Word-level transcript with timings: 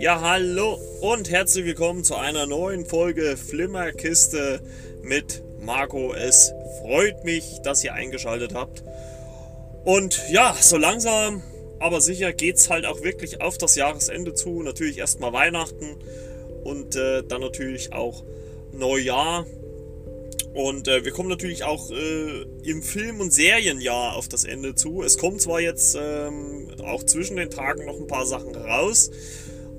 Ja, 0.00 0.20
hallo 0.20 0.80
und 1.00 1.30
herzlich 1.30 1.64
willkommen 1.64 2.02
zu 2.02 2.16
einer 2.16 2.46
neuen 2.46 2.84
Folge 2.86 3.36
Flimmerkiste 3.36 4.60
mit 5.02 5.44
Marco. 5.60 6.12
Es 6.12 6.52
freut 6.80 7.22
mich, 7.22 7.60
dass 7.62 7.84
ihr 7.84 7.94
eingeschaltet 7.94 8.54
habt. 8.54 8.82
Und 9.84 10.20
ja, 10.28 10.56
so 10.58 10.76
langsam, 10.76 11.44
aber 11.78 12.00
sicher 12.00 12.32
geht 12.32 12.56
es 12.56 12.68
halt 12.68 12.84
auch 12.84 13.04
wirklich 13.04 13.40
auf 13.40 13.58
das 13.58 13.76
Jahresende 13.76 14.34
zu. 14.34 14.64
Natürlich 14.64 14.98
erstmal 14.98 15.32
Weihnachten 15.32 15.98
und 16.64 16.96
äh, 16.96 17.22
dann 17.22 17.40
natürlich 17.40 17.92
auch 17.92 18.24
Neujahr. 18.72 19.46
Und 20.54 20.88
äh, 20.88 21.04
wir 21.04 21.12
kommen 21.12 21.28
natürlich 21.28 21.64
auch 21.64 21.90
äh, 21.90 22.42
im 22.64 22.82
Film- 22.82 23.20
und 23.20 23.32
Serienjahr 23.32 24.16
auf 24.16 24.28
das 24.28 24.44
Ende 24.44 24.74
zu. 24.74 25.02
Es 25.02 25.18
kommen 25.18 25.38
zwar 25.38 25.60
jetzt 25.60 25.96
ähm, 26.00 26.68
auch 26.82 27.04
zwischen 27.04 27.36
den 27.36 27.50
Tagen 27.50 27.84
noch 27.84 27.96
ein 27.96 28.06
paar 28.06 28.26
Sachen 28.26 28.54
raus, 28.54 29.10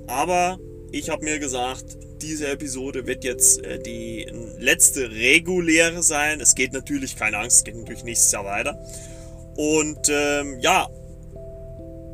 aber 0.06 0.58
ich 0.92 1.10
habe 1.10 1.24
mir 1.24 1.38
gesagt, 1.38 1.84
diese 2.22 2.48
Episode 2.48 3.06
wird 3.06 3.24
jetzt 3.24 3.64
äh, 3.64 3.78
die 3.78 4.26
letzte 4.58 5.10
reguläre 5.10 6.02
sein. 6.02 6.40
Es 6.40 6.54
geht 6.54 6.72
natürlich, 6.72 7.16
keine 7.16 7.38
Angst, 7.38 7.58
es 7.58 7.64
geht 7.64 7.76
natürlich 7.76 8.04
nächstes 8.04 8.32
Jahr 8.32 8.44
weiter. 8.44 8.78
Und 9.56 10.08
ähm, 10.08 10.58
ja, 10.60 10.88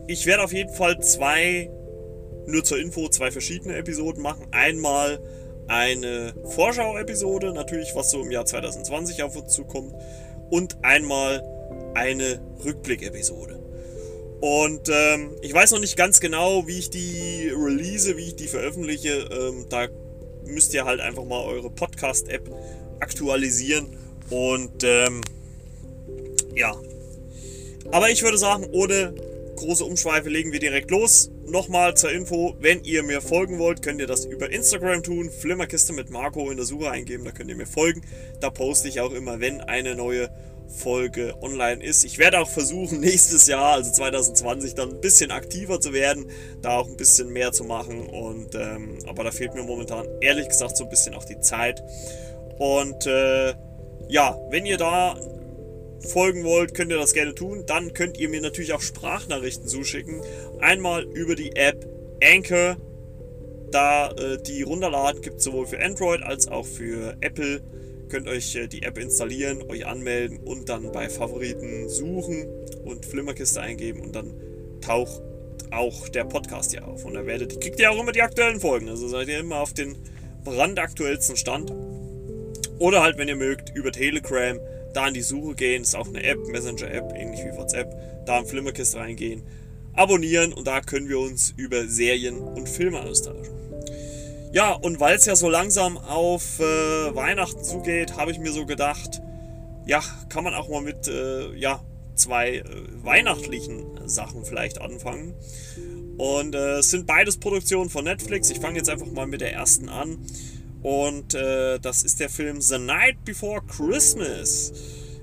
ich 0.06 0.26
werde 0.26 0.44
auf 0.44 0.52
jeden 0.52 0.72
Fall 0.72 1.00
zwei, 1.00 1.70
nur 2.46 2.64
zur 2.64 2.78
Info, 2.78 3.08
zwei 3.08 3.30
verschiedene 3.30 3.76
Episoden 3.76 4.22
machen. 4.22 4.46
Einmal 4.52 5.20
eine 5.68 6.34
Vorschau-Episode, 6.54 7.52
natürlich 7.52 7.94
was 7.94 8.10
so 8.10 8.22
im 8.22 8.30
Jahr 8.30 8.46
2020 8.46 9.22
auf 9.22 9.36
uns 9.36 9.52
zukommt. 9.52 9.94
Und 10.50 10.84
einmal 10.84 11.42
eine 11.94 12.40
Rückblick-Episode. 12.64 13.58
Und 14.40 14.88
ähm, 14.90 15.30
ich 15.40 15.52
weiß 15.52 15.72
noch 15.72 15.80
nicht 15.80 15.96
ganz 15.96 16.20
genau, 16.20 16.66
wie 16.66 16.78
ich 16.78 16.90
die 16.90 17.50
release, 17.56 18.16
wie 18.16 18.28
ich 18.28 18.36
die 18.36 18.48
veröffentliche. 18.48 19.28
Ähm, 19.30 19.66
da 19.68 19.88
müsst 20.44 20.74
ihr 20.74 20.84
halt 20.84 21.00
einfach 21.00 21.24
mal 21.24 21.42
eure 21.44 21.70
Podcast-App 21.70 22.48
aktualisieren. 23.00 23.96
Und 24.30 24.84
ähm, 24.84 25.22
ja. 26.54 26.76
Aber 27.90 28.10
ich 28.10 28.22
würde 28.22 28.38
sagen, 28.38 28.66
ohne 28.72 29.14
große 29.56 29.84
Umschweife 29.84 30.28
legen 30.28 30.52
wir 30.52 30.60
direkt 30.60 30.90
los. 30.90 31.30
Nochmal 31.46 31.96
zur 31.96 32.10
Info, 32.10 32.56
wenn 32.60 32.84
ihr 32.84 33.02
mir 33.02 33.20
folgen 33.20 33.58
wollt, 33.58 33.82
könnt 33.82 34.00
ihr 34.00 34.06
das 34.06 34.24
über 34.24 34.50
Instagram 34.50 35.02
tun. 35.02 35.30
Flimmerkiste 35.30 35.92
mit 35.92 36.10
Marco 36.10 36.50
in 36.50 36.56
der 36.56 36.66
Suche 36.66 36.90
eingeben, 36.90 37.24
da 37.24 37.32
könnt 37.32 37.50
ihr 37.50 37.56
mir 37.56 37.66
folgen. 37.66 38.02
Da 38.40 38.50
poste 38.50 38.88
ich 38.88 39.00
auch 39.00 39.12
immer, 39.12 39.40
wenn 39.40 39.60
eine 39.60 39.94
neue 39.94 40.30
Folge 40.68 41.34
online 41.40 41.82
ist. 41.82 42.04
Ich 42.04 42.18
werde 42.18 42.40
auch 42.40 42.48
versuchen, 42.48 43.00
nächstes 43.00 43.46
Jahr, 43.46 43.74
also 43.74 43.90
2020, 43.90 44.74
dann 44.74 44.90
ein 44.90 45.00
bisschen 45.00 45.30
aktiver 45.30 45.80
zu 45.80 45.92
werden, 45.92 46.26
da 46.62 46.78
auch 46.78 46.88
ein 46.88 46.96
bisschen 46.96 47.32
mehr 47.32 47.52
zu 47.52 47.64
machen. 47.64 48.06
Und 48.06 48.54
ähm, 48.54 48.98
aber 49.06 49.24
da 49.24 49.30
fehlt 49.30 49.54
mir 49.54 49.62
momentan 49.62 50.06
ehrlich 50.20 50.48
gesagt 50.48 50.76
so 50.76 50.84
ein 50.84 50.90
bisschen 50.90 51.14
auch 51.14 51.24
die 51.24 51.40
Zeit. 51.40 51.82
Und 52.58 53.06
äh, 53.06 53.54
ja, 54.08 54.38
wenn 54.50 54.66
ihr 54.66 54.76
da 54.76 55.16
folgen 56.00 56.44
wollt, 56.44 56.74
könnt 56.74 56.90
ihr 56.90 56.98
das 56.98 57.12
gerne 57.12 57.34
tun. 57.34 57.64
Dann 57.66 57.94
könnt 57.94 58.18
ihr 58.18 58.28
mir 58.28 58.40
natürlich 58.40 58.72
auch 58.72 58.82
Sprachnachrichten 58.82 59.66
zuschicken. 59.66 60.20
Einmal 60.60 61.04
über 61.04 61.34
die 61.34 61.54
App 61.56 61.86
Anchor. 62.22 62.76
Da 63.70 64.10
äh, 64.12 64.38
die 64.40 64.62
runterladen 64.62 65.22
gibt 65.22 65.38
es 65.38 65.44
sowohl 65.44 65.66
für 65.66 65.80
Android 65.80 66.22
als 66.22 66.48
auch 66.48 66.64
für 66.64 67.16
Apple 67.20 67.62
könnt 68.08 68.28
euch 68.28 68.54
äh, 68.54 68.68
die 68.68 68.82
App 68.82 68.98
installieren, 68.98 69.62
euch 69.68 69.86
anmelden 69.86 70.38
und 70.38 70.68
dann 70.68 70.92
bei 70.92 71.08
Favoriten 71.08 71.88
suchen 71.88 72.46
und 72.84 73.04
Flimmerkiste 73.04 73.60
eingeben 73.60 74.00
und 74.00 74.14
dann 74.14 74.34
taucht 74.80 75.22
auch 75.70 76.08
der 76.08 76.24
Podcast 76.24 76.70
hier 76.70 76.86
auf. 76.86 77.04
Und 77.04 77.14
da 77.14 77.26
werdet, 77.26 77.60
kriegt 77.60 77.80
ihr 77.80 77.90
auch 77.90 78.00
immer 78.00 78.12
die 78.12 78.22
aktuellen 78.22 78.60
Folgen. 78.60 78.88
Also 78.88 79.08
seid 79.08 79.28
ihr 79.28 79.40
immer 79.40 79.60
auf 79.60 79.72
den 79.72 79.96
brandaktuellsten 80.44 81.36
Stand. 81.36 81.72
Oder 82.78 83.02
halt, 83.02 83.18
wenn 83.18 83.28
ihr 83.28 83.36
mögt, 83.36 83.74
über 83.74 83.90
Telegram 83.90 84.60
da 84.96 85.08
in 85.08 85.14
die 85.14 85.22
Suche 85.22 85.54
gehen. 85.54 85.82
ist 85.82 85.94
auch 85.94 86.08
eine 86.08 86.22
App, 86.22 86.38
Messenger-App, 86.48 87.12
ähnlich 87.14 87.40
wie 87.40 87.56
WhatsApp. 87.56 87.94
Da 88.24 88.38
in 88.40 88.46
Flimmerkiste 88.46 88.98
reingehen, 88.98 89.42
abonnieren 89.92 90.52
und 90.52 90.66
da 90.66 90.80
können 90.80 91.08
wir 91.08 91.18
uns 91.18 91.52
über 91.56 91.86
Serien 91.86 92.38
und 92.38 92.68
Filme 92.68 93.00
austauschen. 93.02 93.54
Ja, 94.52 94.72
und 94.72 95.00
weil 95.00 95.16
es 95.16 95.26
ja 95.26 95.36
so 95.36 95.50
langsam 95.50 95.98
auf 95.98 96.60
äh, 96.60 97.14
Weihnachten 97.14 97.62
zugeht, 97.62 98.16
habe 98.16 98.30
ich 98.30 98.38
mir 98.38 98.52
so 98.52 98.64
gedacht, 98.64 99.20
ja, 99.84 100.02
kann 100.28 100.44
man 100.44 100.54
auch 100.54 100.68
mal 100.68 100.80
mit 100.80 101.08
äh, 101.08 101.54
ja, 101.54 101.82
zwei 102.14 102.56
äh, 102.56 102.64
weihnachtlichen 103.02 104.08
Sachen 104.08 104.44
vielleicht 104.44 104.80
anfangen. 104.80 105.34
Und 106.16 106.54
äh, 106.54 106.78
es 106.78 106.90
sind 106.90 107.06
beides 107.06 107.36
Produktionen 107.36 107.90
von 107.90 108.04
Netflix. 108.04 108.50
Ich 108.50 108.58
fange 108.58 108.78
jetzt 108.78 108.88
einfach 108.88 109.06
mal 109.06 109.26
mit 109.26 109.42
der 109.42 109.52
ersten 109.52 109.90
an. 109.90 110.18
Und 110.82 111.34
äh, 111.34 111.78
das 111.78 112.02
ist 112.02 112.20
der 112.20 112.28
Film 112.28 112.60
The 112.60 112.78
Night 112.78 113.24
Before 113.24 113.60
Christmas. 113.66 114.72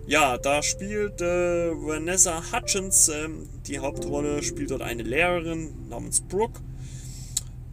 Ja, 0.06 0.38
da 0.38 0.62
spielt 0.62 1.22
äh, 1.22 1.72
Vanessa 1.72 2.44
Hutchins 2.52 3.10
ähm, 3.10 3.48
die 3.68 3.80
Hauptrolle, 3.80 4.44
spielt 4.44 4.72
dort 4.72 4.82
eine 4.82 5.04
Lehrerin 5.04 5.88
namens 5.88 6.22
Brooke 6.22 6.60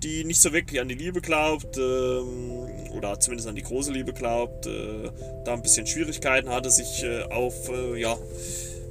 die 0.02 0.24
nicht 0.24 0.40
so 0.40 0.52
wirklich 0.52 0.80
an 0.80 0.88
die 0.88 0.94
Liebe 0.94 1.20
glaubt, 1.20 1.76
ähm, 1.76 2.66
oder 2.96 3.18
zumindest 3.20 3.48
an 3.48 3.54
die 3.54 3.62
große 3.62 3.92
Liebe 3.92 4.12
glaubt, 4.12 4.66
äh, 4.66 5.10
da 5.44 5.52
ein 5.52 5.62
bisschen 5.62 5.86
Schwierigkeiten 5.86 6.48
hatte, 6.48 6.70
sich 6.70 7.04
äh, 7.04 7.22
auf 7.24 7.68
äh, 7.68 8.00
ja, 8.00 8.16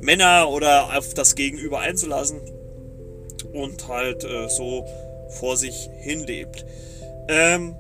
Männer 0.02 0.50
oder 0.50 0.98
auf 0.98 1.14
das 1.14 1.36
Gegenüber 1.36 1.80
einzulassen 1.80 2.40
und 3.54 3.88
halt 3.88 4.24
äh, 4.24 4.48
so 4.50 4.86
vor 5.40 5.58
sich 5.58 5.90
hinlebt. 6.00 6.66
Ähm, 7.28 7.76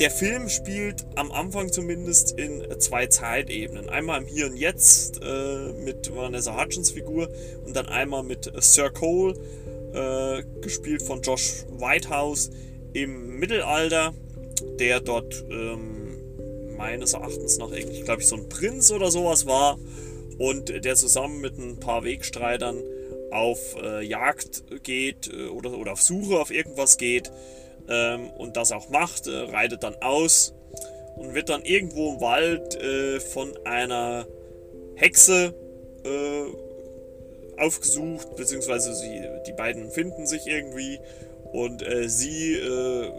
der 0.00 0.10
Film 0.10 0.48
spielt 0.48 1.06
am 1.14 1.30
Anfang 1.30 1.70
zumindest 1.70 2.32
in 2.38 2.64
zwei 2.80 3.06
Zeitebenen. 3.06 3.88
Einmal 3.88 4.22
im 4.22 4.26
Hier 4.26 4.46
und 4.46 4.56
Jetzt 4.56 5.20
äh, 5.22 5.72
mit 5.72 6.14
Vanessa 6.14 6.60
Hutchins 6.60 6.90
Figur 6.90 7.28
und 7.64 7.76
dann 7.76 7.86
einmal 7.86 8.22
mit 8.22 8.50
Sir 8.58 8.90
Cole, 8.90 9.34
äh, 9.92 10.42
gespielt 10.60 11.02
von 11.02 11.22
Josh 11.22 11.64
Whitehouse 11.70 12.50
im 12.92 13.38
Mittelalter, 13.38 14.14
der 14.80 15.00
dort 15.00 15.44
ähm, 15.48 16.18
meines 16.76 17.12
Erachtens 17.12 17.58
nach 17.58 17.70
irgendwie, 17.70 18.00
glaube 18.00 18.22
ich, 18.22 18.28
so 18.28 18.36
ein 18.36 18.48
Prinz 18.48 18.90
oder 18.90 19.10
sowas 19.10 19.46
war 19.46 19.78
und 20.38 20.84
der 20.84 20.96
zusammen 20.96 21.40
mit 21.40 21.58
ein 21.58 21.78
paar 21.78 22.02
Wegstreitern 22.02 22.82
auf 23.30 23.76
äh, 23.80 24.04
Jagd 24.04 24.64
geht 24.82 25.32
äh, 25.32 25.46
oder, 25.46 25.78
oder 25.78 25.92
auf 25.92 26.02
Suche 26.02 26.40
auf 26.40 26.50
irgendwas 26.50 26.98
geht 26.98 27.30
ähm, 27.88 28.30
und 28.30 28.56
das 28.56 28.72
auch 28.72 28.88
macht, 28.88 29.26
äh, 29.26 29.36
reitet 29.36 29.82
dann 29.82 29.96
aus 30.00 30.54
und 31.16 31.34
wird 31.34 31.48
dann 31.48 31.62
irgendwo 31.62 32.14
im 32.14 32.20
Wald 32.20 32.74
äh, 32.76 33.20
von 33.20 33.52
einer 33.64 34.26
Hexe 34.96 35.54
äh, 36.04 37.60
aufgesucht, 37.60 38.36
beziehungsweise 38.36 38.94
sie, 38.94 39.22
die 39.46 39.52
beiden 39.52 39.90
finden 39.90 40.26
sich 40.26 40.46
irgendwie 40.46 40.98
und 41.52 41.86
äh, 41.86 42.08
sie 42.08 42.54
äh, 42.54 43.10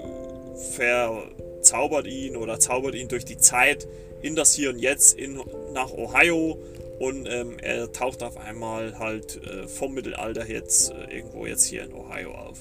verzaubert 0.72 2.08
ihn 2.08 2.36
oder 2.36 2.60
zaubert 2.60 2.96
ihn 2.96 3.08
durch 3.08 3.26
die 3.26 3.38
Zeit 3.38 3.88
in 4.22 4.36
das 4.36 4.54
Hier 4.54 4.70
und 4.72 4.80
Jetzt 4.80 5.18
in, 5.18 5.42
nach 5.74 5.92
Ohio 5.92 6.60
und 7.00 7.28
ähm, 7.30 7.58
er 7.62 7.92
taucht 7.92 8.24
auf 8.24 8.38
einmal 8.38 8.98
halt 9.00 9.42
äh, 9.46 9.68
vom 9.68 9.94
Mittelalter 9.94 10.48
jetzt 10.48 10.92
äh, 10.92 11.18
irgendwo 11.18 11.46
jetzt 11.46 11.66
hier 11.66 11.84
in 11.84 11.94
Ohio 11.94 12.34
auf. 12.34 12.60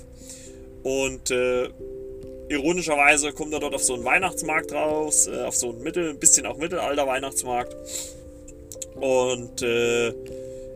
Und 0.83 1.31
äh, 1.31 1.69
ironischerweise 2.49 3.33
kommt 3.33 3.53
er 3.53 3.61
dort 3.61 3.75
auf 3.75 3.83
so 3.83 3.95
einen 3.95 4.05
Weihnachtsmarkt 4.05 4.73
raus, 4.73 5.27
äh, 5.27 5.43
auf 5.43 5.57
so 5.57 5.71
einen 5.71 5.83
Mittel, 5.83 6.11
ein 6.11 6.19
bisschen 6.19 6.47
auch 6.47 6.57
Mittelalter-Weihnachtsmarkt. 6.57 7.77
Und 8.97 9.63
äh, 9.63 10.13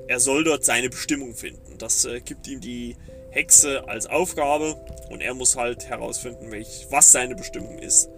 er 0.08 0.20
soll 0.20 0.44
dort 0.44 0.64
seine 0.64 0.90
Bestimmung 0.90 1.34
finden. 1.34 1.78
Das 1.78 2.04
äh, 2.04 2.20
gibt 2.20 2.48
ihm 2.48 2.60
die 2.60 2.96
Hexe 3.31 3.87
als 3.88 4.06
Aufgabe 4.06 4.75
und 5.10 5.20
er 5.20 5.34
muss 5.34 5.56
halt 5.56 5.88
herausfinden, 5.88 6.50
welch, 6.50 6.87
was 6.90 7.12
seine 7.12 7.34
Bestimmung 7.34 7.78
ist. 7.78 8.08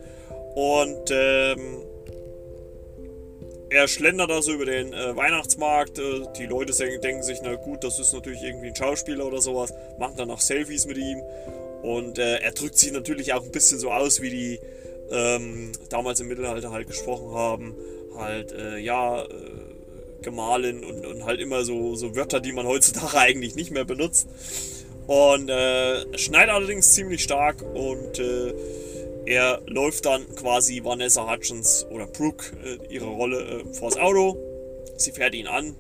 Und 0.54 1.10
ähm, 1.10 1.78
er 3.70 3.86
schlendert 3.86 4.30
also 4.30 4.52
über 4.52 4.66
den 4.66 4.92
äh, 4.92 5.16
Weihnachtsmarkt. 5.16 5.98
Äh, 5.98 6.26
die 6.36 6.46
Leute 6.46 6.72
denken 6.98 7.22
sich, 7.22 7.40
na 7.42 7.54
gut, 7.54 7.84
das 7.84 7.98
ist 7.98 8.12
natürlich 8.12 8.42
irgendwie 8.42 8.68
ein 8.68 8.76
Schauspieler 8.76 9.26
oder 9.26 9.40
sowas, 9.40 9.72
machen 9.98 10.14
dann 10.16 10.30
auch 10.30 10.40
Selfies 10.40 10.86
mit 10.86 10.96
ihm. 10.96 11.22
Und 11.82 12.18
äh, 12.18 12.38
er 12.38 12.52
drückt 12.52 12.76
sich 12.76 12.92
natürlich 12.92 13.32
auch 13.32 13.44
ein 13.44 13.52
bisschen 13.52 13.78
so 13.78 13.90
aus, 13.90 14.20
wie 14.20 14.30
die 14.30 14.60
ähm, 15.10 15.72
damals 15.88 16.20
im 16.20 16.28
Mittelalter 16.28 16.70
halt 16.70 16.86
gesprochen 16.86 17.34
haben. 17.34 17.74
Halt, 18.16 18.52
äh, 18.52 18.78
ja, 18.78 19.22
äh, 19.22 19.26
gemahlen 20.22 20.84
und, 20.84 21.06
und 21.06 21.24
halt 21.24 21.40
immer 21.40 21.64
so, 21.64 21.94
so 21.96 22.14
Wörter, 22.14 22.40
die 22.40 22.52
man 22.52 22.66
heutzutage 22.66 23.16
eigentlich 23.18 23.54
nicht 23.54 23.70
mehr 23.70 23.84
benutzt. 23.84 24.28
Und 25.06 25.48
äh, 25.48 26.18
schneit 26.18 26.48
allerdings 26.50 26.92
ziemlich 26.92 27.22
stark 27.22 27.62
und 27.62 28.18
äh, 28.18 28.54
er 29.26 29.60
läuft 29.66 30.06
dann 30.06 30.34
quasi 30.34 30.84
Vanessa 30.84 31.30
Hutchins 31.30 31.86
oder 31.90 32.06
Brooke, 32.06 32.56
äh, 32.64 32.92
ihre 32.92 33.06
Rolle, 33.06 33.40
äh, 33.40 33.74
vors 33.74 33.96
Auto. 33.96 34.36
Sie 34.96 35.12
fährt 35.12 35.34
ihn 35.34 35.46
an. 35.46 35.74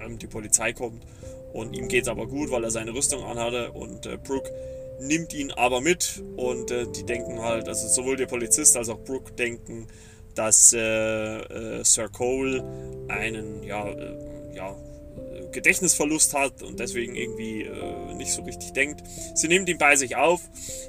Ähm, 0.00 0.18
die 0.18 0.26
Polizei 0.26 0.72
kommt. 0.72 1.04
Und 1.52 1.74
ihm 1.74 1.88
geht 1.88 2.02
es 2.02 2.08
aber 2.08 2.26
gut, 2.26 2.50
weil 2.50 2.64
er 2.64 2.70
seine 2.70 2.92
Rüstung 2.94 3.22
anhatte. 3.22 3.72
Und 3.72 4.06
äh, 4.06 4.18
Brooke 4.18 4.50
nimmt 5.06 5.32
ihn 5.34 5.50
aber 5.52 5.80
mit. 5.80 6.22
Und 6.36 6.70
äh, 6.70 6.86
die 6.86 7.04
denken 7.04 7.40
halt, 7.40 7.68
also 7.68 7.88
sowohl 7.88 8.16
der 8.16 8.26
Polizist 8.26 8.76
als 8.76 8.88
auch 8.88 8.98
Brooke 8.98 9.32
denken, 9.32 9.86
dass 10.34 10.72
äh, 10.72 10.80
äh, 10.80 11.84
Sir 11.84 12.08
Cole 12.08 12.62
einen, 13.08 13.62
ja, 13.62 13.88
ja, 14.52 14.76
Gedächtnisverlust 15.54 16.34
hat 16.34 16.62
und 16.62 16.80
deswegen 16.80 17.14
irgendwie 17.14 17.62
äh, 17.62 18.14
nicht 18.14 18.32
so 18.32 18.42
richtig 18.42 18.72
denkt. 18.72 19.02
Sie 19.34 19.48
nimmt 19.48 19.68
ihn 19.68 19.78
bei 19.78 19.96
sich 19.96 20.16
auf. 20.16 20.40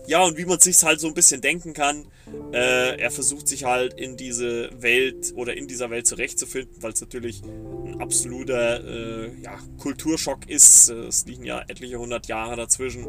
Ja, 0.08 0.24
und 0.24 0.38
wie 0.38 0.46
man 0.46 0.60
sich 0.60 0.82
halt 0.84 1.00
so 1.00 1.08
ein 1.08 1.14
bisschen 1.14 1.40
denken 1.40 1.74
kann, 1.74 2.08
äh, 2.52 3.00
er 3.00 3.12
versucht 3.12 3.48
sich 3.48 3.64
halt 3.64 3.94
in 3.94 4.18
diese 4.18 4.70
Welt 4.82 5.34
oder 5.36 5.56
in 5.56 5.68
dieser 5.68 5.92
Welt 5.92 6.08
zurechtzufinden, 6.08 6.82
weil 6.82 6.94
es 6.94 7.02
natürlich 7.02 7.44
ein 7.44 8.02
absoluter 8.02 8.84
äh, 8.84 9.32
ja, 9.42 9.60
Kulturschock 9.78 10.50
ist. 10.50 10.90
Es 10.90 11.26
liegen 11.26 11.46
ja 11.46 11.64
etliche 11.68 12.00
hundert 12.00 12.28
Jahre 12.28 12.56
dazwischen. 12.56 13.08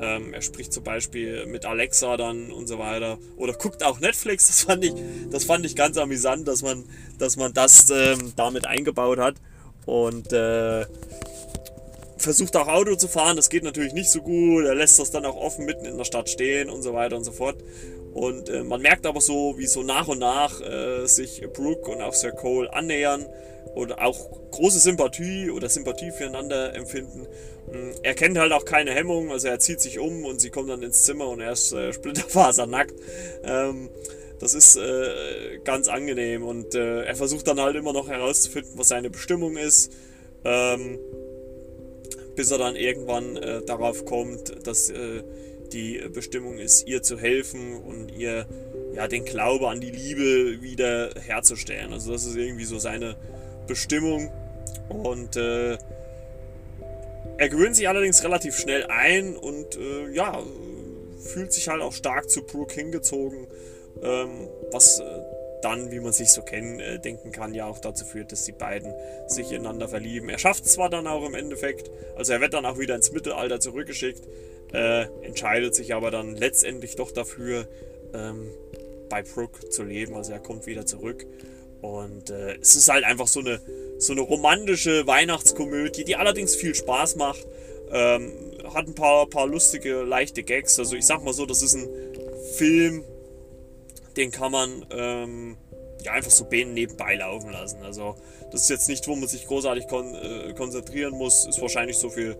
Ähm, 0.00 0.34
er 0.34 0.42
spricht 0.42 0.74
zum 0.74 0.84
Beispiel 0.84 1.46
mit 1.46 1.64
Alexa 1.64 2.18
dann 2.18 2.52
und 2.52 2.66
so 2.66 2.78
weiter. 2.78 3.18
Oder 3.36 3.54
guckt 3.54 3.82
auch 3.82 3.98
Netflix. 3.98 4.46
Das 4.48 4.62
fand 4.64 4.84
ich, 4.84 4.92
das 5.30 5.44
fand 5.44 5.64
ich 5.64 5.74
ganz 5.74 5.96
amüsant, 5.96 6.46
dass 6.46 6.62
man, 6.62 6.84
dass 7.18 7.36
man 7.36 7.54
das 7.54 7.88
ähm, 7.90 8.34
damit 8.36 8.66
eingebaut 8.66 9.18
hat. 9.18 9.36
Und 9.88 10.34
äh, 10.34 10.84
versucht 12.18 12.54
auch 12.56 12.68
Auto 12.68 12.94
zu 12.96 13.08
fahren. 13.08 13.36
Das 13.36 13.48
geht 13.48 13.64
natürlich 13.64 13.94
nicht 13.94 14.10
so 14.10 14.20
gut. 14.20 14.66
Er 14.66 14.74
lässt 14.74 14.98
das 14.98 15.10
dann 15.10 15.24
auch 15.24 15.36
offen 15.36 15.64
mitten 15.64 15.86
in 15.86 15.96
der 15.96 16.04
Stadt 16.04 16.28
stehen 16.28 16.68
und 16.68 16.82
so 16.82 16.92
weiter 16.92 17.16
und 17.16 17.24
so 17.24 17.32
fort. 17.32 17.56
Und 18.12 18.50
äh, 18.50 18.64
man 18.64 18.82
merkt 18.82 19.06
aber 19.06 19.22
so, 19.22 19.54
wie 19.56 19.66
so 19.66 19.82
nach 19.82 20.06
und 20.06 20.18
nach 20.18 20.60
äh, 20.60 21.06
sich 21.06 21.40
Brooke 21.54 21.90
und 21.90 22.02
auch 22.02 22.12
Sir 22.12 22.32
Cole 22.32 22.70
annähern 22.70 23.24
und 23.74 23.98
auch 23.98 24.50
große 24.50 24.78
Sympathie 24.78 25.48
oder 25.50 25.70
Sympathie 25.70 26.10
füreinander 26.10 26.74
empfinden. 26.74 27.26
Hm, 27.70 27.92
er 28.02 28.12
kennt 28.12 28.36
halt 28.36 28.52
auch 28.52 28.66
keine 28.66 28.92
Hemmung, 28.92 29.30
also 29.30 29.48
er 29.48 29.58
zieht 29.58 29.80
sich 29.80 29.98
um 29.98 30.26
und 30.26 30.38
sie 30.38 30.50
kommt 30.50 30.68
dann 30.68 30.82
ins 30.82 31.04
Zimmer 31.04 31.28
und 31.28 31.40
er 31.40 31.52
ist 31.52 31.72
äh, 31.72 31.94
splitterfasernackt. 31.94 32.94
Ähm, 33.42 33.88
das 34.40 34.54
ist 34.54 34.76
äh, 34.76 35.58
ganz 35.64 35.88
angenehm 35.88 36.44
und 36.44 36.74
äh, 36.74 37.02
er 37.04 37.16
versucht 37.16 37.48
dann 37.48 37.60
halt 37.60 37.76
immer 37.76 37.92
noch 37.92 38.08
herauszufinden, 38.08 38.72
was 38.76 38.88
seine 38.88 39.10
Bestimmung 39.10 39.56
ist, 39.56 39.92
ähm, 40.44 40.98
bis 42.36 42.50
er 42.50 42.58
dann 42.58 42.76
irgendwann 42.76 43.36
äh, 43.36 43.62
darauf 43.62 44.04
kommt, 44.04 44.66
dass 44.66 44.90
äh, 44.90 45.22
die 45.72 46.00
Bestimmung 46.12 46.58
ist, 46.58 46.86
ihr 46.86 47.02
zu 47.02 47.18
helfen 47.18 47.76
und 47.82 48.10
ihr 48.16 48.46
ja 48.94 49.08
den 49.08 49.24
Glaube 49.24 49.68
an 49.68 49.80
die 49.80 49.90
Liebe 49.90 50.62
wieder 50.62 51.10
herzustellen. 51.20 51.92
Also 51.92 52.12
das 52.12 52.24
ist 52.24 52.36
irgendwie 52.36 52.64
so 52.64 52.78
seine 52.78 53.16
Bestimmung 53.66 54.32
und 54.88 55.36
äh, 55.36 55.76
er 57.38 57.48
gewöhnt 57.48 57.76
sich 57.76 57.88
allerdings 57.88 58.24
relativ 58.24 58.56
schnell 58.56 58.86
ein 58.86 59.36
und 59.36 59.76
äh, 59.76 60.10
ja 60.12 60.42
fühlt 61.20 61.52
sich 61.52 61.68
halt 61.68 61.82
auch 61.82 61.92
stark 61.92 62.30
zu 62.30 62.42
Brooke 62.42 62.74
hingezogen 62.74 63.46
ähm, 64.02 64.48
was 64.70 65.00
äh, 65.00 65.04
dann, 65.62 65.90
wie 65.90 66.00
man 66.00 66.12
sich 66.12 66.30
so 66.30 66.42
kennen, 66.42 66.80
äh, 66.80 66.98
denken 67.00 67.32
kann, 67.32 67.54
ja 67.54 67.66
auch 67.66 67.78
dazu 67.78 68.04
führt, 68.04 68.32
dass 68.32 68.44
die 68.44 68.52
beiden 68.52 68.92
sich 69.26 69.50
ineinander 69.50 69.88
verlieben. 69.88 70.28
Er 70.28 70.38
schafft 70.38 70.64
es 70.64 70.74
zwar 70.74 70.88
dann 70.88 71.06
auch 71.06 71.26
im 71.26 71.34
Endeffekt, 71.34 71.90
also 72.16 72.32
er 72.32 72.40
wird 72.40 72.54
dann 72.54 72.64
auch 72.64 72.78
wieder 72.78 72.94
ins 72.94 73.12
Mittelalter 73.12 73.58
zurückgeschickt, 73.60 74.22
äh, 74.72 75.06
entscheidet 75.22 75.74
sich 75.74 75.94
aber 75.94 76.10
dann 76.10 76.36
letztendlich 76.36 76.96
doch 76.96 77.10
dafür, 77.10 77.66
ähm, 78.14 78.50
bei 79.08 79.22
Brooke 79.22 79.68
zu 79.70 79.82
leben. 79.82 80.14
Also 80.14 80.32
er 80.32 80.40
kommt 80.40 80.66
wieder 80.66 80.86
zurück. 80.86 81.26
Und 81.80 82.30
äh, 82.30 82.56
es 82.60 82.74
ist 82.74 82.88
halt 82.88 83.04
einfach 83.04 83.28
so 83.28 83.40
eine, 83.40 83.60
so 83.98 84.12
eine 84.12 84.22
romantische 84.22 85.06
Weihnachtskomödie, 85.06 86.04
die 86.04 86.16
allerdings 86.16 86.54
viel 86.56 86.74
Spaß 86.74 87.16
macht. 87.16 87.46
Ähm, 87.90 88.32
hat 88.74 88.86
ein 88.86 88.94
paar, 88.94 89.26
paar 89.28 89.46
lustige, 89.46 90.02
leichte 90.02 90.42
Gags. 90.42 90.78
Also 90.78 90.96
ich 90.96 91.06
sag 91.06 91.22
mal 91.22 91.32
so, 91.32 91.46
das 91.46 91.62
ist 91.62 91.74
ein 91.74 91.88
Film, 92.54 93.04
den 94.18 94.30
kann 94.30 94.52
man 94.52 94.84
ähm, 94.90 95.56
ja 96.02 96.12
einfach 96.12 96.30
so 96.30 96.46
nebenbei 96.50 97.14
laufen 97.14 97.50
lassen. 97.50 97.82
Also 97.82 98.16
das 98.50 98.62
ist 98.62 98.70
jetzt 98.70 98.88
nicht, 98.88 99.06
wo 99.08 99.14
man 99.14 99.28
sich 99.28 99.46
großartig 99.46 99.88
kon 99.88 100.14
äh, 100.14 100.52
konzentrieren 100.54 101.14
muss. 101.14 101.46
Ist 101.46 101.60
wahrscheinlich 101.60 101.96
so 101.98 102.10
für 102.10 102.36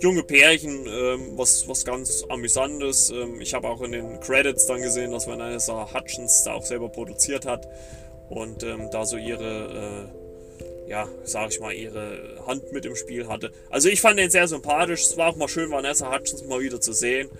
junge 0.00 0.22
Pärchen 0.22 0.86
ähm, 0.86 1.32
was, 1.36 1.68
was 1.68 1.84
ganz 1.84 2.24
amüsantes. 2.28 3.10
Ähm, 3.10 3.40
ich 3.40 3.54
habe 3.54 3.68
auch 3.68 3.80
in 3.82 3.92
den 3.92 4.20
Credits 4.20 4.66
dann 4.66 4.82
gesehen, 4.82 5.12
dass 5.12 5.26
Vanessa 5.26 5.88
Hutchins 5.94 6.44
da 6.44 6.54
auch 6.54 6.64
selber 6.64 6.88
produziert 6.88 7.46
hat 7.46 7.66
und 8.28 8.62
ähm, 8.62 8.88
da 8.90 9.06
so 9.06 9.16
ihre 9.16 10.08
äh, 10.10 10.24
ja, 10.88 11.08
sag 11.24 11.50
ich 11.50 11.60
mal, 11.60 11.72
ihre 11.72 12.44
Hand 12.46 12.72
mit 12.72 12.84
im 12.84 12.94
Spiel 12.94 13.26
hatte. 13.26 13.52
Also 13.70 13.88
ich 13.88 14.00
fand 14.02 14.18
den 14.18 14.30
sehr 14.30 14.48
sympathisch. 14.48 15.02
Es 15.04 15.16
war 15.16 15.30
auch 15.30 15.36
mal 15.36 15.48
schön, 15.48 15.70
Vanessa 15.70 16.12
Hutchins 16.12 16.44
mal 16.44 16.60
wieder 16.60 16.80
zu 16.80 16.92
sehen. 16.92 17.30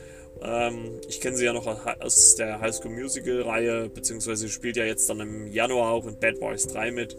Ähm, 0.43 1.01
ich 1.09 1.21
kenne 1.21 1.37
sie 1.37 1.45
ja 1.45 1.53
noch 1.53 1.67
aus 2.01 2.35
der 2.37 2.61
High 2.61 2.75
School 2.75 2.93
Musical 2.93 3.43
Reihe, 3.43 3.89
beziehungsweise 3.89 4.49
spielt 4.49 4.77
ja 4.77 4.85
jetzt 4.85 5.09
dann 5.09 5.21
im 5.21 5.47
Januar 5.47 5.93
auch 5.93 6.07
in 6.07 6.19
Bad 6.19 6.41
Boys 6.41 6.67
3 6.67 6.91
mit. 6.91 7.17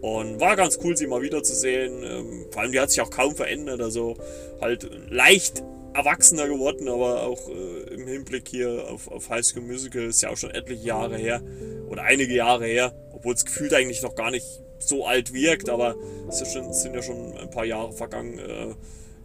Und 0.00 0.40
war 0.40 0.56
ganz 0.56 0.78
cool, 0.82 0.96
sie 0.96 1.06
mal 1.06 1.22
wiederzusehen. 1.22 2.02
Ähm, 2.02 2.46
vor 2.50 2.62
allem, 2.62 2.72
die 2.72 2.80
hat 2.80 2.90
sich 2.90 3.00
auch 3.00 3.10
kaum 3.10 3.36
verändert. 3.36 3.80
Also 3.80 4.16
halt 4.60 4.90
leicht 5.10 5.62
erwachsener 5.92 6.48
geworden, 6.48 6.88
aber 6.88 7.24
auch 7.24 7.48
äh, 7.48 7.94
im 7.94 8.06
Hinblick 8.06 8.48
hier 8.48 8.86
auf, 8.88 9.10
auf 9.10 9.28
High 9.28 9.44
School 9.44 9.62
Musical 9.62 10.04
ist 10.04 10.22
ja 10.22 10.30
auch 10.30 10.36
schon 10.36 10.50
etliche 10.50 10.86
Jahre 10.86 11.16
her. 11.16 11.42
Oder 11.88 12.04
einige 12.04 12.34
Jahre 12.34 12.66
her. 12.66 12.94
Obwohl 13.12 13.34
es 13.34 13.44
gefühlt 13.44 13.74
eigentlich 13.74 14.02
noch 14.02 14.14
gar 14.14 14.30
nicht 14.30 14.46
so 14.78 15.04
alt 15.04 15.34
wirkt, 15.34 15.68
aber 15.68 15.94
es 16.28 16.40
ja 16.40 16.72
sind 16.72 16.94
ja 16.94 17.02
schon 17.02 17.36
ein 17.36 17.50
paar 17.50 17.66
Jahre 17.66 17.92
vergangen. 17.92 18.38
Äh, 18.38 18.74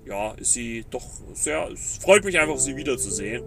ja, 0.06 0.34
ist 0.34 0.54
sie 0.54 0.86
doch 0.90 1.06
sehr. 1.34 1.70
Es 1.72 1.98
freut 1.98 2.24
mich 2.24 2.40
einfach, 2.40 2.58
sie 2.58 2.76
wiederzusehen. 2.76 3.44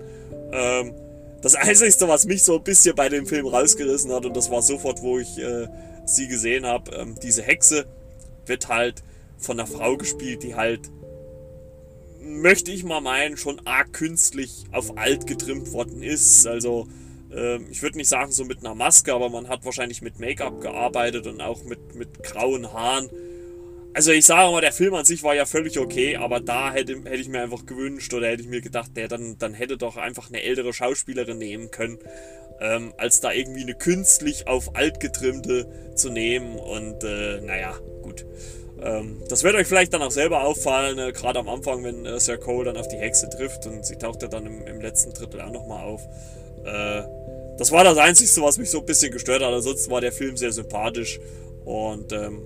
Ähm, 0.53 0.95
das 1.41 1.55
Einzige, 1.55 2.09
was 2.09 2.27
mich 2.27 2.43
so 2.43 2.57
ein 2.57 2.65
bisschen 2.65 2.95
bei 2.95 3.09
dem 3.09 3.27
Film 3.27 3.47
rausgerissen 3.47 4.13
hat, 4.13 4.27
und 4.27 4.37
das 4.37 4.51
war 4.51 4.63
sofort, 4.63 5.03
wo 5.03 5.19
ich 5.19 5.39
äh, 5.39 5.69
sie 6.05 6.29
gesehen 6.29 6.67
habe, 6.67 6.95
ähm, 6.97 7.15
diese 7.23 7.43
Hexe 7.43 7.87
wird 8.47 8.69
halt 8.69 9.03
von 9.39 9.59
einer 9.59 9.69
Frau 9.69 9.97
gespielt, 9.97 10.43
die 10.43 10.57
halt, 10.57 10.91
möchte 12.21 12.73
ich 12.73 12.85
mal 12.85 13.01
meinen, 13.01 13.37
schon 13.37 13.61
arg 13.67 13.93
künstlich 13.93 14.65
auf 14.73 14.99
alt 14.99 15.27
getrimmt 15.27 15.73
worden 15.73 16.03
ist. 16.03 16.47
Also, 16.47 16.89
ähm, 17.33 17.67
ich 17.71 17.83
würde 17.83 17.99
nicht 17.99 18.09
sagen 18.09 18.33
so 18.33 18.45
mit 18.45 18.59
einer 18.61 18.75
Maske, 18.75 19.15
aber 19.15 19.29
man 19.29 19.49
hat 19.49 19.65
wahrscheinlich 19.65 20.03
mit 20.03 20.19
Make-up 20.19 20.61
gearbeitet 20.61 21.27
und 21.27 21.41
auch 21.41 21.63
mit, 21.65 21.95
mit 21.95 22.23
grauen 22.23 22.73
Haaren. 22.73 23.11
Also 23.95 24.13
ich 24.13 24.27
sage 24.27 24.53
mal, 24.53 24.61
der 24.61 24.73
Film 24.73 24.95
an 24.95 25.05
sich 25.05 25.23
war 25.23 25.35
ja 25.35 25.45
völlig 25.45 25.79
okay, 25.79 26.17
aber 26.17 26.41
da 26.41 26.73
hätte, 26.73 26.95
hätte 27.05 27.17
ich 27.17 27.29
mir 27.29 27.43
einfach 27.43 27.67
gewünscht 27.67 28.13
oder 28.15 28.29
hätte 28.29 28.43
ich 28.43 28.49
mir 28.49 28.61
gedacht, 28.61 28.97
der 28.97 29.09
dann, 29.09 29.39
dann 29.39 29.55
hätte 29.55 29.77
doch 29.77 29.97
einfach 29.97 30.29
eine 30.29 30.43
ältere 30.43 30.73
Schauspielerin 30.73 31.39
nehmen 31.39 31.71
können, 31.71 31.99
ähm, 32.61 32.93
als 32.97 33.21
da 33.21 33.33
irgendwie 33.33 33.63
eine 33.63 33.75
künstlich 33.75 34.47
auf 34.47 34.77
alt 34.77 35.01
getrimmte 35.01 35.93
zu 35.97 36.11
nehmen. 36.11 36.57
Und 36.57 37.03
äh, 37.03 37.41
naja, 37.41 37.79
gut. 38.03 38.25
Ähm, 38.81 39.23
das 39.29 39.43
wird 39.43 39.57
euch 39.57 39.67
vielleicht 39.67 39.93
dann 39.93 40.03
auch 40.03 40.11
selber 40.11 40.45
auffallen, 40.45 40.99
äh, 40.99 41.13
gerade 41.13 41.41
am 41.41 41.49
Anfang, 41.49 41.83
wenn 41.83 42.07
äh, 42.07 42.21
Sir 42.21 42.39
Cole 42.39 42.67
dann 42.67 42.77
auf 42.77 42.87
die 42.89 42.97
Hexe 42.97 43.29
trifft 43.29 43.67
und 43.67 43.85
sie 43.85 43.97
taucht 43.97 44.23
ja 44.23 44.29
dann 44.29 44.47
im, 44.47 44.65
im 44.67 44.81
letzten 44.81 45.13
Drittel 45.13 45.41
auch 45.41 45.51
nochmal 45.51 45.85
auf. 45.85 46.03
Äh, 46.65 47.03
das 47.59 47.73
war 47.73 47.83
das 47.83 47.99
Einzige, 47.99 48.43
was 48.43 48.59
mich 48.59 48.71
so 48.71 48.79
ein 48.79 48.87
bisschen 48.87 49.11
gestört 49.11 49.43
hat. 49.43 49.53
Ansonsten 49.53 49.91
war 49.91 50.01
der 50.01 50.13
Film 50.13 50.37
sehr 50.37 50.53
sympathisch 50.53 51.19
und 51.65 52.13
ähm, 52.13 52.43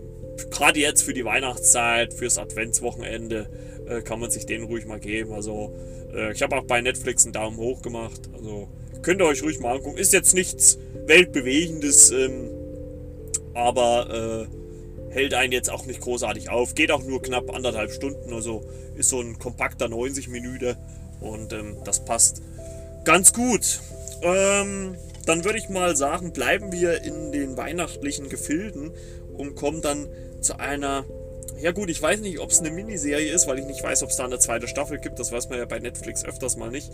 gerade 0.51 0.81
jetzt 0.81 1.03
für 1.03 1.15
die 1.15 1.25
Weihnachtszeit, 1.25 2.15
fürs 2.15 2.39
Adventswochenende, 2.39 3.49
äh, 3.87 4.03
kann 4.03 4.21
man 4.21 4.31
sich 4.31 4.47
den 4.47 4.65
ruhig 4.65 4.87
mal 4.87 5.01
geben. 5.01 5.33
Also, 5.33 5.75
äh, 6.15 6.33
ich 6.33 6.43
habe 6.43 6.57
auch 6.57 6.65
bei 6.65 6.81
Netflix 6.81 7.25
einen 7.25 7.33
Daumen 7.33 7.57
hoch 7.57 7.83
gemacht. 7.83 8.21
Also, 8.35 8.69
könnt 9.03 9.21
ihr 9.21 9.27
euch 9.27 9.43
ruhig 9.43 9.61
mal 9.61 9.77
angucken. 9.77 9.99
Ist 9.99 10.13
jetzt 10.13 10.35
nichts 10.35 10.79
Weltbewegendes, 11.07 12.11
ähm, 12.11 12.51
aber 13.55 14.49
äh, 15.11 15.13
hält 15.13 15.35
einen 15.35 15.53
jetzt 15.53 15.71
auch 15.71 15.87
nicht 15.87 16.01
großartig 16.01 16.51
auf. 16.51 16.75
Geht 16.75 16.91
auch 16.91 17.03
nur 17.03 17.21
knapp 17.23 17.55
anderthalb 17.55 17.91
Stunden. 17.91 18.33
Also, 18.33 18.63
ist 18.97 19.09
so 19.09 19.21
ein 19.21 19.39
kompakter 19.39 19.89
90 19.89 20.29
Minuten 20.29 20.77
und 21.21 21.53
ähm, 21.53 21.77
das 21.85 22.05
passt 22.05 22.43
ganz 23.05 23.33
gut. 23.33 23.81
Ähm, 24.23 24.97
dann 25.27 25.45
würde 25.45 25.59
ich 25.59 25.69
mal 25.69 25.97
sagen, 25.97 26.33
bleiben 26.33 26.73
wir 26.73 27.03
in 27.03 27.33
den 27.33 27.57
weihnachtlichen 27.57 28.29
Gefilden 28.29 28.91
und 29.37 29.55
kommen 29.55 29.83
dann 29.83 30.09
zu 30.41 30.59
einer. 30.59 31.05
Ja 31.61 31.73
gut, 31.73 31.91
ich 31.91 32.01
weiß 32.01 32.21
nicht, 32.21 32.41
ob 32.41 32.51
es 32.51 32.61
eine 32.61 32.71
Miniserie 32.71 33.33
ist, 33.33 33.47
weil 33.47 33.59
ich 33.59 33.67
nicht 33.67 33.83
weiß, 33.83 34.03
ob 34.03 34.11
es 34.11 34.17
da 34.17 34.25
eine 34.25 34.39
zweite 34.39 34.67
Staffel 34.67 34.99
gibt. 34.99 35.19
Das 35.19 35.31
weiß 35.31 35.49
man 35.49 35.59
ja 35.59 35.65
bei 35.65 35.79
Netflix 35.79 36.25
öfters 36.25 36.57
mal 36.57 36.71
nicht. 36.71 36.91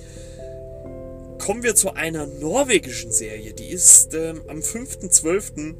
Kommen 1.39 1.63
wir 1.63 1.75
zu 1.75 1.95
einer 1.95 2.27
norwegischen 2.27 3.13
Serie. 3.13 3.55
Die 3.55 3.69
ist 3.69 4.13
ähm, 4.15 4.43
am 4.49 4.59
5.12. 4.59 5.75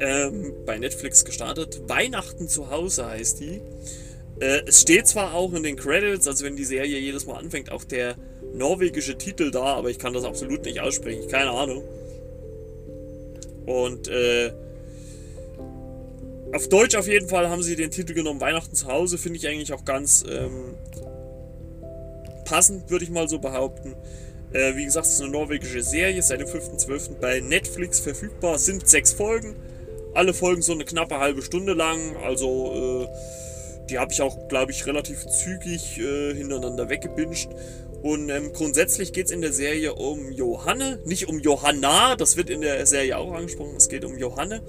Ähm, 0.00 0.52
bei 0.66 0.78
Netflix 0.78 1.24
gestartet. 1.24 1.82
Weihnachten 1.88 2.48
zu 2.48 2.70
Hause 2.70 3.06
heißt 3.06 3.40
die. 3.40 3.62
Äh, 4.40 4.62
es 4.66 4.82
steht 4.82 5.06
zwar 5.06 5.34
auch 5.34 5.52
in 5.54 5.62
den 5.62 5.76
Credits, 5.76 6.28
also 6.28 6.44
wenn 6.44 6.56
die 6.56 6.64
Serie 6.64 6.98
jedes 6.98 7.26
Mal 7.26 7.36
anfängt, 7.36 7.72
auch 7.72 7.84
der 7.84 8.16
norwegische 8.54 9.16
Titel 9.18 9.50
da, 9.50 9.64
aber 9.64 9.90
ich 9.90 9.98
kann 9.98 10.12
das 10.12 10.24
absolut 10.24 10.64
nicht 10.64 10.80
aussprechen, 10.80 11.28
keine 11.28 11.50
Ahnung. 11.50 11.82
Und 13.66 14.08
äh, 14.08 14.52
auf 16.54 16.68
Deutsch 16.68 16.96
auf 16.96 17.06
jeden 17.06 17.28
Fall 17.28 17.48
haben 17.48 17.62
sie 17.62 17.76
den 17.76 17.90
Titel 17.90 18.14
genommen, 18.14 18.40
Weihnachten 18.40 18.74
zu 18.74 18.86
Hause, 18.86 19.18
finde 19.18 19.38
ich 19.38 19.48
eigentlich 19.48 19.72
auch 19.72 19.84
ganz 19.84 20.24
ähm, 20.28 20.74
passend, 22.44 22.90
würde 22.90 23.04
ich 23.04 23.10
mal 23.10 23.28
so 23.28 23.38
behaupten. 23.38 23.94
Äh, 24.52 24.76
wie 24.76 24.84
gesagt, 24.84 25.06
es 25.06 25.14
ist 25.14 25.22
eine 25.22 25.30
norwegische 25.30 25.82
Serie, 25.82 26.22
seit 26.22 26.40
dem 26.40 26.48
5.12. 26.48 27.16
bei 27.20 27.40
Netflix 27.40 28.00
verfügbar, 28.00 28.58
sind 28.58 28.88
sechs 28.88 29.12
Folgen. 29.12 29.56
Alle 30.14 30.32
Folgen 30.32 30.62
so 30.62 30.72
eine 30.72 30.84
knappe 30.84 31.18
halbe 31.18 31.42
Stunde 31.42 31.74
lang, 31.74 32.16
also 32.24 33.04
äh, 33.04 33.86
die 33.90 33.98
habe 33.98 34.12
ich 34.12 34.22
auch, 34.22 34.48
glaube 34.48 34.72
ich, 34.72 34.86
relativ 34.86 35.26
zügig 35.26 35.98
äh, 35.98 36.34
hintereinander 36.34 36.88
weggebinged. 36.88 37.50
Und 38.02 38.30
ähm, 38.30 38.52
grundsätzlich 38.52 39.12
geht 39.12 39.26
es 39.26 39.32
in 39.32 39.42
der 39.42 39.52
Serie 39.52 39.94
um 39.94 40.30
Johanne, 40.32 41.00
nicht 41.04 41.28
um 41.28 41.40
Johanna, 41.40 42.16
das 42.16 42.36
wird 42.36 42.48
in 42.48 42.60
der 42.60 42.86
Serie 42.86 43.18
auch 43.18 43.32
angesprochen, 43.32 43.74
es 43.76 43.88
geht 43.88 44.04
um 44.04 44.16
Johanne, 44.16 44.62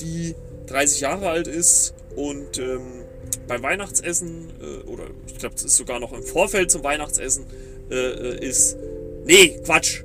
die 0.00 0.34
30 0.66 1.00
Jahre 1.00 1.28
alt 1.28 1.46
ist 1.46 1.94
und 2.16 2.58
ähm, 2.58 3.04
beim 3.46 3.62
Weihnachtsessen, 3.62 4.50
äh, 4.60 4.88
oder 4.88 5.04
ich 5.26 5.38
glaube, 5.38 5.54
es 5.56 5.64
ist 5.64 5.76
sogar 5.76 6.00
noch 6.00 6.12
im 6.12 6.22
Vorfeld 6.22 6.70
zum 6.70 6.84
Weihnachtsessen, 6.84 7.46
äh, 7.90 7.94
äh, 7.94 8.46
ist. 8.46 8.76
Nee, 9.24 9.60
Quatsch! 9.64 10.04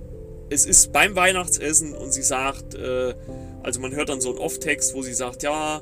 Es 0.50 0.66
ist 0.66 0.92
beim 0.92 1.16
Weihnachtsessen 1.16 1.94
und 1.94 2.12
sie 2.12 2.24
sagt, 2.24 2.74
äh, 2.74 3.14
also 3.62 3.80
man 3.80 3.96
hört 3.96 4.10
dann 4.10 4.22
so 4.22 4.30
einen 4.30 4.40
Off-Text, 4.40 4.96
wo 4.96 5.04
sie 5.04 5.14
sagt, 5.14 5.44
ja, 5.44 5.82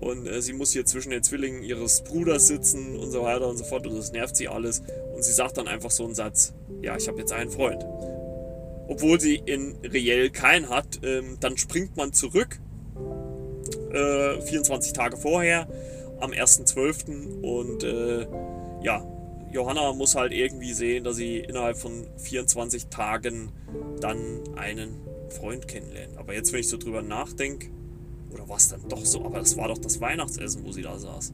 und 0.00 0.26
äh, 0.26 0.40
sie 0.40 0.52
muss 0.52 0.72
hier 0.72 0.84
zwischen 0.84 1.10
den 1.10 1.22
Zwillingen 1.22 1.62
ihres 1.62 2.02
Bruders 2.02 2.46
sitzen 2.46 2.96
und 2.96 3.10
so 3.10 3.22
weiter 3.22 3.48
und 3.48 3.56
so 3.56 3.64
fort 3.64 3.86
und 3.86 3.96
das 3.96 4.12
nervt 4.12 4.36
sie 4.36 4.48
alles. 4.48 4.82
Und 5.14 5.22
sie 5.24 5.32
sagt 5.32 5.58
dann 5.58 5.68
einfach 5.68 5.90
so 5.90 6.04
einen 6.04 6.14
Satz, 6.14 6.54
ja, 6.80 6.96
ich 6.96 7.08
habe 7.08 7.18
jetzt 7.18 7.32
einen 7.32 7.50
Freund. 7.50 7.84
Obwohl 8.88 9.20
sie 9.20 9.42
in 9.44 9.76
reell 9.84 10.30
keinen 10.30 10.70
hat, 10.70 11.00
ähm, 11.02 11.36
dann 11.40 11.56
springt 11.58 11.96
man 11.96 12.12
zurück, 12.12 12.58
äh, 13.92 14.40
24 14.40 14.92
Tage 14.92 15.16
vorher, 15.16 15.68
am 16.20 16.32
1.12. 16.32 17.40
und 17.42 17.84
äh, 17.84 18.26
ja, 18.82 19.04
Johanna 19.52 19.92
muss 19.92 20.14
halt 20.14 20.32
irgendwie 20.32 20.72
sehen, 20.72 21.04
dass 21.04 21.16
sie 21.16 21.38
innerhalb 21.38 21.76
von 21.76 22.06
24 22.18 22.88
Tagen 22.88 23.52
dann 24.00 24.40
einen 24.56 25.00
Freund 25.30 25.68
kennenlernt. 25.68 26.16
Aber 26.16 26.34
jetzt, 26.34 26.52
wenn 26.52 26.60
ich 26.60 26.68
so 26.68 26.76
drüber 26.76 27.02
nachdenke, 27.02 27.68
oder 28.30 28.48
war 28.48 28.56
es 28.56 28.68
dann 28.68 28.86
doch 28.88 29.04
so? 29.04 29.24
Aber 29.24 29.38
das 29.38 29.56
war 29.56 29.68
doch 29.68 29.78
das 29.78 30.00
Weihnachtsessen, 30.00 30.64
wo 30.64 30.72
sie 30.72 30.82
da 30.82 30.98
saß. 30.98 31.32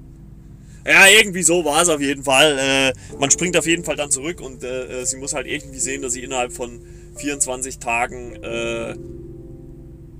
Ja, 0.86 1.06
irgendwie 1.08 1.42
so 1.42 1.64
war 1.64 1.82
es 1.82 1.88
auf 1.88 2.00
jeden 2.00 2.24
Fall. 2.24 2.58
Äh, 2.58 3.16
man 3.18 3.30
springt 3.30 3.56
auf 3.56 3.66
jeden 3.66 3.84
Fall 3.84 3.96
dann 3.96 4.10
zurück 4.10 4.40
und 4.40 4.62
äh, 4.62 5.00
äh 5.00 5.04
sie 5.06 5.16
muss 5.16 5.32
halt 5.32 5.46
irgendwie 5.46 5.78
sehen, 5.78 6.02
dass 6.02 6.12
sie 6.12 6.22
innerhalb 6.22 6.52
von 6.52 6.82
24 7.16 7.78
Tagen. 7.78 8.34
Äh, 8.42 8.94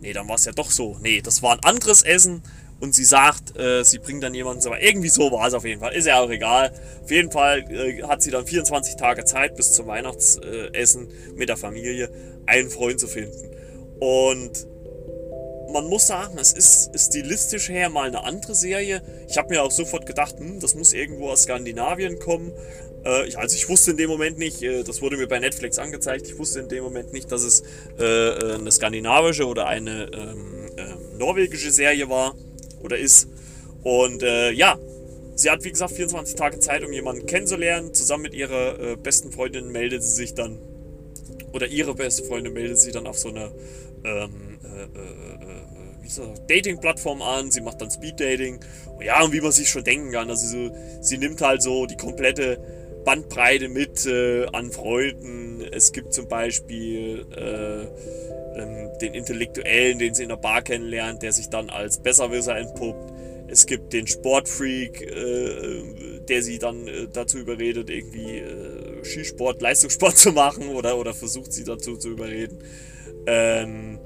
nee, 0.05 0.13
dann 0.13 0.29
war 0.29 0.37
es 0.37 0.45
ja 0.45 0.53
doch 0.53 0.71
so. 0.71 0.97
Nee, 1.01 1.23
das 1.23 1.43
war 1.43 1.55
ein 1.55 1.65
anderes 1.65 2.03
Essen 2.03 2.43
und 2.79 2.95
sie 2.95 3.05
sagt, 3.05 3.57
äh, 3.59 3.83
sie 3.85 3.99
bringt 3.99 4.23
dann 4.23 4.35
jemanden. 4.35 4.67
Aber 4.67 4.81
irgendwie 4.83 5.09
so 5.09 5.33
war 5.33 5.49
es 5.49 5.55
auf 5.55 5.65
jeden 5.65 5.81
Fall. 5.81 5.95
Ist 5.95 6.07
ja 6.07 6.21
auch 6.21 6.31
egal. 6.31 6.73
Auf 7.03 7.11
jeden 7.11 7.31
Fall 7.31 7.61
äh, 7.73 8.03
hat 8.03 8.23
sie 8.23 8.31
dann 8.31 8.47
24 8.47 8.97
Tage 8.97 9.25
Zeit 9.25 9.57
bis 9.57 9.73
zum 9.73 9.87
Weihnachtsessen 9.87 11.09
mit 11.35 11.49
der 11.49 11.57
Familie 11.57 12.11
einen 12.47 12.69
Freund 12.69 13.01
zu 13.01 13.09
finden. 13.09 13.51
Und 14.01 14.67
man 15.73 15.87
muss 15.89 16.07
sagen, 16.07 16.37
es 16.39 16.53
ist 16.53 16.91
stilistisch 16.95 17.69
her 17.71 17.89
mal 17.89 18.07
eine 18.07 18.25
andere 18.25 18.55
Serie. 18.55 19.03
Ich 19.29 19.39
habe 19.39 19.49
mir 19.49 19.63
auch 19.63 19.71
sofort 19.71 20.05
gedacht, 20.07 20.39
hm, 20.39 20.61
das 20.61 20.75
muss 20.75 20.93
irgendwo 20.93 21.31
aus 21.31 21.45
Skandinavien 21.45 22.19
kommen. 22.19 22.53
Äh, 23.05 23.29
ich, 23.29 23.39
also 23.39 23.55
ich 23.57 23.69
wusste 23.69 23.93
in 23.93 23.97
dem 23.97 24.11
Moment 24.11 24.39
nicht, 24.39 24.63
äh, 24.63 24.83
das 24.83 25.03
wurde 25.03 25.17
mir 25.17 25.27
bei 25.27 25.39
Netflix 25.39 25.79
angezeigt, 25.79 26.27
ich 26.27 26.39
wusste 26.39 26.61
in 26.61 26.69
dem 26.69 26.85
Moment 26.85 27.13
nicht, 27.13 27.31
dass 27.31 27.43
es 27.43 27.63
äh, 27.99 28.05
äh 28.05 28.55
eine 28.55 28.73
skandinavische 28.73 29.47
oder 29.47 29.67
eine 29.67 30.11
ähm, 30.13 30.71
ähm, 30.77 31.19
norwegische 31.19 31.71
Serie 31.71 32.09
war 32.09 32.35
oder 32.83 32.99
ist. 32.99 33.29
Und 33.83 34.23
äh, 34.23 34.51
ja, 34.53 34.79
sie 35.35 35.51
hat 35.51 35.65
wie 35.65 35.71
gesagt 35.71 35.93
24 35.93 36.35
Tage 36.37 36.59
Zeit, 36.59 36.85
um 36.85 36.93
jemanden 36.93 37.27
kennenzulernen. 37.27 37.93
Zusammen 37.93 38.23
mit 38.23 38.35
ihrer 38.35 38.81
äh, 38.81 38.97
besten 38.97 39.31
Freundin 39.31 39.71
meldet 39.71 40.03
sie 40.03 40.15
sich 40.15 40.35
dann, 40.35 40.59
oder 41.53 41.67
ihre 41.67 41.95
beste 41.95 42.25
Freundin 42.25 42.53
meldet 42.55 42.79
sich 42.79 42.93
dann 42.93 43.07
auf 43.07 43.19
so 43.19 43.29
eine 43.29 43.53
ähm, 44.05 44.59
Dating-Plattform 46.49 47.23
an, 47.23 47.51
sie 47.51 47.61
macht 47.61 47.81
dann 47.81 47.91
Speed-Dating. 47.91 48.61
Ja, 49.03 49.23
und 49.23 49.33
wie 49.33 49.41
man 49.41 49.53
sich 49.53 49.69
schon 49.69 49.85
denken 49.85 50.13
kann, 50.13 50.31
also 50.31 50.47
so, 50.47 50.77
sie 51.01 51.19
nimmt 51.19 51.41
halt 51.41 51.63
so 51.63 51.87
die 51.87 51.97
komplette 51.97 52.84
Bandbreite 53.05 53.69
mit 53.69 54.07
äh, 54.07 54.47
an 54.47 54.71
Freunden. 54.71 55.63
Es 55.73 55.93
gibt 55.93 56.15
zum 56.15 56.29
Beispiel 56.29 57.27
äh, 57.37 58.61
ähm, 58.61 58.91
den 59.01 59.15
Intellektuellen, 59.15 59.99
den 59.99 60.15
sie 60.15 60.23
in 60.23 60.29
der 60.29 60.37
Bar 60.37 60.63
kennenlernt, 60.63 61.23
der 61.23 61.33
sich 61.33 61.49
dann 61.49 61.71
als 61.71 61.99
Besserwisser 61.99 62.57
entpuppt. 62.57 63.13
Es 63.49 63.67
gibt 63.67 63.93
den 63.93 64.07
Sportfreak, 64.07 65.03
äh, 65.03 66.21
der 66.29 66.43
sie 66.43 66.59
dann 66.59 66.89
äh, 66.89 67.07
dazu 67.13 67.39
überredet, 67.39 67.91
irgendwie 67.91 68.39
äh, 68.39 69.05
Skisport, 69.05 69.61
Leistungssport 69.61 70.17
zu 70.19 70.33
machen 70.33 70.69
oder, 70.69 70.99
oder 70.99 71.15
versucht 71.15 71.53
sie 71.53 71.65
dazu 71.65 71.97
zu 71.97 72.11
überreden. 72.11 72.59
Ähm, 73.27 73.99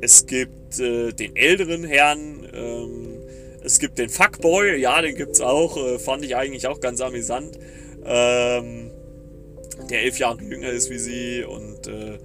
es 0.00 0.26
gibt 0.26 0.78
äh, 0.78 1.12
den 1.12 1.36
älteren 1.36 1.84
Herrn. 1.84 2.48
Ähm, 2.52 3.18
es 3.62 3.78
gibt 3.78 3.98
den 3.98 4.10
Fuckboy. 4.10 4.76
Ja, 4.76 5.00
den 5.00 5.16
gibt 5.16 5.32
es 5.32 5.40
auch. 5.40 5.76
Äh, 5.76 5.98
fand 5.98 6.24
ich 6.24 6.36
eigentlich 6.36 6.66
auch 6.66 6.80
ganz 6.80 7.00
amüsant. 7.00 7.58
Ähm, 8.04 8.90
der 9.90 10.02
elf 10.02 10.18
Jahre 10.18 10.42
jünger 10.42 10.70
ist 10.70 10.90
wie 10.90 10.98
sie. 10.98 11.44
Und 11.44 11.86
äh, 11.86 12.18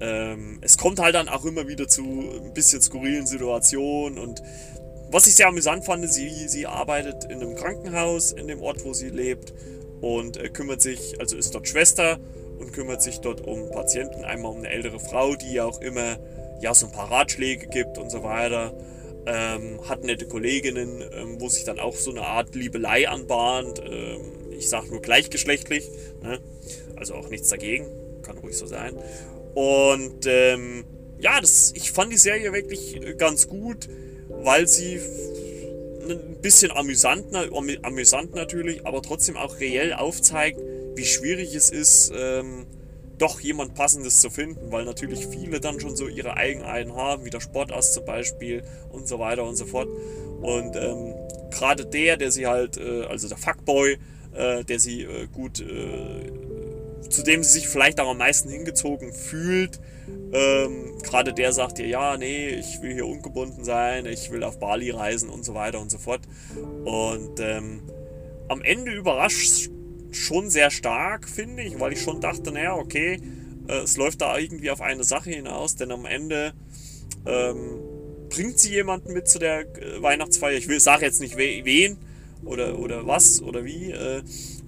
ähm, 0.00 0.58
es 0.62 0.78
kommt 0.78 0.98
halt 0.98 1.14
dann 1.14 1.28
auch 1.28 1.44
immer 1.44 1.68
wieder 1.68 1.88
zu 1.88 2.02
ein 2.02 2.52
bisschen 2.54 2.82
skurrilen 2.82 3.26
Situationen. 3.26 4.18
Und 4.18 4.42
was 5.10 5.26
ich 5.26 5.34
sehr 5.36 5.48
amüsant 5.48 5.84
fand, 5.84 6.10
sie, 6.10 6.48
sie 6.48 6.66
arbeitet 6.66 7.24
in 7.24 7.40
einem 7.40 7.54
Krankenhaus 7.54 8.32
in 8.32 8.48
dem 8.48 8.62
Ort, 8.62 8.84
wo 8.84 8.92
sie 8.92 9.10
lebt. 9.10 9.54
Und 10.00 10.36
äh, 10.36 10.48
kümmert 10.48 10.82
sich, 10.82 11.18
also 11.20 11.36
ist 11.36 11.54
dort 11.54 11.68
Schwester 11.68 12.18
und 12.58 12.72
kümmert 12.72 13.02
sich 13.02 13.20
dort 13.20 13.40
um 13.40 13.70
Patienten. 13.70 14.24
Einmal 14.24 14.52
um 14.52 14.58
eine 14.58 14.68
ältere 14.68 15.00
Frau, 15.00 15.34
die 15.36 15.54
ja 15.54 15.64
auch 15.64 15.80
immer 15.80 16.18
ja, 16.60 16.74
so 16.74 16.86
ein 16.86 16.92
paar 16.92 17.10
Ratschläge 17.10 17.66
gibt 17.68 17.98
und 17.98 18.10
so 18.10 18.22
weiter. 18.22 18.74
Ähm, 19.26 19.80
hat 19.88 20.04
nette 20.04 20.26
Kolleginnen, 20.26 21.02
ähm, 21.12 21.40
wo 21.40 21.48
sich 21.48 21.64
dann 21.64 21.80
auch 21.80 21.96
so 21.96 22.10
eine 22.10 22.22
Art 22.22 22.54
Liebelei 22.54 23.08
anbahnt. 23.08 23.80
Ähm, 23.84 24.20
ich 24.58 24.68
sage 24.68 24.88
nur 24.88 25.00
gleichgeschlechtlich, 25.00 25.88
ne? 26.22 26.40
also 26.96 27.14
auch 27.14 27.28
nichts 27.28 27.48
dagegen, 27.48 27.86
kann 28.22 28.38
ruhig 28.38 28.56
so 28.56 28.66
sein. 28.66 28.94
Und 29.54 30.26
ähm, 30.26 30.84
ja, 31.18 31.40
das, 31.40 31.72
ich 31.74 31.92
fand 31.92 32.12
die 32.12 32.18
Serie 32.18 32.52
wirklich 32.52 33.00
ganz 33.16 33.48
gut, 33.48 33.88
weil 34.28 34.68
sie 34.68 35.00
ein 36.08 36.40
bisschen 36.40 36.70
amüsant, 36.70 37.34
amüsant 37.82 38.34
natürlich, 38.34 38.86
aber 38.86 39.02
trotzdem 39.02 39.36
auch 39.36 39.58
reell 39.60 39.92
aufzeigt, 39.92 40.60
wie 40.94 41.04
schwierig 41.04 41.54
es 41.54 41.70
ist, 41.70 42.12
ähm, 42.14 42.66
doch 43.18 43.40
jemand 43.40 43.74
Passendes 43.74 44.20
zu 44.20 44.30
finden, 44.30 44.70
weil 44.70 44.84
natürlich 44.84 45.26
viele 45.26 45.60
dann 45.60 45.80
schon 45.80 45.96
so 45.96 46.06
ihre 46.06 46.36
Eigenheiten 46.36 46.94
haben, 46.94 47.24
wie 47.24 47.30
der 47.30 47.40
Sportass 47.40 47.92
zum 47.92 48.04
Beispiel 48.04 48.62
und 48.90 49.08
so 49.08 49.18
weiter 49.18 49.44
und 49.44 49.56
so 49.56 49.64
fort. 49.64 49.88
Und 50.42 50.76
ähm, 50.76 51.14
gerade 51.50 51.86
der, 51.86 52.16
der 52.16 52.30
sie 52.30 52.46
halt, 52.46 52.76
äh, 52.76 53.04
also 53.04 53.28
der 53.28 53.38
Fuckboy, 53.38 53.98
äh, 54.36 54.64
der 54.64 54.78
sie 54.78 55.02
äh, 55.02 55.26
gut, 55.32 55.60
äh, 55.60 56.30
zu 57.08 57.22
dem 57.22 57.42
sie 57.42 57.60
sich 57.60 57.68
vielleicht 57.68 58.00
auch 58.00 58.10
am 58.10 58.18
meisten 58.18 58.48
hingezogen 58.48 59.12
fühlt, 59.12 59.80
ähm, 60.32 60.98
gerade 61.02 61.32
der 61.32 61.52
sagt 61.52 61.78
ihr, 61.78 61.86
ja, 61.86 62.16
nee, 62.16 62.48
ich 62.48 62.82
will 62.82 62.92
hier 62.92 63.06
ungebunden 63.06 63.64
sein, 63.64 64.06
ich 64.06 64.30
will 64.30 64.42
auf 64.42 64.58
Bali 64.58 64.90
reisen 64.90 65.28
und 65.28 65.44
so 65.44 65.54
weiter 65.54 65.80
und 65.80 65.90
so 65.90 65.98
fort. 65.98 66.20
Und 66.84 67.40
ähm, 67.40 67.82
am 68.48 68.62
Ende 68.62 68.92
überrascht 68.92 69.70
schon 70.10 70.50
sehr 70.50 70.70
stark, 70.70 71.28
finde 71.28 71.62
ich, 71.62 71.78
weil 71.80 71.92
ich 71.92 72.00
schon 72.00 72.20
dachte, 72.20 72.52
naja, 72.52 72.74
okay, 72.74 73.20
äh, 73.68 73.78
es 73.78 73.96
läuft 73.96 74.20
da 74.20 74.36
irgendwie 74.38 74.70
auf 74.70 74.80
eine 74.80 75.04
Sache 75.04 75.30
hinaus, 75.30 75.76
denn 75.76 75.90
am 75.90 76.06
Ende 76.06 76.54
ähm, 77.26 77.80
bringt 78.28 78.58
sie 78.58 78.72
jemanden 78.72 79.12
mit 79.12 79.28
zu 79.28 79.38
der 79.38 79.60
äh, 79.60 80.02
Weihnachtsfeier. 80.02 80.56
Ich 80.56 80.68
will 80.68 80.80
sage 80.80 81.04
jetzt 81.04 81.20
nicht 81.20 81.36
we 81.36 81.60
wen 81.64 81.98
oder, 82.44 82.78
oder 82.78 83.06
was 83.06 83.42
oder 83.42 83.64
wie, 83.64 83.90
äh, 83.90 84.22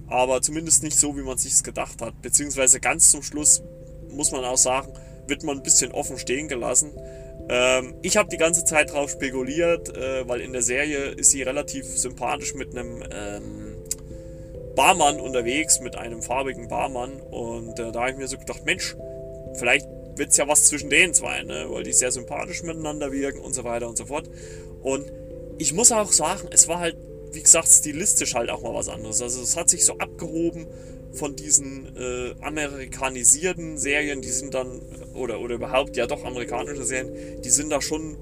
aber 0.07 0.41
zumindest 0.41 0.83
nicht 0.83 0.97
so, 0.97 1.15
wie 1.17 1.21
man 1.21 1.37
sich 1.37 1.61
gedacht 1.63 2.01
hat. 2.01 2.21
Beziehungsweise 2.21 2.79
ganz 2.79 3.11
zum 3.11 3.23
Schluss 3.23 3.61
muss 4.09 4.31
man 4.31 4.43
auch 4.43 4.57
sagen, 4.57 4.91
wird 5.27 5.43
man 5.43 5.57
ein 5.57 5.63
bisschen 5.63 5.91
offen 5.91 6.17
stehen 6.17 6.47
gelassen. 6.47 6.91
Ähm, 7.49 7.95
ich 8.01 8.17
habe 8.17 8.29
die 8.29 8.37
ganze 8.37 8.65
Zeit 8.65 8.91
drauf 8.91 9.11
spekuliert, 9.11 9.95
äh, 9.95 10.27
weil 10.27 10.41
in 10.41 10.53
der 10.53 10.61
Serie 10.61 11.09
ist 11.09 11.31
sie 11.31 11.43
relativ 11.43 11.85
sympathisch 11.85 12.53
mit 12.55 12.75
einem 12.75 13.03
ähm, 13.11 13.75
Barmann 14.75 15.19
unterwegs 15.19 15.81
mit 15.81 15.97
einem 15.97 16.21
farbigen 16.21 16.69
Barmann 16.69 17.19
und 17.19 17.77
äh, 17.79 17.91
da 17.91 17.99
habe 17.99 18.11
ich 18.11 18.17
mir 18.17 18.27
so 18.29 18.37
gedacht, 18.37 18.65
Mensch, 18.65 18.95
vielleicht 19.55 19.85
wird 20.15 20.29
es 20.29 20.37
ja 20.37 20.47
was 20.47 20.65
zwischen 20.65 20.89
den 20.89 21.13
zwei, 21.13 21.43
ne? 21.43 21.65
weil 21.69 21.83
die 21.83 21.91
sehr 21.91 22.11
sympathisch 22.11 22.63
miteinander 22.63 23.11
wirken 23.11 23.41
und 23.41 23.53
so 23.53 23.65
weiter 23.65 23.89
und 23.89 23.97
so 23.97 24.05
fort. 24.05 24.29
Und 24.81 25.11
ich 25.57 25.73
muss 25.73 25.91
auch 25.91 26.11
sagen, 26.11 26.47
es 26.51 26.69
war 26.69 26.79
halt 26.79 26.95
wie 27.31 27.41
gesagt, 27.41 27.67
stilistisch 27.67 28.35
halt 28.35 28.49
auch 28.49 28.61
mal 28.61 28.73
was 28.73 28.89
anderes. 28.89 29.21
Also 29.21 29.41
es 29.41 29.55
hat 29.55 29.69
sich 29.69 29.85
so 29.85 29.97
abgehoben 29.97 30.67
von 31.13 31.35
diesen 31.35 31.95
äh, 31.95 32.35
amerikanisierten 32.41 33.77
Serien, 33.77 34.21
die 34.21 34.29
sind 34.29 34.53
dann, 34.53 34.81
oder, 35.13 35.39
oder 35.39 35.55
überhaupt 35.55 35.97
ja 35.97 36.07
doch 36.07 36.23
amerikanische 36.23 36.83
Serien, 36.83 37.41
die 37.41 37.49
sind 37.49 37.71
da 37.71 37.81
schon 37.81 38.17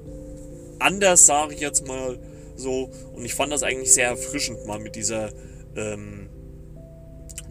anders, 0.79 1.25
sage 1.25 1.53
ich 1.53 1.59
jetzt 1.59 1.87
mal 1.87 2.17
so. 2.55 2.89
Und 3.13 3.25
ich 3.25 3.33
fand 3.33 3.51
das 3.51 3.63
eigentlich 3.63 3.93
sehr 3.93 4.07
erfrischend 4.07 4.65
mal 4.65 4.79
mit 4.79 4.95
dieser 4.95 5.31
ähm, 5.75 6.29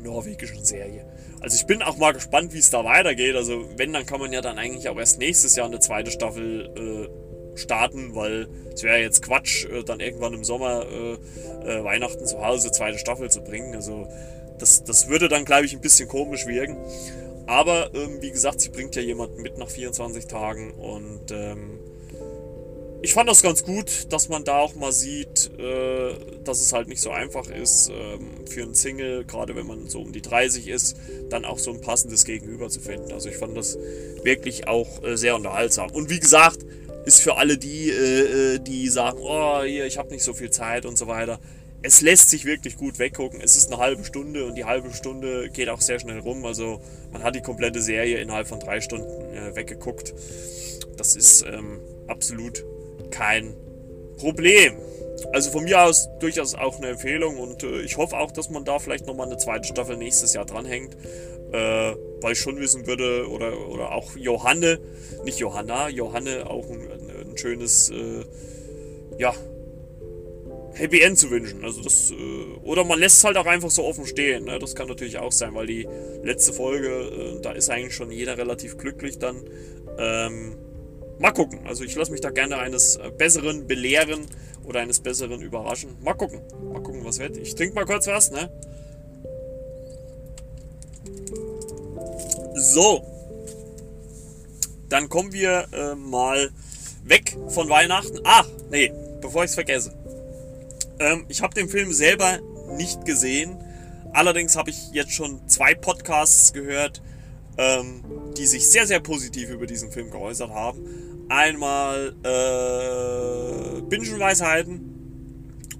norwegischen 0.02 0.64
Serie. 0.64 1.04
Also 1.40 1.56
ich 1.56 1.66
bin 1.66 1.82
auch 1.82 1.96
mal 1.98 2.12
gespannt, 2.12 2.54
wie 2.54 2.58
es 2.58 2.70
da 2.70 2.84
weitergeht. 2.84 3.36
Also 3.36 3.68
wenn, 3.76 3.92
dann 3.92 4.06
kann 4.06 4.20
man 4.20 4.32
ja 4.32 4.40
dann 4.40 4.58
eigentlich 4.58 4.88
auch 4.88 4.98
erst 4.98 5.18
nächstes 5.18 5.54
Jahr 5.56 5.66
eine 5.66 5.80
zweite 5.80 6.10
Staffel 6.10 6.70
äh, 6.76 7.25
starten, 7.56 8.14
weil 8.14 8.48
es 8.72 8.82
wäre 8.82 8.98
jetzt 8.98 9.22
Quatsch, 9.22 9.64
äh, 9.66 9.82
dann 9.82 10.00
irgendwann 10.00 10.34
im 10.34 10.44
Sommer 10.44 10.84
äh, 10.86 11.12
äh 11.68 11.84
Weihnachten 11.84 12.26
zu 12.26 12.44
Hause 12.44 12.70
zweite 12.70 12.98
Staffel 12.98 13.30
zu 13.30 13.42
bringen. 13.42 13.74
Also 13.74 14.06
das, 14.58 14.84
das 14.84 15.08
würde 15.08 15.28
dann, 15.28 15.44
glaube 15.44 15.66
ich, 15.66 15.74
ein 15.74 15.80
bisschen 15.80 16.08
komisch 16.08 16.46
wirken. 16.46 16.76
Aber 17.46 17.94
ähm, 17.94 18.20
wie 18.20 18.30
gesagt, 18.30 18.60
sie 18.60 18.70
bringt 18.70 18.96
ja 18.96 19.02
jemanden 19.02 19.40
mit 19.42 19.56
nach 19.56 19.68
24 19.68 20.26
Tagen 20.26 20.72
und 20.72 21.30
ähm, 21.30 21.78
ich 23.02 23.14
fand 23.14 23.28
das 23.28 23.40
ganz 23.40 23.62
gut, 23.62 24.12
dass 24.12 24.28
man 24.28 24.42
da 24.42 24.58
auch 24.58 24.74
mal 24.74 24.90
sieht, 24.90 25.50
äh, 25.60 26.14
dass 26.42 26.60
es 26.60 26.72
halt 26.72 26.88
nicht 26.88 27.00
so 27.00 27.10
einfach 27.10 27.48
ist, 27.48 27.88
ähm, 27.88 28.30
für 28.48 28.62
einen 28.62 28.74
Single, 28.74 29.24
gerade 29.24 29.54
wenn 29.54 29.66
man 29.66 29.88
so 29.88 30.00
um 30.00 30.10
die 30.10 30.22
30 30.22 30.66
ist, 30.66 30.96
dann 31.30 31.44
auch 31.44 31.58
so 31.58 31.70
ein 31.70 31.80
passendes 31.80 32.24
Gegenüber 32.24 32.68
zu 32.68 32.80
finden. 32.80 33.12
Also 33.12 33.28
ich 33.28 33.36
fand 33.36 33.56
das 33.56 33.78
wirklich 34.24 34.66
auch 34.66 35.04
äh, 35.04 35.16
sehr 35.16 35.36
unterhaltsam. 35.36 35.90
Und 35.92 36.10
wie 36.10 36.18
gesagt, 36.18 36.66
ist 37.06 37.22
für 37.22 37.36
alle 37.38 37.56
die, 37.56 37.88
äh, 37.88 38.54
äh 38.54 38.58
die 38.58 38.88
sagen, 38.88 39.18
oh, 39.20 39.62
hier, 39.62 39.86
ich 39.86 39.96
habe 39.96 40.10
nicht 40.10 40.24
so 40.24 40.34
viel 40.34 40.50
Zeit 40.50 40.84
und 40.84 40.98
so 40.98 41.06
weiter. 41.06 41.40
Es 41.82 42.00
lässt 42.00 42.30
sich 42.30 42.44
wirklich 42.44 42.76
gut 42.76 42.98
weggucken. 42.98 43.40
Es 43.40 43.54
ist 43.56 43.72
eine 43.72 43.80
halbe 43.80 44.04
Stunde 44.04 44.44
und 44.44 44.56
die 44.56 44.64
halbe 44.64 44.92
Stunde 44.92 45.48
geht 45.50 45.68
auch 45.68 45.80
sehr 45.80 46.00
schnell 46.00 46.18
rum. 46.18 46.44
Also 46.44 46.80
man 47.12 47.22
hat 47.22 47.36
die 47.36 47.42
komplette 47.42 47.80
Serie 47.80 48.18
innerhalb 48.18 48.48
von 48.48 48.58
drei 48.58 48.80
Stunden 48.80 49.34
äh, 49.34 49.54
weggeguckt. 49.54 50.12
Das 50.96 51.14
ist 51.14 51.42
ähm, 51.42 51.80
absolut 52.08 52.64
kein 53.10 53.54
Problem. 54.18 54.74
Also 55.32 55.50
von 55.50 55.64
mir 55.64 55.82
aus 55.82 56.08
durchaus 56.20 56.54
auch 56.54 56.78
eine 56.78 56.88
Empfehlung 56.88 57.38
und 57.38 57.62
äh, 57.62 57.80
ich 57.82 57.96
hoffe 57.96 58.18
auch, 58.18 58.32
dass 58.32 58.50
man 58.50 58.64
da 58.64 58.78
vielleicht 58.78 59.06
nochmal 59.06 59.26
eine 59.26 59.38
zweite 59.38 59.66
Staffel 59.66 59.96
nächstes 59.96 60.34
Jahr 60.34 60.44
dranhängt, 60.44 60.94
äh, 61.52 61.94
weil 62.20 62.32
ich 62.32 62.38
schon 62.38 62.58
wissen 62.58 62.86
würde, 62.86 63.28
oder, 63.28 63.68
oder 63.68 63.92
auch 63.92 64.16
Johanne, 64.16 64.78
nicht 65.24 65.38
Johanna, 65.38 65.88
Johanne 65.88 66.48
auch 66.48 66.68
ein, 66.68 66.88
ein 67.36 67.38
schönes, 67.38 67.90
äh, 67.90 68.24
ja, 69.18 69.34
Happy 70.74 71.00
End 71.00 71.18
zu 71.18 71.30
wünschen. 71.30 71.64
Also 71.64 71.82
das, 71.82 72.10
äh, 72.10 72.14
oder 72.62 72.84
man 72.84 72.98
lässt 72.98 73.18
es 73.18 73.24
halt 73.24 73.36
auch 73.36 73.46
einfach 73.46 73.70
so 73.70 73.84
offen 73.84 74.06
stehen. 74.06 74.44
Ne? 74.44 74.58
Das 74.58 74.74
kann 74.74 74.88
natürlich 74.88 75.18
auch 75.18 75.32
sein, 75.32 75.54
weil 75.54 75.66
die 75.66 75.88
letzte 76.22 76.52
Folge, 76.52 76.88
äh, 76.88 77.40
da 77.40 77.52
ist 77.52 77.70
eigentlich 77.70 77.94
schon 77.94 78.10
jeder 78.10 78.36
relativ 78.36 78.76
glücklich 78.76 79.18
dann. 79.18 79.42
Ähm, 79.98 80.56
Mal 81.18 81.32
gucken. 81.32 81.60
Also 81.66 81.84
ich 81.84 81.94
lasse 81.94 82.12
mich 82.12 82.20
da 82.20 82.30
gerne 82.30 82.58
eines 82.58 82.96
äh, 82.96 83.10
Besseren 83.16 83.66
belehren 83.66 84.26
oder 84.64 84.80
eines 84.80 85.00
Besseren 85.00 85.40
überraschen. 85.40 85.96
Mal 86.02 86.14
gucken. 86.14 86.40
Mal 86.72 86.82
gucken, 86.82 87.04
was 87.04 87.18
wird. 87.18 87.36
Ich 87.38 87.54
trinke 87.54 87.74
mal 87.74 87.86
kurz 87.86 88.06
was, 88.06 88.30
ne? 88.30 88.50
So. 92.54 93.02
Dann 94.88 95.08
kommen 95.08 95.32
wir 95.32 95.66
äh, 95.72 95.94
mal 95.94 96.50
weg 97.08 97.36
von 97.48 97.68
Weihnachten. 97.68 98.18
Ah, 98.24 98.44
nee, 98.70 98.92
bevor 99.20 99.44
ich 99.44 99.50
es 99.50 99.54
vergesse. 99.54 99.92
Ähm, 100.98 101.24
ich 101.28 101.42
habe 101.42 101.54
den 101.54 101.68
Film 101.68 101.92
selber 101.92 102.38
nicht 102.76 103.04
gesehen. 103.04 103.56
Allerdings 104.12 104.56
habe 104.56 104.70
ich 104.70 104.90
jetzt 104.92 105.12
schon 105.12 105.46
zwei 105.48 105.74
Podcasts 105.74 106.52
gehört, 106.52 107.02
ähm, 107.58 108.02
die 108.36 108.46
sich 108.46 108.68
sehr, 108.68 108.86
sehr 108.86 109.00
positiv 109.00 109.50
über 109.50 109.66
diesen 109.66 109.90
Film 109.90 110.10
geäußert 110.10 110.50
haben. 110.50 111.26
Einmal 111.28 112.14
äh, 112.22 113.80
Bingenweisheiten. 113.82 114.80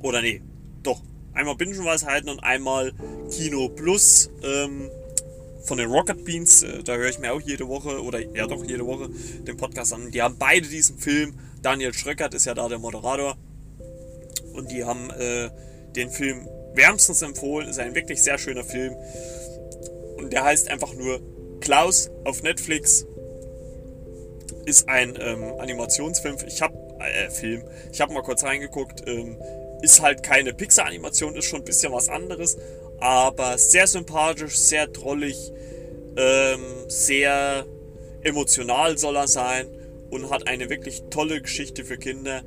Oder 0.03 0.21
nee, 0.21 0.43
doch. 0.83 1.01
Einmal 1.33 1.57
Bingenweisheiten 1.57 2.31
und 2.31 2.41
einmal 2.41 2.93
Kino 3.31 3.69
Plus 3.69 4.31
ähm, 4.43 4.91
von 5.67 5.79
den 5.79 5.91
Rocket 5.91 6.25
Beans. 6.25 6.63
Äh, 6.63 6.83
da 6.83 6.97
höre 6.97 7.09
ich 7.09 7.19
mir 7.19 7.33
auch 7.33 7.41
jede 7.41 7.69
Woche, 7.69 8.03
oder 8.03 8.21
ja 8.21 8.47
doch 8.47 8.65
jede 8.65 8.87
Woche, 8.87 9.11
den 9.47 9.57
Podcast 9.57 9.93
an. 9.93 10.11
Die 10.11 10.23
haben 10.23 10.37
beide 10.39 10.67
diesen 10.67 10.99
Film. 10.99 11.35
Daniel 11.63 11.93
Schröckert 11.93 12.35
ist 12.35 12.47
ja 12.47 12.55
da 12.55 12.69
der 12.69 12.79
Moderator. 12.79 13.37
Und 14.53 14.71
die 14.71 14.85
haben 14.85 15.11
äh, 15.11 15.51
den 15.95 16.11
Film 16.11 16.49
wärmstens 16.75 17.23
empfohlen. 17.23 17.69
Ist 17.69 17.79
ein 17.79 17.95
wirklich 17.95 18.23
sehr 18.23 18.39
schöner 18.39 18.65
Film. 18.65 18.95
Und 20.17 20.33
der 20.33 20.45
heißt 20.45 20.71
einfach 20.71 20.95
nur 20.95 21.21
Klaus 21.61 22.11
auf 22.25 22.43
Netflix 22.43 23.07
ist 24.67 24.89
ein 24.89 25.17
ähm, 25.21 25.55
Animationsfilm. 25.59 26.37
Ich 26.47 26.61
habe 26.61 26.75
äh, 26.99 27.31
Film. 27.31 27.63
Ich 27.93 28.01
habe 28.01 28.13
mal 28.13 28.23
kurz 28.23 28.43
reingeguckt. 28.45 29.07
Ähm, 29.07 29.37
ist 29.83 30.03
halt 30.03 30.23
keine 30.23 30.53
Pixar-Animation, 30.53 31.37
ist 31.37 31.45
schon 31.45 31.61
ein 31.61 31.65
bisschen 31.65 31.93
was 31.93 32.09
anderes, 32.09 32.57
aber 33.01 33.59
sehr 33.59 33.87
sympathisch, 33.87 34.57
sehr 34.57 34.87
drollig, 34.87 35.53
ähm, 36.17 36.63
sehr 36.89 37.67
emotional 38.23 38.99
soll 38.99 39.17
er 39.17 39.29
sein 39.29 39.67
und 40.11 40.31
hat 40.31 40.49
eine 40.49 40.71
wirklich 40.71 41.05
tolle 41.11 41.41
Geschichte 41.41 41.85
für 41.85 41.97
Kinder 41.97 42.43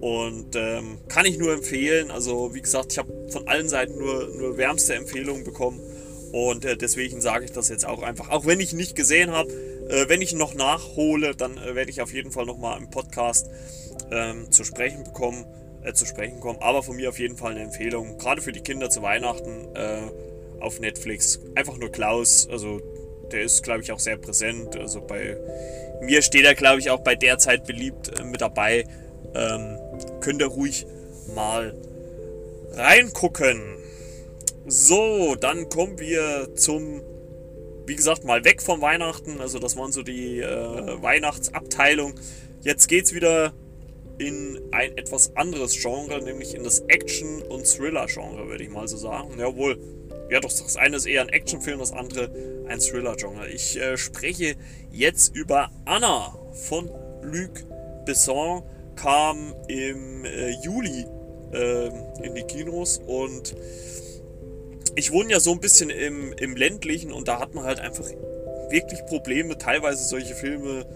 und 0.00 0.54
ähm, 0.56 0.98
kann 1.08 1.26
ich 1.26 1.38
nur 1.38 1.52
empfehlen. 1.52 2.10
Also 2.10 2.54
wie 2.54 2.60
gesagt, 2.60 2.92
ich 2.92 2.98
habe 2.98 3.28
von 3.30 3.48
allen 3.48 3.68
Seiten 3.68 3.98
nur, 3.98 4.28
nur 4.36 4.56
wärmste 4.56 4.94
Empfehlungen 4.94 5.44
bekommen 5.44 5.80
und 6.32 6.64
äh, 6.64 6.76
deswegen 6.76 7.20
sage 7.20 7.44
ich 7.44 7.52
das 7.52 7.68
jetzt 7.68 7.86
auch 7.86 8.02
einfach. 8.02 8.30
Auch 8.30 8.46
wenn 8.46 8.60
ich 8.60 8.72
nicht 8.72 8.96
gesehen 8.96 9.30
habe, 9.30 9.52
äh, 9.88 10.08
wenn 10.08 10.20
ich 10.20 10.34
noch 10.34 10.54
nachhole, 10.54 11.34
dann 11.34 11.58
äh, 11.58 11.74
werde 11.74 11.90
ich 11.90 12.02
auf 12.02 12.12
jeden 12.12 12.32
Fall 12.32 12.46
nochmal 12.46 12.78
im 12.78 12.90
Podcast 12.90 13.48
ähm, 14.10 14.50
zu 14.50 14.64
sprechen 14.64 15.04
bekommen, 15.04 15.44
äh, 15.84 15.92
zu 15.92 16.06
sprechen 16.06 16.40
kommen. 16.40 16.58
Aber 16.60 16.82
von 16.82 16.96
mir 16.96 17.08
auf 17.08 17.18
jeden 17.18 17.36
Fall 17.36 17.52
eine 17.52 17.62
Empfehlung, 17.62 18.18
gerade 18.18 18.42
für 18.42 18.52
die 18.52 18.60
Kinder 18.60 18.90
zu 18.90 19.02
Weihnachten 19.02 19.74
äh, 19.74 20.10
auf 20.60 20.80
Netflix. 20.80 21.40
Einfach 21.54 21.76
nur 21.76 21.90
Klaus, 21.90 22.48
also 22.50 22.80
der 23.30 23.42
ist, 23.42 23.62
glaube 23.62 23.82
ich, 23.82 23.92
auch 23.92 23.98
sehr 23.98 24.16
präsent. 24.16 24.76
Also 24.76 25.00
bei 25.00 25.36
mir 26.00 26.22
steht 26.22 26.44
er, 26.44 26.54
glaube 26.54 26.80
ich, 26.80 26.90
auch 26.90 27.00
bei 27.00 27.14
der 27.14 27.38
Zeit 27.38 27.66
beliebt 27.66 28.18
äh, 28.18 28.24
mit 28.24 28.40
dabei. 28.40 28.84
Ähm, 29.34 29.78
könnt 30.20 30.40
ihr 30.40 30.46
ruhig 30.46 30.86
mal 31.34 31.74
reingucken. 32.72 33.62
So, 34.66 35.34
dann 35.34 35.68
kommen 35.68 35.98
wir 35.98 36.54
zum, 36.54 37.02
wie 37.86 37.96
gesagt, 37.96 38.24
mal 38.24 38.44
weg 38.44 38.62
vom 38.62 38.80
Weihnachten. 38.80 39.40
Also 39.40 39.58
das 39.58 39.76
waren 39.76 39.92
so 39.92 40.02
die 40.02 40.40
äh, 40.40 41.02
Weihnachtsabteilung. 41.02 42.14
Jetzt 42.62 42.88
geht 42.88 43.04
es 43.04 43.14
wieder 43.14 43.52
in 44.18 44.60
ein 44.70 44.96
etwas 44.96 45.36
anderes 45.36 45.80
Genre, 45.80 46.22
nämlich 46.22 46.54
in 46.54 46.62
das 46.62 46.80
Action- 46.88 47.42
und 47.42 47.64
Thriller-Genre, 47.64 48.48
würde 48.48 48.62
ich 48.62 48.70
mal 48.70 48.86
so 48.86 48.96
sagen. 48.96 49.38
Jawohl, 49.38 49.78
ja 50.30 50.40
doch, 50.40 50.50
das 50.50 50.76
eine 50.76 50.96
ist 50.96 51.06
eher 51.06 51.22
ein 51.22 51.28
Actionfilm, 51.28 51.78
das 51.78 51.92
andere 51.92 52.30
ein 52.68 52.78
Thriller-Genre. 52.78 53.48
Ich 53.48 53.76
äh, 53.80 53.96
spreche 53.96 54.56
jetzt 54.90 55.34
über 55.34 55.70
Anna 55.84 56.38
von 56.52 56.90
Luc 57.22 57.64
Besson, 58.04 58.62
kam 58.96 59.54
im 59.68 60.24
äh, 60.24 60.50
Juli 60.62 61.06
äh, 61.52 61.88
in 62.22 62.34
die 62.34 62.42
Kinos 62.42 63.00
und 63.04 63.54
ich 64.96 65.10
wohne 65.10 65.32
ja 65.32 65.40
so 65.40 65.52
ein 65.52 65.60
bisschen 65.60 65.90
im, 65.90 66.32
im 66.34 66.56
ländlichen 66.56 67.12
und 67.12 67.26
da 67.26 67.40
hat 67.40 67.54
man 67.54 67.64
halt 67.64 67.80
einfach 67.80 68.04
wirklich 68.70 69.04
Probleme, 69.06 69.58
teilweise 69.58 70.04
solche 70.04 70.34
Filme 70.34 70.86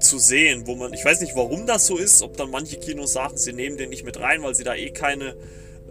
zu 0.00 0.18
sehen, 0.18 0.66
wo 0.66 0.74
man, 0.74 0.92
ich 0.92 1.04
weiß 1.04 1.20
nicht, 1.20 1.36
warum 1.36 1.66
das 1.66 1.86
so 1.86 1.96
ist, 1.96 2.22
ob 2.22 2.36
dann 2.36 2.50
manche 2.50 2.78
Kinos 2.78 3.12
sagen, 3.12 3.36
sie 3.36 3.52
nehmen 3.52 3.76
den 3.76 3.90
nicht 3.90 4.04
mit 4.04 4.18
rein, 4.18 4.42
weil 4.42 4.54
sie 4.54 4.64
da 4.64 4.74
eh 4.74 4.90
keine 4.90 5.36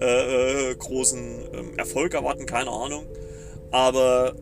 äh, 0.02 0.72
äh 0.72 0.76
großen 0.76 1.76
äh, 1.76 1.78
Erfolg 1.78 2.13
erwarten, 2.13 2.45
keine 2.45 2.72
Ahnung. 2.72 3.06
Aber 3.72 4.36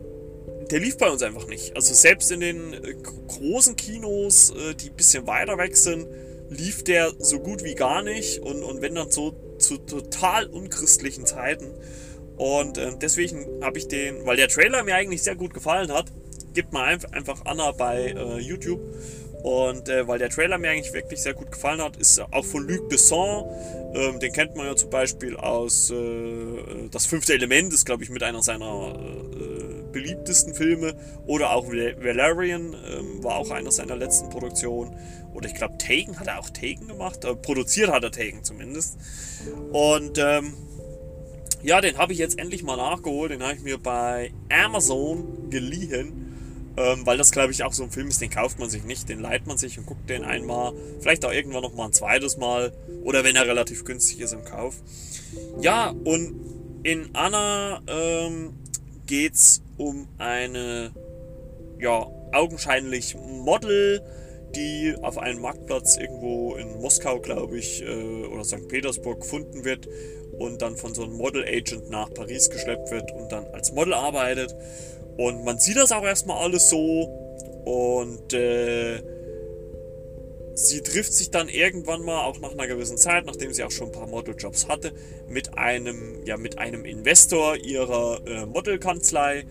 der 0.70 0.80
lief 0.80 0.98
bei 0.98 1.10
uns 1.10 1.22
einfach 1.22 1.46
nicht. 1.46 1.76
Also 1.76 1.94
selbst 1.94 2.30
in 2.30 2.40
den 2.40 2.72
äh, 2.74 2.94
großen 3.28 3.76
Kinos, 3.76 4.50
äh, 4.50 4.74
die 4.74 4.90
ein 4.90 4.96
bisschen 4.96 5.26
weiter 5.26 5.58
weg 5.58 5.76
sind, 5.76 6.06
lief 6.50 6.84
der 6.84 7.12
so 7.18 7.40
gut 7.40 7.64
wie 7.64 7.74
gar 7.74 8.02
nicht. 8.02 8.40
Und, 8.40 8.62
und 8.62 8.80
wenn 8.80 8.94
dann 8.94 9.10
so 9.10 9.34
zu 9.58 9.78
total 9.78 10.46
unchristlichen 10.46 11.26
Zeiten. 11.26 11.66
Und 12.36 12.78
äh, 12.78 12.92
deswegen 13.00 13.62
habe 13.62 13.78
ich 13.78 13.88
den, 13.88 14.24
weil 14.24 14.36
der 14.36 14.48
Trailer 14.48 14.84
mir 14.84 14.94
eigentlich 14.94 15.22
sehr 15.22 15.34
gut 15.34 15.54
gefallen 15.54 15.92
hat, 15.92 16.06
gibt 16.54 16.72
mal 16.72 16.98
einfach 17.12 17.44
Anna 17.44 17.72
bei 17.72 18.14
äh, 18.16 18.38
YouTube. 18.38 18.80
Und 19.42 19.88
äh, 19.88 20.06
weil 20.08 20.18
der 20.18 20.30
Trailer 20.30 20.58
mir 20.58 20.70
eigentlich 20.70 20.92
wirklich 20.92 21.22
sehr 21.22 21.34
gut 21.34 21.52
gefallen 21.52 21.80
hat, 21.80 21.96
ist 21.96 22.20
auch 22.20 22.44
von 22.44 22.66
Luc 22.66 22.88
Besson. 22.88 23.44
Ähm, 23.94 24.18
den 24.18 24.32
kennt 24.32 24.56
man 24.56 24.66
ja 24.66 24.76
zum 24.76 24.90
Beispiel 24.90 25.36
aus 25.36 25.90
äh, 25.90 26.88
Das 26.90 27.06
fünfte 27.06 27.34
Element, 27.34 27.72
ist 27.72 27.84
glaube 27.86 28.02
ich 28.02 28.10
mit 28.10 28.22
einer 28.22 28.42
seiner 28.42 28.94
äh, 28.94 29.92
beliebtesten 29.92 30.54
Filme. 30.54 30.94
Oder 31.26 31.52
auch 31.52 31.68
Valerian 31.68 32.74
ähm, 32.74 33.22
war 33.22 33.36
auch 33.36 33.50
einer 33.50 33.70
seiner 33.70 33.96
letzten 33.96 34.28
Produktionen. 34.28 34.96
Oder 35.34 35.48
ich 35.48 35.54
glaube 35.54 35.78
Taken 35.78 36.18
hat 36.18 36.26
er 36.26 36.40
auch 36.40 36.50
Taken 36.50 36.88
gemacht. 36.88 37.24
Äh, 37.24 37.36
produziert 37.36 37.90
hat 37.90 38.02
er 38.02 38.10
Taken 38.10 38.42
zumindest. 38.42 38.98
Und 39.72 40.18
ähm, 40.18 40.54
Ja, 41.62 41.80
den 41.80 41.96
habe 41.98 42.12
ich 42.12 42.18
jetzt 42.18 42.38
endlich 42.38 42.62
mal 42.62 42.76
nachgeholt. 42.76 43.30
Den 43.30 43.42
habe 43.42 43.54
ich 43.54 43.62
mir 43.62 43.78
bei 43.78 44.32
Amazon 44.50 45.48
geliehen. 45.50 46.27
Ähm, 46.78 47.04
weil 47.04 47.18
das, 47.18 47.32
glaube 47.32 47.50
ich, 47.50 47.64
auch 47.64 47.72
so 47.72 47.82
ein 47.82 47.90
Film 47.90 48.06
ist, 48.06 48.20
den 48.20 48.30
kauft 48.30 48.60
man 48.60 48.70
sich 48.70 48.84
nicht. 48.84 49.08
Den 49.08 49.18
leiht 49.18 49.48
man 49.48 49.58
sich 49.58 49.78
und 49.78 49.86
guckt 49.86 50.08
den 50.08 50.22
einmal. 50.22 50.72
Vielleicht 51.00 51.24
auch 51.24 51.32
irgendwann 51.32 51.62
noch 51.62 51.74
mal 51.74 51.86
ein 51.86 51.92
zweites 51.92 52.36
Mal. 52.36 52.72
Oder 53.02 53.24
wenn 53.24 53.34
er 53.34 53.48
relativ 53.48 53.84
günstig 53.84 54.20
ist 54.20 54.32
im 54.32 54.44
Kauf. 54.44 54.76
Ja, 55.60 55.92
und 56.04 56.36
in 56.84 57.10
Anna 57.14 57.82
ähm, 57.88 58.52
geht 59.06 59.34
es 59.34 59.60
um 59.76 60.06
eine, 60.18 60.92
ja, 61.80 62.06
augenscheinlich 62.32 63.16
Model, 63.16 64.00
die 64.54 64.94
auf 65.02 65.18
einem 65.18 65.40
Marktplatz 65.40 65.96
irgendwo 65.96 66.54
in 66.54 66.80
Moskau, 66.80 67.18
glaube 67.18 67.58
ich, 67.58 67.82
äh, 67.82 68.24
oder 68.26 68.44
St. 68.44 68.68
Petersburg 68.68 69.22
gefunden 69.22 69.64
wird 69.64 69.88
und 70.38 70.62
dann 70.62 70.76
von 70.76 70.94
so 70.94 71.02
einem 71.02 71.14
Model 71.14 71.42
Agent 71.42 71.90
nach 71.90 72.12
Paris 72.14 72.48
geschleppt 72.50 72.92
wird 72.92 73.10
und 73.12 73.32
dann 73.32 73.46
als 73.46 73.72
Model 73.72 73.94
arbeitet. 73.94 74.54
Und 75.18 75.44
man 75.44 75.58
sieht 75.58 75.76
das 75.76 75.90
auch 75.90 76.04
erstmal 76.04 76.38
alles 76.38 76.70
so. 76.70 77.02
Und 77.64 78.32
äh, 78.32 79.02
sie 80.54 80.80
trifft 80.80 81.12
sich 81.12 81.30
dann 81.30 81.48
irgendwann 81.48 82.02
mal, 82.02 82.24
auch 82.24 82.38
nach 82.38 82.52
einer 82.52 82.68
gewissen 82.68 82.96
Zeit, 82.96 83.26
nachdem 83.26 83.52
sie 83.52 83.64
auch 83.64 83.70
schon 83.72 83.88
ein 83.88 83.92
paar 83.92 84.06
Modeljobs 84.06 84.68
hatte, 84.68 84.92
mit 85.28 85.58
einem, 85.58 86.24
ja, 86.24 86.36
mit 86.36 86.58
einem 86.58 86.84
Investor 86.84 87.56
ihrer 87.56 88.20
äh, 88.26 88.46
Modelkanzlei. 88.46 89.44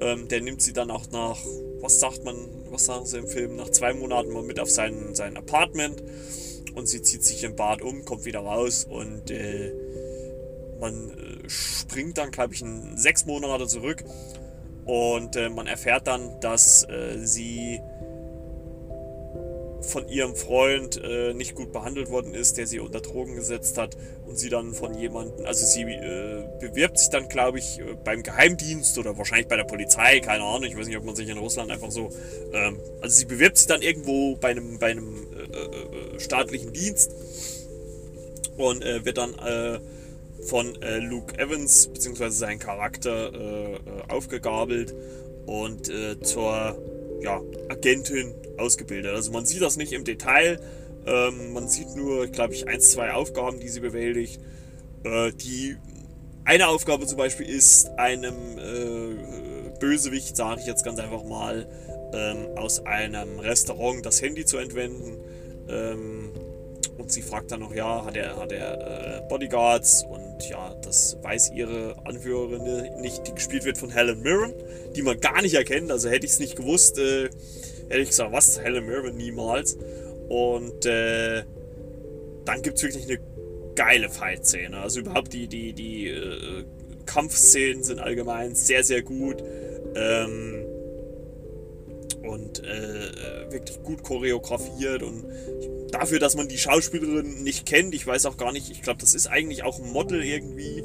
Ähm, 0.00 0.28
der 0.28 0.42
nimmt 0.42 0.60
sie 0.60 0.74
dann 0.74 0.90
auch 0.90 1.10
nach, 1.10 1.40
was 1.80 2.00
sagt 2.00 2.22
man, 2.24 2.36
was 2.68 2.84
sagen 2.84 3.06
sie 3.06 3.18
im 3.18 3.26
Film, 3.26 3.56
nach 3.56 3.70
zwei 3.70 3.94
Monaten 3.94 4.30
mal 4.30 4.42
mit 4.42 4.60
auf 4.60 4.70
sein, 4.70 5.14
sein 5.14 5.38
Apartment. 5.38 6.02
Und 6.74 6.86
sie 6.86 7.00
zieht 7.00 7.24
sich 7.24 7.44
im 7.44 7.56
Bad 7.56 7.80
um, 7.80 8.04
kommt 8.04 8.26
wieder 8.26 8.40
raus 8.40 8.84
und 8.84 9.30
äh, 9.30 9.72
man 10.80 11.10
äh, 11.10 11.48
springt 11.48 12.18
dann, 12.18 12.30
glaube 12.30 12.52
ich, 12.52 12.60
in 12.60 12.98
sechs 12.98 13.24
Monate 13.24 13.66
zurück 13.66 14.04
und 14.86 15.36
äh, 15.36 15.48
man 15.48 15.66
erfährt 15.66 16.06
dann, 16.06 16.40
dass 16.40 16.84
äh, 16.88 17.18
sie 17.18 17.80
von 19.84 20.08
ihrem 20.08 20.34
Freund 20.34 21.00
äh, 21.02 21.34
nicht 21.34 21.54
gut 21.54 21.72
behandelt 21.72 22.10
worden 22.10 22.34
ist, 22.34 22.56
der 22.56 22.66
sie 22.66 22.80
unter 22.80 23.00
Drogen 23.00 23.34
gesetzt 23.34 23.78
hat 23.78 23.96
und 24.26 24.38
sie 24.38 24.48
dann 24.48 24.72
von 24.72 24.94
jemandem, 24.94 25.44
also 25.46 25.64
sie 25.66 25.82
äh, 25.82 26.44
bewirbt 26.60 26.98
sich 26.98 27.10
dann, 27.10 27.28
glaube 27.28 27.58
ich, 27.58 27.80
äh, 27.80 27.94
beim 28.02 28.22
Geheimdienst 28.22 28.98
oder 28.98 29.16
wahrscheinlich 29.16 29.48
bei 29.48 29.56
der 29.56 29.64
Polizei, 29.64 30.20
keine 30.20 30.44
Ahnung, 30.44 30.64
ich 30.64 30.76
weiß 30.76 30.86
nicht, 30.86 30.96
ob 30.96 31.04
man 31.04 31.14
sich 31.14 31.28
in 31.28 31.38
Russland 31.38 31.70
einfach 31.70 31.90
so, 31.90 32.10
ähm, 32.52 32.80
also 33.00 33.14
sie 33.14 33.26
bewirbt 33.26 33.58
sich 33.58 33.66
dann 33.66 33.82
irgendwo 33.82 34.36
bei 34.36 34.50
einem, 34.50 34.78
bei 34.78 34.90
einem 34.90 35.26
äh, 35.52 36.18
staatlichen 36.18 36.72
Dienst 36.72 37.12
und 38.56 38.84
wird 38.84 39.18
dann 39.18 39.34
von 40.46 40.80
äh, 40.82 40.98
Luke 40.98 41.38
Evans 41.38 41.88
bzw. 41.88 42.30
sein 42.30 42.58
Charakter 42.58 43.32
äh, 43.32 43.74
äh, 43.74 43.78
aufgegabelt 44.08 44.94
und 45.46 45.88
äh, 45.88 46.20
zur 46.20 46.78
ja, 47.22 47.40
Agentin 47.68 48.34
ausgebildet. 48.58 49.14
Also 49.14 49.32
man 49.32 49.46
sieht 49.46 49.62
das 49.62 49.76
nicht 49.76 49.92
im 49.92 50.04
Detail, 50.04 50.60
ähm, 51.06 51.52
man 51.52 51.68
sieht 51.68 51.96
nur, 51.96 52.26
glaube 52.28 52.54
ich, 52.54 52.68
ein, 52.68 52.80
zwei 52.80 53.12
Aufgaben, 53.12 53.60
die 53.60 53.68
sie 53.68 53.80
bewältigt. 53.80 54.40
Äh, 55.04 55.32
die 55.32 55.76
eine 56.44 56.68
Aufgabe 56.68 57.06
zum 57.06 57.16
Beispiel 57.16 57.48
ist, 57.48 57.88
einem 57.98 58.58
Bösewicht, 59.80 60.36
sage 60.36 60.60
ich 60.60 60.66
jetzt 60.66 60.84
ganz 60.84 60.98
einfach 60.98 61.24
mal, 61.24 61.66
ähm, 62.14 62.56
aus 62.56 62.86
einem 62.86 63.38
Restaurant 63.38 64.04
das 64.06 64.22
Handy 64.22 64.44
zu 64.44 64.56
entwenden. 64.56 65.18
Ähm, 65.68 66.30
und 66.96 67.10
sie 67.12 67.22
fragt 67.22 67.50
dann 67.50 67.60
noch, 67.60 67.74
ja, 67.74 68.04
hat 68.04 68.16
er, 68.16 68.36
hat 68.36 68.52
er 68.52 69.18
äh, 69.18 69.28
Bodyguards? 69.28 70.04
Und 70.04 70.23
ja, 70.42 70.74
das 70.82 71.18
weiß 71.22 71.52
ihre 71.52 71.96
Anführerin 72.04 73.00
nicht, 73.00 73.26
die 73.26 73.34
gespielt 73.34 73.64
wird 73.64 73.78
von 73.78 73.90
Helen 73.90 74.20
Mirren, 74.22 74.54
die 74.94 75.02
man 75.02 75.18
gar 75.20 75.42
nicht 75.42 75.54
erkennt. 75.54 75.90
Also 75.90 76.08
hätte 76.08 76.26
ich 76.26 76.32
es 76.32 76.38
nicht 76.38 76.56
gewusst, 76.56 76.98
äh, 76.98 77.30
hätte 77.88 78.00
ich 78.00 78.08
gesagt, 78.08 78.32
was, 78.32 78.60
Helen 78.60 78.86
Mirren 78.86 79.16
niemals. 79.16 79.76
Und 80.28 80.86
äh, 80.86 81.42
dann 82.44 82.62
gibt 82.62 82.78
es 82.78 82.82
wirklich 82.82 83.04
eine 83.04 83.18
geile 83.74 84.08
Fight-Szene. 84.08 84.78
Also 84.78 85.00
überhaupt 85.00 85.32
die, 85.32 85.48
die, 85.48 85.72
die 85.72 86.08
äh, 86.08 86.64
Kampfszenen 87.06 87.82
sind 87.82 88.00
allgemein 88.00 88.54
sehr, 88.54 88.84
sehr 88.84 89.02
gut. 89.02 89.42
Ähm, 89.94 90.63
und 92.26 92.62
äh, 92.64 93.50
wirklich 93.50 93.82
gut 93.82 94.02
choreografiert 94.02 95.02
und 95.02 95.24
dafür, 95.90 96.18
dass 96.18 96.34
man 96.34 96.48
die 96.48 96.58
Schauspielerin 96.58 97.42
nicht 97.42 97.66
kennt, 97.66 97.94
ich 97.94 98.06
weiß 98.06 98.26
auch 98.26 98.36
gar 98.36 98.52
nicht, 98.52 98.70
ich 98.70 98.82
glaube, 98.82 99.00
das 99.00 99.14
ist 99.14 99.26
eigentlich 99.26 99.62
auch 99.62 99.78
ein 99.78 99.92
Model 99.92 100.22
irgendwie 100.22 100.82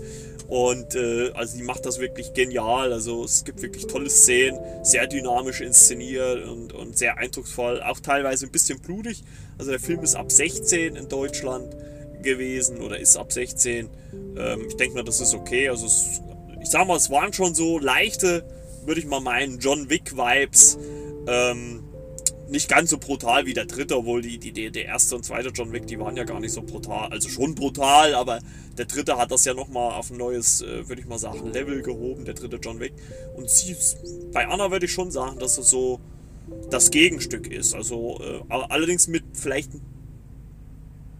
und 0.48 0.96
äh, 0.96 1.32
also 1.34 1.58
die 1.58 1.64
macht 1.64 1.86
das 1.86 2.00
wirklich 2.00 2.34
genial, 2.34 2.94
also 2.94 3.24
es 3.24 3.44
gibt 3.44 3.62
wirklich 3.62 3.88
tolle 3.88 4.10
Szenen, 4.10 4.60
sehr 4.84 5.08
dynamisch 5.08 5.62
inszeniert 5.62 6.48
und, 6.48 6.74
und 6.74 6.98
sehr 6.98 7.18
eindrucksvoll, 7.18 7.82
auch 7.82 8.00
teilweise 8.00 8.46
ein 8.46 8.52
bisschen 8.52 8.80
blutig, 8.80 9.24
also 9.58 9.72
der 9.72 9.80
Film 9.80 10.02
ist 10.02 10.16
ab 10.16 10.32
16 10.32 10.96
in 10.96 11.10
Deutschland 11.10 11.76
gewesen 12.22 12.82
oder 12.82 13.00
ist 13.00 13.18
ab 13.18 13.32
16, 13.32 13.90
ähm, 14.38 14.66
ich 14.68 14.76
denke 14.76 14.96
mal, 14.96 15.04
das 15.04 15.22
ist 15.22 15.34
okay, 15.34 15.70
also 15.70 15.86
es, 15.86 16.22
ich 16.62 16.70
sag 16.70 16.88
mal, 16.88 16.98
es 16.98 17.10
waren 17.10 17.34
schon 17.34 17.56
so 17.56 17.80
leichte, 17.80 18.46
würde 18.86 19.00
ich 19.00 19.08
mal 19.08 19.22
meinen, 19.22 19.60
John 19.60 19.90
Wick 19.90 20.18
Vibes, 20.18 20.78
ähm, 21.30 21.84
nicht 22.50 22.68
ganz 22.68 22.90
so 22.90 22.98
brutal 22.98 23.46
wie 23.46 23.54
der 23.54 23.66
dritte, 23.66 23.96
obwohl 23.98 24.22
die, 24.22 24.40
die, 24.40 24.72
der 24.72 24.86
erste 24.86 25.16
und 25.16 25.24
zweite 25.24 25.50
John 25.50 25.72
Wick, 25.72 25.86
die 25.86 26.00
waren 26.00 26.18
ja 26.18 26.24
gar 26.24 26.40
nicht 26.40 26.52
so 26.52 26.62
brutal. 26.62 27.10
Also 27.10 27.30
schon 27.30 27.54
brutal, 27.56 28.16
aber 28.16 28.40
der 28.78 28.86
dritte 28.86 29.18
hat 29.18 29.32
das 29.32 29.46
ja 29.46 29.54
nochmal 29.54 29.94
auf 29.94 30.10
ein 30.10 30.18
neues, 30.18 30.62
äh, 30.62 30.88
würde 30.88 31.02
ich 31.02 31.08
mal 31.08 31.20
sagen, 31.20 31.52
Level 31.52 31.82
gehoben, 31.82 32.26
der 32.26 32.34
dritte 32.34 32.58
John 32.58 32.80
Wick. 32.80 32.94
Und 33.36 33.50
sie, 33.50 33.76
bei 34.34 34.48
Anna 34.48 34.72
würde 34.72 34.88
ich 34.88 34.92
schon 34.92 35.12
sagen, 35.12 35.38
dass 35.40 35.58
es 35.58 35.70
so 35.70 36.00
das 36.72 36.90
Gegenstück 36.90 37.52
ist. 37.52 37.76
Also 37.76 38.20
äh, 38.22 38.42
allerdings 38.50 39.08
mit 39.08 39.24
vielleicht 39.34 39.74
ein 39.74 39.82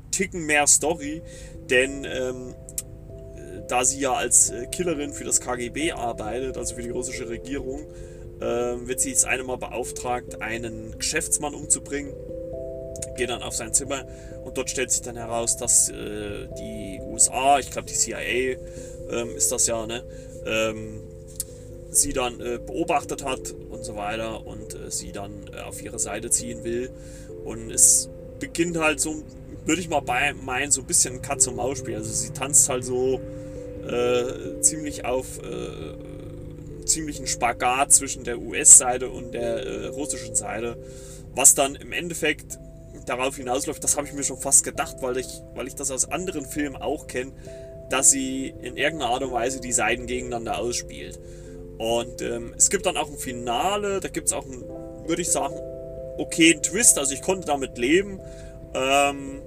Ticken 0.10 0.46
mehr 0.46 0.66
Story, 0.66 1.22
denn 1.70 2.06
ähm, 2.06 2.56
da 3.68 3.86
sie 3.86 4.00
ja 4.00 4.14
als 4.14 4.50
äh, 4.50 4.66
Killerin 4.66 5.14
für 5.14 5.24
das 5.24 5.40
KGB 5.40 5.92
arbeitet, 5.92 6.58
also 6.58 6.76
für 6.76 6.82
die 6.82 6.90
russische 6.90 7.30
Regierung, 7.30 7.82
äh, 7.82 8.09
wird 8.40 9.00
sie 9.02 9.10
jetzt 9.10 9.26
eine 9.26 9.44
Mal 9.44 9.58
beauftragt, 9.58 10.42
einen 10.42 10.98
Geschäftsmann 10.98 11.54
umzubringen. 11.54 12.14
Geht 13.18 13.30
dann 13.30 13.44
auf 13.44 13.54
sein 13.54 13.74
Zimmer 13.74 14.06
und 14.46 14.58
dort 14.58 14.70
stellt 14.70 14.92
sich 14.92 15.02
dann 15.02 15.18
heraus, 15.18 15.58
dass 15.58 15.90
äh, 15.90 16.48
die 16.58 17.02
USA, 17.04 17.60
ich 17.60 17.70
glaube 17.70 17.88
die 17.88 17.94
CIA 17.94 18.58
ähm, 19.12 19.36
ist 19.36 19.52
das 19.52 19.68
ja, 19.68 19.86
ne, 19.86 20.04
ähm, 20.46 21.02
sie 21.92 22.14
dann 22.14 22.40
äh, 22.40 22.60
beobachtet 22.66 23.24
hat 23.24 23.52
und 23.70 23.84
so 23.84 23.96
weiter 23.96 24.46
und 24.46 24.74
äh, 24.74 24.92
sie 24.92 25.12
dann 25.12 25.50
äh, 25.54 25.62
auf 25.62 25.82
ihre 25.82 26.00
Seite 26.00 26.30
ziehen 26.30 26.64
will. 26.64 26.92
Und 27.44 27.72
es 27.72 28.10
beginnt 28.40 28.78
halt 28.78 29.00
so, 29.00 29.24
würde 29.66 29.82
ich 29.82 29.90
mal 29.90 30.02
bei 30.02 30.34
meinen, 30.34 30.72
so 30.72 30.82
ein 30.82 30.88
bisschen 30.88 31.22
Katz-und-Maus-Spiel. 31.22 31.96
Also 31.96 32.12
sie 32.12 32.32
tanzt 32.32 32.70
halt 32.70 32.86
so 32.86 33.20
äh, 33.88 34.62
ziemlich 34.62 35.06
auf 35.06 35.40
äh, 35.44 35.94
ziemlichen 36.90 37.28
Spagat 37.28 37.92
zwischen 37.92 38.24
der 38.24 38.40
US-Seite 38.40 39.10
und 39.10 39.34
der 39.34 39.66
äh, 39.66 39.88
russischen 39.88 40.36
Seite, 40.36 40.78
was 41.34 41.56
dann 41.56 41.76
im 41.76 41.94
Endeffekt 41.94 42.60
darauf 43.06 43.38
hinausläuft, 43.38 43.84
das 43.84 43.98
habe 43.98 44.08
ich 44.08 44.14
mir 44.14 44.24
schon 44.24 44.38
fast 44.38 44.64
gedacht, 44.64 44.98
weil 45.02 45.18
ich, 45.18 45.28
weil 45.56 45.68
ich 45.68 45.76
das 45.76 45.92
aus 45.92 46.12
anderen 46.12 46.46
Filmen 46.46 46.76
auch 46.76 47.08
kenne, 47.08 47.32
dass 47.90 48.12
sie 48.12 48.54
in 48.62 48.78
irgendeiner 48.78 49.12
Art 49.12 49.24
und 49.24 49.32
Weise 49.32 49.62
die 49.62 49.72
Seiten 49.72 50.06
gegeneinander 50.06 50.60
ausspielt. 50.60 51.20
Und 51.78 52.22
ähm, 52.22 52.54
es 52.58 52.70
gibt 52.70 52.86
dann 52.86 52.98
auch 52.98 53.10
ein 53.10 53.18
Finale, 53.18 54.00
da 54.00 54.10
gibt 54.10 54.28
es 54.28 54.34
auch 54.34 54.46
einen, 54.46 54.64
würde 55.08 55.22
ich 55.22 55.32
sagen, 55.32 55.56
okayen 56.18 56.62
Twist, 56.62 57.00
also 57.00 57.14
ich 57.14 57.22
konnte 57.22 57.48
damit 57.48 57.78
leben. 57.78 58.20
Ähm, 58.74 59.42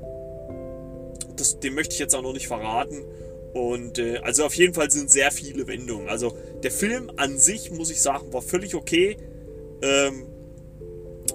das, 1.36 1.60
den 1.60 1.74
möchte 1.74 1.92
ich 1.92 1.98
jetzt 1.98 2.14
auch 2.14 2.22
noch 2.22 2.32
nicht 2.32 2.48
verraten. 2.48 3.04
Und 3.54 3.98
äh, 3.98 4.18
also 4.18 4.44
auf 4.44 4.54
jeden 4.54 4.74
Fall 4.74 4.90
sind 4.90 5.10
sehr 5.10 5.30
viele 5.30 5.66
Wendungen. 5.66 6.08
Also 6.08 6.36
der 6.62 6.70
Film 6.70 7.10
an 7.16 7.38
sich, 7.38 7.70
muss 7.70 7.90
ich 7.90 8.00
sagen, 8.00 8.32
war 8.32 8.42
völlig 8.42 8.74
okay. 8.74 9.18
Ähm, 9.82 10.26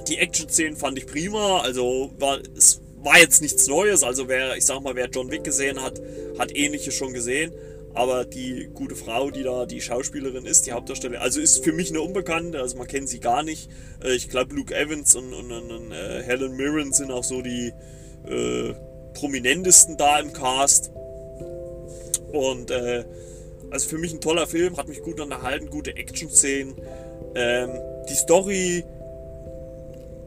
die 0.07 0.17
Action-Szenen 0.17 0.77
fand 0.77 0.97
ich 0.97 1.05
prima. 1.05 1.59
Also 1.59 2.11
war, 2.17 2.39
es 2.57 2.81
war 2.97 3.19
jetzt 3.19 3.41
nichts 3.41 3.67
Neues. 3.67 4.03
Also 4.03 4.27
wer, 4.27 4.57
ich 4.57 4.65
sag 4.65 4.81
mal, 4.81 4.95
wer 4.95 5.09
John 5.09 5.31
Wick 5.31 5.43
gesehen 5.43 5.81
hat, 5.81 6.01
hat 6.39 6.55
ähnliches 6.55 6.95
schon 6.95 7.13
gesehen. 7.13 7.53
Aber 7.93 8.25
die 8.25 8.69
gute 8.73 8.95
Frau, 8.95 9.31
die 9.31 9.43
da 9.43 9.65
die 9.65 9.81
Schauspielerin 9.81 10.45
ist, 10.45 10.67
die 10.67 10.71
Hauptdarstellerin, 10.71 11.21
also 11.21 11.39
ist 11.39 11.63
für 11.63 11.71
mich 11.71 11.89
eine 11.89 12.01
Unbekannte, 12.01 12.59
also 12.59 12.77
man 12.77 12.85
kennt 12.85 13.09
sie 13.09 13.19
gar 13.19 13.41
nicht. 13.41 13.69
Äh, 14.03 14.13
ich 14.13 14.29
glaube, 14.29 14.55
Luke 14.55 14.75
Evans 14.75 15.15
und, 15.15 15.33
und, 15.33 15.51
und, 15.51 15.71
und 15.71 15.91
äh, 15.91 16.21
Helen 16.23 16.55
Mirren 16.55 16.93
sind 16.93 17.11
auch 17.11 17.23
so 17.23 17.41
die 17.41 17.73
äh, 18.27 18.73
prominentesten 19.13 19.97
da 19.97 20.19
im 20.19 20.31
Cast. 20.31 20.91
Und 22.31 22.71
äh, 22.71 23.05
also 23.69 23.89
für 23.89 23.97
mich 23.97 24.13
ein 24.13 24.21
toller 24.21 24.47
Film, 24.47 24.77
hat 24.77 24.87
mich 24.87 25.01
gut 25.01 25.19
unterhalten, 25.19 25.69
gute 25.69 25.95
Action-Szenen. 25.95 26.75
Ähm, 27.35 27.69
die 28.09 28.15
Story, 28.15 28.83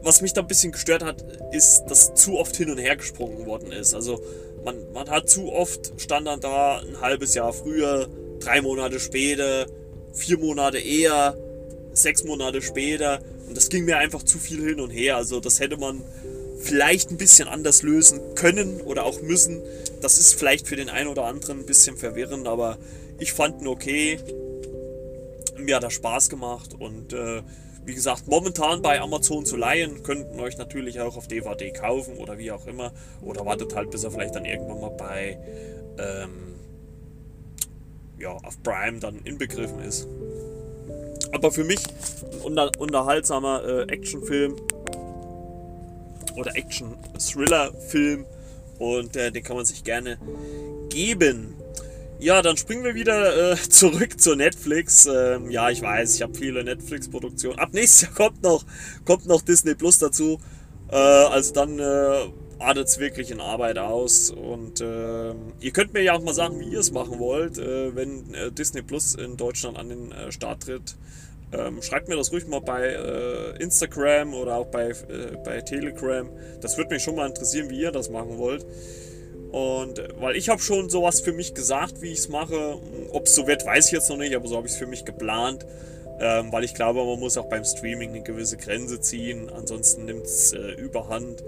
was 0.03 0.21
mich 0.21 0.33
da 0.33 0.41
ein 0.41 0.47
bisschen 0.47 0.71
gestört 0.71 1.03
hat, 1.03 1.23
ist, 1.51 1.85
dass 1.85 2.13
zu 2.13 2.37
oft 2.37 2.55
hin 2.55 2.69
und 2.69 2.77
her 2.77 2.95
gesprungen 2.95 3.45
worden 3.45 3.71
ist. 3.71 3.93
Also 3.93 4.21
man, 4.63 4.75
man 4.93 5.09
hat 5.09 5.29
zu 5.29 5.51
oft, 5.51 5.93
stand 5.97 6.27
dann 6.27 6.39
da 6.39 6.79
ein 6.79 7.01
halbes 7.01 7.33
Jahr 7.33 7.53
früher, 7.53 8.07
drei 8.39 8.61
Monate 8.61 8.99
später, 8.99 9.65
vier 10.13 10.37
Monate 10.37 10.79
eher, 10.79 11.35
sechs 11.93 12.23
Monate 12.23 12.61
später. 12.61 13.21
Und 13.47 13.57
das 13.57 13.69
ging 13.69 13.85
mir 13.85 13.97
einfach 13.97 14.23
zu 14.23 14.37
viel 14.37 14.63
hin 14.63 14.79
und 14.79 14.91
her. 14.91 15.17
Also 15.17 15.39
das 15.39 15.59
hätte 15.59 15.77
man 15.77 16.01
vielleicht 16.61 17.11
ein 17.11 17.17
bisschen 17.17 17.47
anders 17.47 17.83
lösen 17.83 18.19
können 18.35 18.81
oder 18.81 19.05
auch 19.05 19.21
müssen. 19.21 19.61
Das 20.01 20.17
ist 20.17 20.33
vielleicht 20.33 20.67
für 20.67 20.75
den 20.75 20.89
einen 20.89 21.09
oder 21.09 21.25
anderen 21.25 21.59
ein 21.59 21.65
bisschen 21.65 21.97
verwirrend, 21.97 22.47
aber 22.47 22.77
ich 23.19 23.33
fand 23.33 23.61
ihn 23.61 23.67
okay. 23.67 24.19
Mir 25.57 25.75
hat 25.75 25.83
er 25.83 25.91
Spaß 25.91 26.29
gemacht 26.29 26.73
und 26.79 27.13
äh, 27.13 27.41
wie 27.85 27.95
gesagt, 27.95 28.27
momentan 28.27 28.81
bei 28.81 29.01
Amazon 29.01 29.45
zu 29.45 29.57
leihen, 29.57 30.03
könnten 30.03 30.39
euch 30.39 30.57
natürlich 30.57 30.99
auch 31.01 31.17
auf 31.17 31.27
DVD 31.27 31.71
kaufen 31.71 32.17
oder 32.17 32.37
wie 32.37 32.51
auch 32.51 32.67
immer. 32.67 32.93
Oder 33.21 33.45
wartet 33.45 33.75
halt, 33.75 33.89
bis 33.91 34.03
er 34.03 34.11
vielleicht 34.11 34.35
dann 34.35 34.45
irgendwann 34.45 34.81
mal 34.81 34.91
bei 34.91 35.37
ähm, 35.97 36.55
ja, 38.19 38.31
auf 38.31 38.61
Prime 38.63 38.99
dann 38.99 39.19
inbegriffen 39.23 39.81
ist. 39.81 40.07
Aber 41.31 41.51
für 41.51 41.63
mich 41.63 41.79
ein 42.33 42.41
unter 42.41 42.71
unterhaltsamer 42.77 43.63
äh, 43.65 43.93
Actionfilm 43.93 44.55
oder 46.35 46.55
Action-Thriller-Film 46.55 48.25
und 48.79 49.15
äh, 49.15 49.31
den 49.31 49.43
kann 49.43 49.55
man 49.55 49.65
sich 49.65 49.83
gerne 49.83 50.17
geben. 50.89 51.55
Ja, 52.19 52.43
dann 52.43 52.55
springen 52.55 52.83
wir 52.83 52.93
wieder 52.93 53.53
äh, 53.53 53.55
zurück 53.69 54.19
zu 54.19 54.35
Netflix. 54.35 55.07
Ähm, 55.07 55.49
ja, 55.49 55.69
ich 55.69 55.81
weiß, 55.81 56.15
ich 56.15 56.21
habe 56.21 56.35
viele 56.35 56.63
Netflix-Produktionen. 56.63 57.57
Ab 57.57 57.69
nächstes 57.73 58.01
Jahr 58.01 58.13
kommt 58.13 58.43
noch, 58.43 58.63
kommt 59.05 59.25
noch 59.25 59.41
Disney 59.41 59.73
Plus 59.73 59.97
dazu. 59.97 60.39
Äh, 60.91 60.95
also 60.95 61.53
dann 61.53 61.79
äh, 61.79 62.27
artet 62.59 62.87
es 62.87 62.99
wirklich 62.99 63.31
in 63.31 63.41
Arbeit 63.41 63.77
aus. 63.77 64.29
Und 64.29 64.81
äh, 64.81 65.33
ihr 65.61 65.71
könnt 65.73 65.93
mir 65.93 66.03
ja 66.03 66.13
auch 66.13 66.21
mal 66.21 66.33
sagen, 66.33 66.59
wie 66.59 66.69
ihr 66.69 66.79
es 66.79 66.91
machen 66.91 67.17
wollt, 67.19 67.57
äh, 67.57 67.95
wenn 67.95 68.33
äh, 68.33 68.51
Disney 68.51 68.83
Plus 68.83 69.15
in 69.15 69.37
Deutschland 69.37 69.77
an 69.77 69.89
den 69.89 70.11
äh, 70.11 70.31
Start 70.31 70.63
tritt. 70.63 70.95
Ähm, 71.53 71.81
schreibt 71.81 72.07
mir 72.07 72.15
das 72.15 72.31
ruhig 72.31 72.47
mal 72.47 72.61
bei 72.61 72.87
äh, 72.87 73.61
Instagram 73.61 74.33
oder 74.33 74.55
auch 74.55 74.67
bei, 74.67 74.89
äh, 74.89 75.37
bei 75.43 75.61
Telegram. 75.61 76.29
Das 76.61 76.77
würde 76.77 76.93
mich 76.93 77.03
schon 77.03 77.15
mal 77.15 77.27
interessieren, 77.27 77.69
wie 77.69 77.81
ihr 77.81 77.91
das 77.91 78.09
machen 78.09 78.37
wollt. 78.37 78.65
Und 79.51 80.01
weil 80.17 80.37
ich 80.37 80.47
habe 80.47 80.61
schon 80.61 80.89
sowas 80.89 81.19
für 81.19 81.33
mich 81.33 81.53
gesagt, 81.53 82.01
wie 82.01 82.11
ich 82.11 82.19
es 82.19 82.29
mache. 82.29 82.79
Ob 83.11 83.25
es 83.25 83.35
so 83.35 83.47
wird, 83.47 83.65
weiß 83.65 83.87
ich 83.87 83.91
jetzt 83.91 84.09
noch 84.09 84.17
nicht, 84.17 84.33
aber 84.33 84.47
so 84.47 84.55
habe 84.55 84.67
ich 84.67 84.73
es 84.73 84.79
für 84.79 84.87
mich 84.87 85.03
geplant. 85.03 85.65
Ähm, 86.19 86.51
weil 86.51 86.63
ich 86.63 86.73
glaube, 86.73 87.03
man 87.03 87.19
muss 87.19 87.37
auch 87.37 87.49
beim 87.49 87.65
Streaming 87.65 88.11
eine 88.11 88.21
gewisse 88.21 88.55
Grenze 88.55 89.01
ziehen. 89.01 89.49
Ansonsten 89.49 90.05
nimmt 90.05 90.25
es 90.25 90.53
äh, 90.53 90.71
überhand 90.73 91.43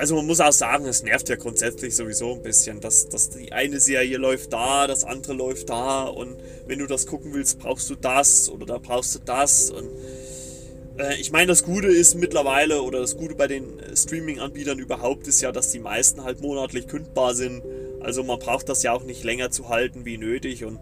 also 0.00 0.16
man 0.16 0.24
muss 0.24 0.40
auch 0.40 0.50
sagen, 0.50 0.86
es 0.86 1.02
nervt 1.02 1.28
ja 1.28 1.36
grundsätzlich 1.36 1.94
sowieso 1.94 2.32
ein 2.32 2.40
bisschen, 2.40 2.80
dass, 2.80 3.10
dass 3.10 3.28
die 3.28 3.52
eine 3.52 3.78
Serie 3.80 4.16
läuft 4.16 4.50
da, 4.50 4.86
das 4.86 5.04
andere 5.04 5.34
läuft 5.34 5.68
da 5.68 6.04
und 6.04 6.38
wenn 6.66 6.78
du 6.78 6.86
das 6.86 7.06
gucken 7.06 7.34
willst, 7.34 7.58
brauchst 7.58 7.90
du 7.90 7.96
das 7.96 8.48
oder 8.48 8.64
da 8.64 8.78
brauchst 8.78 9.14
du 9.14 9.18
das 9.18 9.70
und 9.70 9.90
äh, 10.96 11.20
ich 11.20 11.32
meine, 11.32 11.48
das 11.48 11.64
Gute 11.64 11.88
ist 11.88 12.14
mittlerweile 12.14 12.80
oder 12.80 13.00
das 13.00 13.18
Gute 13.18 13.34
bei 13.34 13.46
den 13.46 13.78
Streaming-Anbietern 13.94 14.78
überhaupt 14.78 15.28
ist 15.28 15.42
ja, 15.42 15.52
dass 15.52 15.68
die 15.68 15.80
meisten 15.80 16.24
halt 16.24 16.40
monatlich 16.40 16.88
kündbar 16.88 17.34
sind. 17.34 17.62
Also 18.00 18.24
man 18.24 18.38
braucht 18.38 18.70
das 18.70 18.82
ja 18.82 18.94
auch 18.94 19.04
nicht 19.04 19.22
länger 19.22 19.50
zu 19.50 19.68
halten 19.68 20.06
wie 20.06 20.16
nötig 20.16 20.64
und 20.64 20.78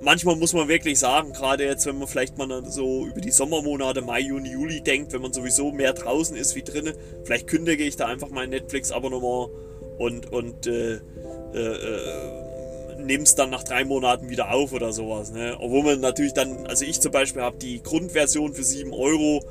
manchmal 0.00 0.36
muss 0.36 0.52
man 0.52 0.68
wirklich 0.68 0.98
sagen, 0.98 1.32
gerade 1.32 1.64
jetzt, 1.64 1.86
wenn 1.86 1.98
man 1.98 2.08
vielleicht 2.08 2.38
mal 2.38 2.64
so 2.70 3.06
über 3.06 3.20
die 3.20 3.30
Sommermonate 3.30 4.02
Mai, 4.02 4.20
Juni, 4.20 4.50
Juli 4.50 4.80
denkt, 4.80 5.12
wenn 5.12 5.22
man 5.22 5.32
sowieso 5.32 5.72
mehr 5.72 5.92
draußen 5.92 6.36
ist 6.36 6.54
wie 6.54 6.62
drinnen, 6.62 6.94
vielleicht 7.24 7.46
kündige 7.46 7.84
ich 7.84 7.96
da 7.96 8.06
einfach 8.06 8.30
mein 8.30 8.50
Netflix-Abonnement 8.50 9.50
und, 9.98 10.32
und 10.32 10.66
äh, 10.66 10.94
äh, 10.94 11.58
äh, 11.58 12.96
nehme 12.98 13.24
es 13.24 13.34
dann 13.34 13.50
nach 13.50 13.64
drei 13.64 13.84
Monaten 13.84 14.30
wieder 14.30 14.52
auf 14.52 14.72
oder 14.72 14.92
sowas. 14.92 15.30
Ne? 15.30 15.56
Obwohl 15.58 15.82
man 15.82 16.00
natürlich 16.00 16.32
dann, 16.32 16.66
also 16.66 16.84
ich 16.84 17.00
zum 17.00 17.12
Beispiel 17.12 17.42
habe 17.42 17.58
die 17.58 17.82
Grundversion 17.82 18.54
für 18.54 18.64
7 18.64 18.92
Euro. 18.92 19.44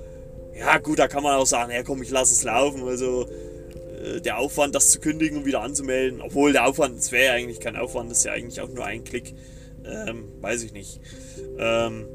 Ja, 0.58 0.78
gut, 0.78 1.00
da 1.00 1.08
kann 1.08 1.24
man 1.24 1.36
auch 1.36 1.46
sagen, 1.46 1.72
ja 1.72 1.84
komm, 1.84 2.02
ich 2.02 2.10
lasse 2.10 2.34
es 2.34 2.44
laufen. 2.44 2.84
Also 2.88 3.28
äh, 4.04 4.22
der 4.22 4.38
Aufwand, 4.38 4.76
das 4.76 4.92
zu 4.92 5.00
kündigen 5.00 5.40
und 5.40 5.46
wieder 5.46 5.62
anzumelden, 5.62 6.22
obwohl 6.22 6.52
der 6.52 6.68
Aufwand, 6.68 6.98
das 6.98 7.12
wäre 7.12 7.26
ja 7.26 7.34
eigentlich 7.34 7.60
kein 7.60 7.76
Aufwand, 7.76 8.12
das 8.12 8.20
ist 8.20 8.24
ja 8.26 8.34
eigentlich 8.34 8.62
auch 8.62 8.70
nur 8.70 8.86
ein 8.86 9.04
Klick. 9.04 9.36
Ähm, 9.90 10.30
weiß 10.42 10.64
ich 10.64 10.74
nicht. 10.74 11.02
Ähm, 11.58 12.08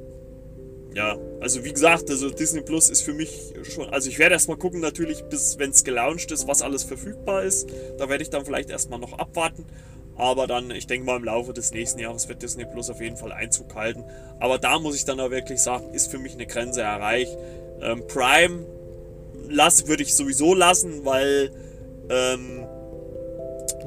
ja, 0.94 1.18
also 1.40 1.64
wie 1.64 1.72
gesagt, 1.72 2.08
also 2.08 2.30
Disney 2.30 2.62
Plus 2.62 2.88
ist 2.88 3.02
für 3.02 3.14
mich 3.14 3.52
schon, 3.62 3.88
also 3.88 4.08
ich 4.08 4.18
werde 4.18 4.34
erstmal 4.34 4.56
gucken 4.56 4.80
natürlich, 4.80 5.24
bis 5.24 5.58
wenn 5.58 5.70
es 5.70 5.82
gelauncht 5.82 6.30
ist, 6.30 6.46
was 6.46 6.62
alles 6.62 6.84
verfügbar 6.84 7.42
ist. 7.42 7.68
Da 7.98 8.08
werde 8.08 8.22
ich 8.22 8.30
dann 8.30 8.44
vielleicht 8.44 8.70
erstmal 8.70 9.00
noch 9.00 9.18
abwarten. 9.18 9.66
Aber 10.16 10.46
dann, 10.46 10.70
ich 10.70 10.86
denke 10.86 11.04
mal, 11.04 11.16
im 11.16 11.24
Laufe 11.24 11.52
des 11.52 11.72
nächsten 11.72 11.98
Jahres 11.98 12.28
wird 12.28 12.42
Disney 12.42 12.64
Plus 12.64 12.88
auf 12.88 13.00
jeden 13.00 13.16
Fall 13.16 13.32
Einzug 13.32 13.74
halten. 13.74 14.04
Aber 14.38 14.58
da 14.58 14.78
muss 14.78 14.94
ich 14.94 15.04
dann 15.04 15.18
auch 15.18 15.30
wirklich 15.30 15.60
sagen, 15.60 15.92
ist 15.92 16.10
für 16.10 16.18
mich 16.18 16.34
eine 16.34 16.46
Grenze 16.46 16.82
erreicht. 16.82 17.36
Ähm, 17.80 18.06
Prime 18.06 18.64
lass, 19.48 19.86
würde 19.88 20.02
ich 20.02 20.14
sowieso 20.14 20.54
lassen, 20.54 21.04
weil 21.04 21.50
ähm, 22.10 22.66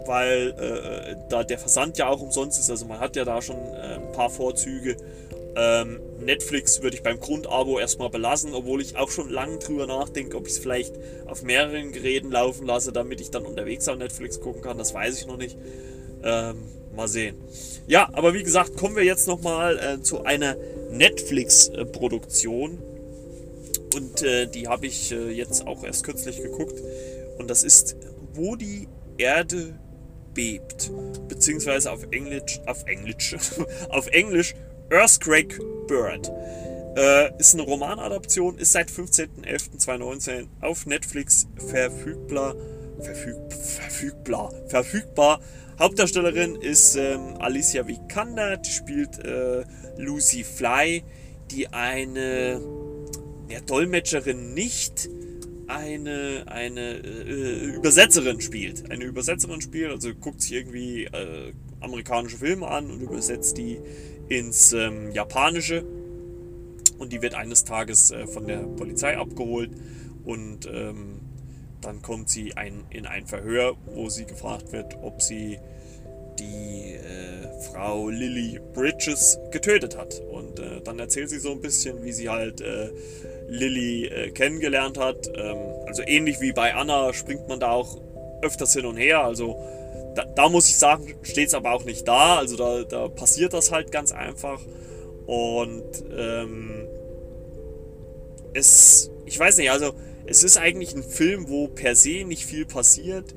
weil 0.08 0.50
äh, 0.52 1.16
da 1.30 1.44
der 1.44 1.58
Versand 1.58 1.98
ja 1.98 2.08
auch 2.08 2.22
umsonst 2.22 2.60
ist. 2.60 2.70
Also 2.70 2.86
man 2.86 3.00
hat 3.00 3.16
ja 3.16 3.26
da 3.26 3.42
schon 3.42 3.58
äh, 3.58 3.96
ein 3.96 4.12
paar 4.12 4.30
Vorzüge. 4.30 4.98
Ähm, 5.56 6.00
Netflix 6.20 6.84
würde 6.84 6.96
ich 6.96 7.04
beim 7.04 7.20
Grundabo 7.20 7.80
erstmal 7.80 8.10
belassen, 8.10 8.54
obwohl 8.54 8.82
ich 8.82 8.96
auch 8.96 9.10
schon 9.10 9.30
lange 9.30 9.58
drüber 9.58 9.88
nachdenke, 9.88 10.38
ob 10.38 10.46
ich 10.46 10.54
es 10.54 10.60
vielleicht 10.60 10.94
auf 11.26 11.42
mehreren 11.42 11.92
Geräten 11.92 12.32
laufen 12.32 12.68
lasse, 12.68 12.92
damit 12.92 13.22
ich 13.22 13.32
dann 13.32 13.44
unterwegs 13.44 13.88
auf 13.88 13.98
Netflix 13.98 14.40
gucken 14.40 14.62
kann. 14.62 14.78
Das 14.78 14.94
weiß 14.94 15.20
ich 15.20 15.26
noch 15.26 15.38
nicht. 15.38 15.58
Ähm, 16.24 16.58
mal 16.96 17.08
sehen. 17.08 17.38
Ja, 17.88 18.10
aber 18.14 18.34
wie 18.34 18.44
gesagt, 18.44 18.76
kommen 18.76 18.96
wir 18.96 19.04
jetzt 19.04 19.28
nochmal 19.28 19.78
äh, 19.80 20.02
zu 20.02 20.24
einer 20.26 20.58
Netflix-Produktion. 20.92 22.80
Und 23.96 24.22
äh, 24.24 24.48
die 24.48 24.68
habe 24.68 24.86
ich 24.88 25.12
äh, 25.12 25.30
jetzt 25.32 25.66
auch 25.66 25.84
erst 25.84 26.04
kürzlich 26.04 26.42
geguckt. 26.42 26.82
Und 27.38 27.50
das 27.50 27.64
ist, 27.64 27.96
wo 28.34 28.56
die 28.56 28.90
Erde 29.18 29.80
bebt. 30.38 30.92
Beziehungsweise 31.28 31.92
auf 31.92 32.06
Englisch, 32.12 32.62
auf 32.66 32.86
Englisch, 32.86 33.36
auf 33.90 34.08
Englisch 34.08 34.54
Earthquake 34.90 35.60
Bird. 35.88 36.32
Äh, 36.96 37.38
ist 37.38 37.54
eine 37.54 37.64
Romanadaption, 37.64 38.58
ist 38.58 38.72
seit 38.72 38.90
15.11.2019 38.90 40.48
auf 40.62 40.86
Netflix 40.86 41.48
verfügbar. 41.58 42.56
Verfüg, 43.02 43.36
verfügbar. 43.52 44.54
Verfügbar. 44.68 45.42
Hauptdarstellerin 45.80 46.56
ist 46.56 46.96
ähm, 46.96 47.36
Alicia 47.40 47.88
Vikander, 47.88 48.58
die 48.58 48.72
spielt 48.72 49.20
äh, 49.20 49.64
Lucy 49.98 50.44
Fly, 50.44 51.04
die 51.52 51.68
eine 51.68 52.62
ja, 53.48 53.60
Dolmetscherin 53.60 54.54
nicht, 54.54 55.08
eine, 55.68 56.46
eine 56.48 56.98
äh, 56.98 57.66
Übersetzerin 57.76 58.42
spielt. 58.42 58.90
Eine 58.92 59.06
Übersetzerin 59.06 59.62
spielt, 59.62 59.92
also 59.92 60.14
guckt 60.14 60.42
sich 60.42 60.54
irgendwie 60.54 61.06
äh, 61.06 61.54
amerikanische 61.80 62.38
Filme 62.38 62.68
an 62.68 62.90
und 62.90 63.02
übersetzt 63.02 63.58
die 63.58 63.80
ins 64.30 64.74
ähm, 64.74 65.12
Japanische. 65.12 65.86
Und 66.98 67.14
die 67.14 67.22
wird 67.22 67.36
eines 67.36 67.64
Tages 67.64 68.12
äh, 68.12 68.26
von 68.28 68.48
der 68.48 68.60
Polizei 68.60 69.18
abgeholt 69.18 69.72
und 70.26 70.68
ähm, 70.72 71.22
dann 71.82 72.02
kommt 72.02 72.30
sie 72.30 72.58
ein, 72.58 72.84
in 72.90 73.06
ein 73.06 73.28
Verhör, 73.28 73.78
wo 73.86 74.10
sie 74.10 74.26
gefragt 74.26 74.72
wird, 74.72 74.98
ob 75.02 75.22
sie 75.22 75.60
die 76.40 76.94
äh, 76.94 77.62
Frau 77.72 78.10
Lily 78.10 78.60
Bridges 78.74 79.40
getötet 79.52 79.98
hat. 79.98 80.20
Und 80.20 80.60
äh, 80.60 80.82
dann 80.84 81.00
erzählt 81.00 81.30
sie 81.30 81.40
so 81.40 81.52
ein 81.52 81.62
bisschen, 81.62 82.04
wie 82.04 82.12
sie 82.12 82.30
halt 82.30 82.62
äh, 82.62 82.90
Lilly 83.48 84.06
äh, 84.06 84.32
kennengelernt 84.32 84.98
hat. 84.98 85.28
Ähm, 85.36 85.58
also 85.86 86.04
ähnlich 86.06 86.42
wie 86.42 86.52
bei 86.52 86.74
Anna 86.74 87.14
springt 87.14 87.48
man 87.48 87.60
da 87.60 87.72
auch 87.72 87.98
öfters 88.42 88.74
hin 88.74 88.86
und 88.86 88.98
her. 88.98 89.24
Also 89.24 89.58
da, 90.16 90.26
da 90.26 90.50
muss 90.50 90.68
ich 90.68 90.78
sagen, 90.78 91.16
steht 91.24 91.50
es 91.50 91.54
aber 91.54 91.74
auch 91.74 91.86
nicht 91.86 92.08
da. 92.08 92.38
Also 92.38 92.56
da, 92.56 92.84
da 92.84 93.08
passiert 93.08 93.54
das 93.54 93.72
halt 93.72 93.92
ganz 93.92 94.12
einfach. 94.12 94.62
Und 95.26 96.04
ähm, 96.18 96.88
es, 98.54 99.12
ich 99.26 99.38
weiß 99.38 99.58
nicht, 99.58 99.72
also 99.72 99.94
es 100.26 100.44
ist 100.44 100.58
eigentlich 100.58 100.94
ein 100.96 101.04
Film, 101.04 101.50
wo 101.50 101.68
per 101.68 101.96
se 101.96 102.24
nicht 102.26 102.46
viel 102.46 102.66
passiert. 102.66 103.34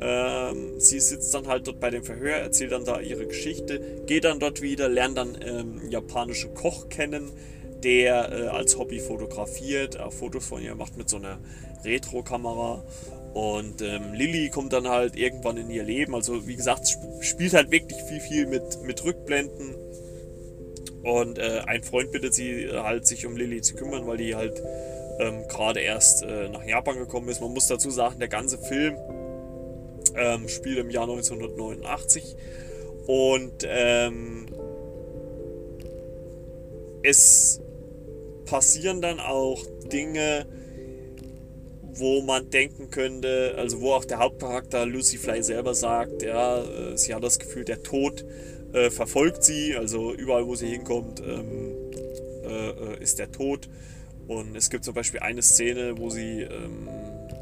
Ähm, 0.00 0.78
sie 0.78 1.00
sitzt 1.00 1.32
dann 1.34 1.46
halt 1.46 1.66
dort 1.66 1.80
bei 1.80 1.90
dem 1.90 2.02
Verhör, 2.02 2.36
erzählt 2.36 2.72
dann 2.72 2.84
da 2.84 3.00
ihre 3.00 3.26
Geschichte, 3.26 4.02
geht 4.06 4.24
dann 4.24 4.40
dort 4.40 4.60
wieder, 4.60 4.88
lernt 4.88 5.16
dann 5.16 5.38
ähm, 5.40 5.80
japanischen 5.88 6.52
Koch 6.54 6.88
kennen, 6.88 7.30
der 7.84 8.32
äh, 8.32 8.46
als 8.48 8.78
Hobby 8.78 8.98
fotografiert, 8.98 10.00
auch 10.00 10.12
Fotos 10.12 10.46
von 10.46 10.62
ihr 10.62 10.74
macht 10.74 10.96
mit 10.96 11.08
so 11.08 11.18
einer 11.18 11.38
Retro-Kamera. 11.84 12.82
Und 13.34 13.82
ähm, 13.82 14.14
Lilly 14.14 14.48
kommt 14.48 14.72
dann 14.72 14.88
halt 14.88 15.16
irgendwann 15.16 15.56
in 15.56 15.68
ihr 15.68 15.82
Leben. 15.82 16.14
Also 16.14 16.46
wie 16.46 16.56
gesagt, 16.56 16.86
sp 16.88 17.02
spielt 17.20 17.52
halt 17.52 17.70
wirklich 17.70 18.00
viel, 18.02 18.20
viel 18.20 18.46
mit, 18.46 18.82
mit 18.84 19.04
Rückblenden. 19.04 19.74
Und 21.02 21.38
äh, 21.38 21.62
ein 21.66 21.82
Freund 21.82 22.12
bittet 22.12 22.32
sie 22.32 22.70
halt, 22.72 23.06
sich 23.06 23.26
um 23.26 23.36
Lilly 23.36 23.60
zu 23.60 23.74
kümmern, 23.74 24.06
weil 24.06 24.16
die 24.16 24.34
halt 24.34 24.62
ähm, 25.18 25.46
gerade 25.48 25.80
erst 25.80 26.22
äh, 26.22 26.48
nach 26.48 26.64
Japan 26.64 26.96
gekommen 26.96 27.28
ist. 27.28 27.40
Man 27.40 27.52
muss 27.52 27.66
dazu 27.66 27.90
sagen, 27.90 28.18
der 28.18 28.28
ganze 28.28 28.56
Film 28.56 28.96
ähm, 30.16 30.48
spielt 30.48 30.78
im 30.78 30.90
Jahr 30.90 31.04
1989. 31.04 32.36
Und 33.06 33.66
ähm, 33.68 34.46
es 37.02 37.60
passieren 38.44 39.00
dann 39.00 39.20
auch 39.20 39.64
Dinge, 39.92 40.46
wo 41.96 42.22
man 42.22 42.50
denken 42.50 42.90
könnte, 42.90 43.54
also 43.56 43.80
wo 43.80 43.92
auch 43.92 44.04
der 44.04 44.18
Hauptcharakter 44.18 44.84
Lucy 44.86 45.16
Fly 45.16 45.42
selber 45.42 45.74
sagt, 45.74 46.22
ja, 46.22 46.58
äh, 46.58 46.96
sie 46.96 47.14
hat 47.14 47.22
das 47.22 47.38
Gefühl, 47.38 47.64
der 47.64 47.82
Tod 47.82 48.24
äh, 48.72 48.90
verfolgt 48.90 49.44
sie, 49.44 49.76
also 49.76 50.12
überall, 50.12 50.46
wo 50.46 50.56
sie 50.56 50.68
hinkommt, 50.68 51.20
ähm, 51.20 51.72
äh, 52.44 52.70
äh, 52.70 53.02
ist 53.02 53.18
der 53.18 53.30
Tod. 53.30 53.68
Und 54.26 54.56
es 54.56 54.70
gibt 54.70 54.84
zum 54.84 54.94
Beispiel 54.94 55.20
eine 55.20 55.42
Szene, 55.42 55.98
wo 55.98 56.10
sie 56.10 56.40
ähm, 56.40 56.88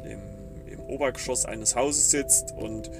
im, 0.03 0.73
im 0.73 0.79
Obergeschoss 0.81 1.45
eines 1.45 1.75
Hauses 1.75 2.11
sitzt 2.11 2.53
und 2.55 2.91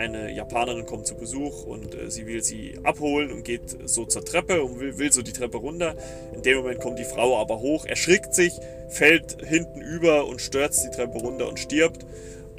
eine 0.00 0.32
Japanerin 0.32 0.86
kommt 0.86 1.06
zu 1.06 1.14
Besuch 1.14 1.64
und 1.64 1.94
äh, 1.94 2.10
sie 2.10 2.26
will 2.26 2.42
sie 2.42 2.78
abholen 2.84 3.30
und 3.30 3.44
geht 3.44 3.76
so 3.84 4.06
zur 4.06 4.24
Treppe 4.24 4.62
und 4.62 4.80
will, 4.80 4.96
will 4.96 5.12
so 5.12 5.20
die 5.20 5.34
Treppe 5.34 5.58
runter. 5.58 5.94
In 6.34 6.40
dem 6.40 6.56
Moment 6.58 6.80
kommt 6.80 6.98
die 6.98 7.04
Frau 7.04 7.38
aber 7.38 7.60
hoch, 7.60 7.84
erschrickt 7.84 8.34
sich, 8.34 8.54
fällt 8.88 9.44
hinten 9.46 9.82
über 9.82 10.26
und 10.26 10.40
stürzt 10.40 10.84
die 10.84 10.90
Treppe 10.90 11.18
runter 11.18 11.48
und 11.48 11.58
stirbt. 11.58 12.06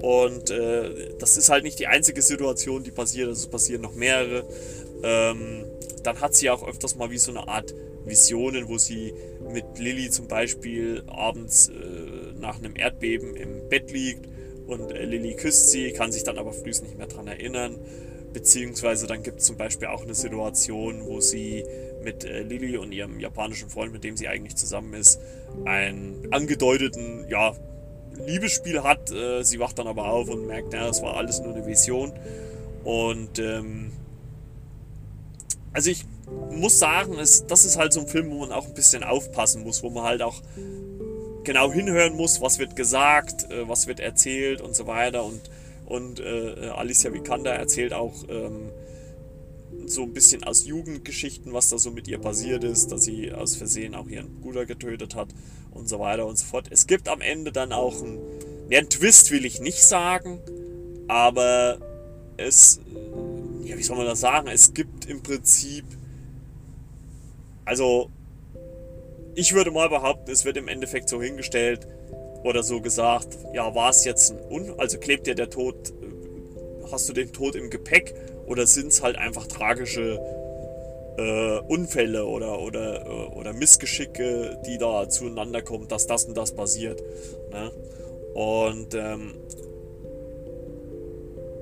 Und 0.01 0.51
äh, 0.51 1.15
das 1.17 1.36
ist 1.36 1.49
halt 1.49 1.63
nicht 1.63 1.80
die 1.80 1.88
einzige 1.88 2.21
Situation, 2.21 2.84
die 2.84 2.91
passiert, 2.91 3.27
also 3.27 3.39
es 3.39 3.47
passieren 3.47 3.82
noch 3.82 3.95
mehrere. 3.95 4.43
Ähm, 5.04 5.65
dann 6.04 6.21
hat 6.21 6.36
sie 6.36 6.49
auch 6.51 6.67
öfters 6.67 6.95
mal 6.95 7.10
wie 7.10 7.17
so 7.17 7.32
eine 7.32 7.47
Art 7.47 7.73
Visionen, 8.06 8.67
wo 8.67 8.77
sie 8.77 9.13
mit 9.51 9.80
Lilly 9.80 10.12
zum 10.12 10.27
Beispiel 10.27 11.04
abends 11.08 11.69
äh, 11.69 12.39
nach 12.39 12.60
einem 12.60 12.75
Erdbeben 12.75 13.36
im 13.36 13.67
Bett 13.67 13.91
liegt 13.91 14.31
und 14.72 14.92
äh, 14.92 15.06
Lilly 15.06 15.36
küsst 15.36 15.70
sie, 15.72 15.92
kann 15.92 16.12
sich 16.12 16.24
dann 16.24 16.38
aber 16.38 16.54
frühst 16.54 16.84
nicht 16.84 16.98
mehr 16.98 17.08
daran 17.08 17.28
erinnern. 17.28 17.78
Beziehungsweise 18.34 19.08
dann 19.08 19.24
gibt 19.24 19.42
es 19.42 19.46
zum 19.46 19.58
Beispiel 19.58 19.90
auch 19.90 20.04
eine 20.04 20.16
Situation, 20.16 21.06
wo 21.06 21.20
sie 21.20 21.66
mit 22.04 22.24
äh, 22.24 22.44
Lilly 22.44 22.78
und 22.78 22.92
ihrem 22.92 23.20
japanischen 23.20 23.70
Freund, 23.70 23.92
mit 23.92 24.04
dem 24.04 24.16
sie 24.16 24.28
eigentlich 24.28 24.56
zusammen 24.56 24.94
ist, 24.94 25.20
einen 25.66 26.28
angedeuteten, 26.32 27.26
ja, 27.30 27.54
Liebesspiel 28.26 28.84
hat. 28.84 29.12
Äh, 29.12 29.44
sie 29.44 29.60
wacht 29.60 29.80
dann 29.80 29.88
aber 29.88 30.06
auf 30.06 30.30
und 30.30 30.48
merkt, 30.48 30.74
ja, 30.74 30.88
das 30.88 31.02
war 31.02 31.18
alles 31.18 31.40
nur 31.42 31.54
eine 31.54 31.66
Vision. 31.66 32.14
Und 32.84 33.40
ähm, 33.40 33.92
also 35.74 35.90
ich 35.90 36.06
muss 36.52 36.80
sagen, 36.80 37.18
es, 37.20 37.46
das 37.46 37.66
ist 37.66 37.78
halt 37.78 37.94
so 37.94 38.02
ein 38.02 38.08
Film, 38.08 38.32
wo 38.32 38.40
man 38.40 38.52
auch 38.52 38.68
ein 38.68 38.74
bisschen 38.74 39.04
aufpassen 39.04 39.64
muss, 39.64 39.84
wo 39.84 39.90
man 39.90 40.04
halt 40.04 40.22
auch 40.22 40.42
genau 41.43 41.71
hinhören 41.71 42.15
muss, 42.15 42.41
was 42.41 42.60
wird 42.60 42.75
gesagt, 42.75 43.51
äh, 43.51 43.67
was 43.67 43.88
wird 43.88 43.99
erzählt 43.99 44.62
und 44.62 44.75
so 44.75 44.88
weiter. 44.88 45.23
Und, 45.23 45.41
und 45.86 46.19
äh, 46.19 46.69
Alicia 46.75 47.13
Vikander 47.13 47.54
erzählt 47.54 47.93
auch 47.93 48.13
ähm, 48.30 48.69
so 49.86 50.04
ein 50.04 50.13
bisschen 50.13 50.43
aus 50.43 50.65
Jugendgeschichten, 50.65 51.54
was 51.54 51.69
da 51.69 51.77
so 51.77 51.91
mit 51.91 52.08
ihr 52.08 52.19
passiert 52.19 52.63
ist, 52.63 52.91
dass 52.91 53.04
sie 53.04 53.32
aus 53.32 53.56
Versehen 53.56 53.95
auch 53.95 54.08
ihren 54.08 54.41
Bruder 54.41 54.65
getötet 54.65 55.15
hat 55.15 55.30
und 55.71 55.89
so 55.89 55.99
weiter 55.99 56.25
und 56.25 56.38
so 56.38 56.45
fort. 56.45 56.67
Es 56.69 56.88
gibt 56.88 57.10
am 57.10 57.21
Ende 57.21 57.51
dann 57.51 57.71
auch 57.71 58.01
einen, 58.01 58.19
ja, 58.69 58.80
einen 58.80 58.89
Twist, 58.89 59.32
will 59.32 59.45
ich 59.45 59.60
nicht 59.60 59.84
sagen, 59.84 60.39
aber 61.08 61.80
es, 62.38 62.80
ja, 63.63 63.77
wie 63.77 63.84
soll 63.84 63.97
man 63.97 64.06
das 64.06 64.19
sagen? 64.19 64.47
Es 64.47 64.73
gibt 64.73 65.06
im 65.06 65.21
Prinzip, 65.21 65.86
also 67.65 68.10
ich 69.36 69.54
würde 69.54 69.72
mal 69.72 69.89
behaupten, 69.89 70.32
es 70.32 70.46
wird 70.46 70.58
im 70.58 70.67
Endeffekt 70.67 71.10
so 71.10 71.22
hingestellt 71.22 71.88
oder 72.44 72.63
so 72.63 72.82
gesagt, 72.82 73.38
ja, 73.54 73.74
war 73.76 73.89
es 73.89 74.04
jetzt 74.06 74.32
ein 74.32 74.39
Un... 74.52 74.74
Also 74.78 74.98
klebt 74.98 75.28
dir 75.28 75.36
der 75.36 75.50
Tod, 75.50 75.89
äh, 75.89 76.91
hast 76.91 77.08
du 77.08 77.13
den 77.13 77.32
Tod 77.32 77.56
im 77.56 77.70
Gepäck 77.70 78.13
oder 78.46 78.65
sind 78.67 78.88
es 78.88 79.02
halt 79.02 79.17
einfach 79.17 79.48
tragische 79.48 80.20
äh, 81.17 81.60
Unfälle 81.67 82.26
oder, 82.26 82.60
oder, 82.60 83.06
äh, 83.06 83.38
oder 83.38 83.54
Missgeschicke, 83.54 84.60
die 84.65 84.78
da 84.78 85.08
zueinander 85.08 85.62
kommen, 85.62 85.88
dass 85.88 86.08
das 86.08 86.26
und 86.26 86.36
das 86.36 86.54
passiert. 86.54 87.02
Ne? 87.52 87.72
Und 88.34 88.96
ähm, 88.96 89.34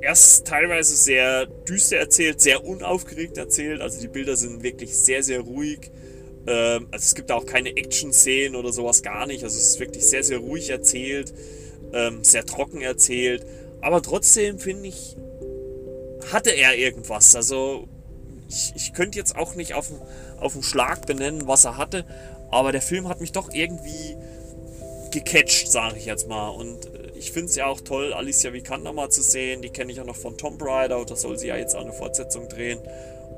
erst 0.02 0.48
teilweise 0.48 0.96
sehr 0.96 1.46
düster 1.46 1.98
erzählt, 1.98 2.42
sehr 2.42 2.64
unaufgeregt 2.64 3.38
erzählt. 3.38 3.82
Also 3.82 4.00
die 4.00 4.08
Bilder 4.08 4.38
sind 4.38 4.64
wirklich 4.64 4.98
sehr, 4.98 5.24
sehr 5.24 5.42
ruhig. 5.42 5.92
Ähm, 6.50 6.88
also 6.92 7.04
es 7.04 7.16
gibt 7.16 7.32
auch 7.32 7.46
keine 7.46 7.78
Action-Szenen 7.78 8.56
oder 8.56 8.74
sowas 8.74 9.04
gar 9.04 9.28
nicht. 9.28 9.44
Also 9.44 9.58
es 9.58 9.70
ist 9.70 9.80
wirklich 9.80 10.06
sehr, 10.06 10.24
sehr 10.24 10.40
ruhig 10.40 10.70
erzählt, 10.70 11.34
ähm, 11.94 12.24
sehr 12.24 12.46
trocken 12.46 12.82
erzählt. 12.82 13.46
Aber 13.82 14.02
trotzdem 14.02 14.58
finde 14.60 14.90
ich, 14.90 15.16
hatte 16.32 16.50
er 16.50 16.76
irgendwas. 16.76 17.36
Also 17.36 17.88
ich, 18.50 18.74
ich 18.76 18.94
könnte 18.94 19.20
jetzt 19.20 19.36
auch 19.36 19.54
nicht 19.54 19.76
auf, 19.76 19.92
auf 20.40 20.54
den 20.54 20.64
Schlag 20.64 21.06
benennen, 21.06 21.48
was 21.48 21.66
er 21.66 21.78
hatte. 21.78 22.04
Aber 22.52 22.72
der 22.72 22.82
Film 22.82 23.08
hat 23.08 23.22
mich 23.22 23.32
doch 23.32 23.54
irgendwie 23.54 24.18
gecatcht, 25.12 25.72
sage 25.72 25.98
ich 25.98 26.06
jetzt 26.06 26.28
mal. 26.28 26.50
Und 26.50 26.88
äh, 26.88 27.12
ich 27.16 27.32
finde 27.32 27.50
es 27.50 27.56
ja 27.56 27.68
auch 27.68 27.82
toll, 27.82 28.12
Alicia 28.12 28.54
Vikander 28.54 28.92
mal 28.92 29.10
zu 29.10 29.22
sehen. 29.22 29.62
Die 29.62 29.70
kenne 29.70 29.92
ich 29.92 30.00
ja 30.00 30.04
noch 30.04 30.16
von 30.16 30.36
Tomb 30.36 30.60
Raider. 30.64 31.06
Da 31.06 31.16
soll 31.16 31.38
sie 31.38 31.48
ja 31.48 31.58
jetzt 31.58 31.76
auch 31.76 31.82
eine 31.82 31.94
Fortsetzung 31.94 32.50
drehen. 32.50 32.80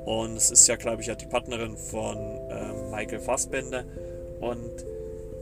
Und 0.04 0.36
es 0.36 0.50
ist 0.50 0.66
ja, 0.66 0.76
glaube 0.76 1.02
ich, 1.02 1.08
ja 1.08 1.14
die 1.14 1.26
Partnerin 1.26 1.76
von 1.76 2.16
ähm, 2.50 2.90
Michael 2.90 3.20
Fassbender. 3.20 3.84
Und 4.40 4.84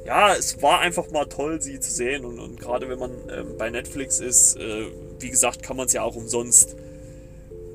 ja, 0.05 0.35
es 0.35 0.61
war 0.62 0.81
einfach 0.81 1.11
mal 1.11 1.27
toll, 1.27 1.61
sie 1.61 1.81
zu 1.81 1.90
sehen. 1.90 2.25
Und, 2.25 2.38
und 2.38 2.61
gerade 2.61 2.88
wenn 2.88 2.99
man 2.99 3.12
ähm, 3.31 3.57
bei 3.59 3.70
Netflix 3.70 4.20
ist, 4.20 4.57
äh, 4.57 4.87
wie 5.18 5.31
gesagt, 5.31 5.62
kann 5.62 5.77
man 5.77 5.87
es 5.87 5.92
ja 5.92 6.03
auch 6.03 6.16
umsonst 6.16 6.77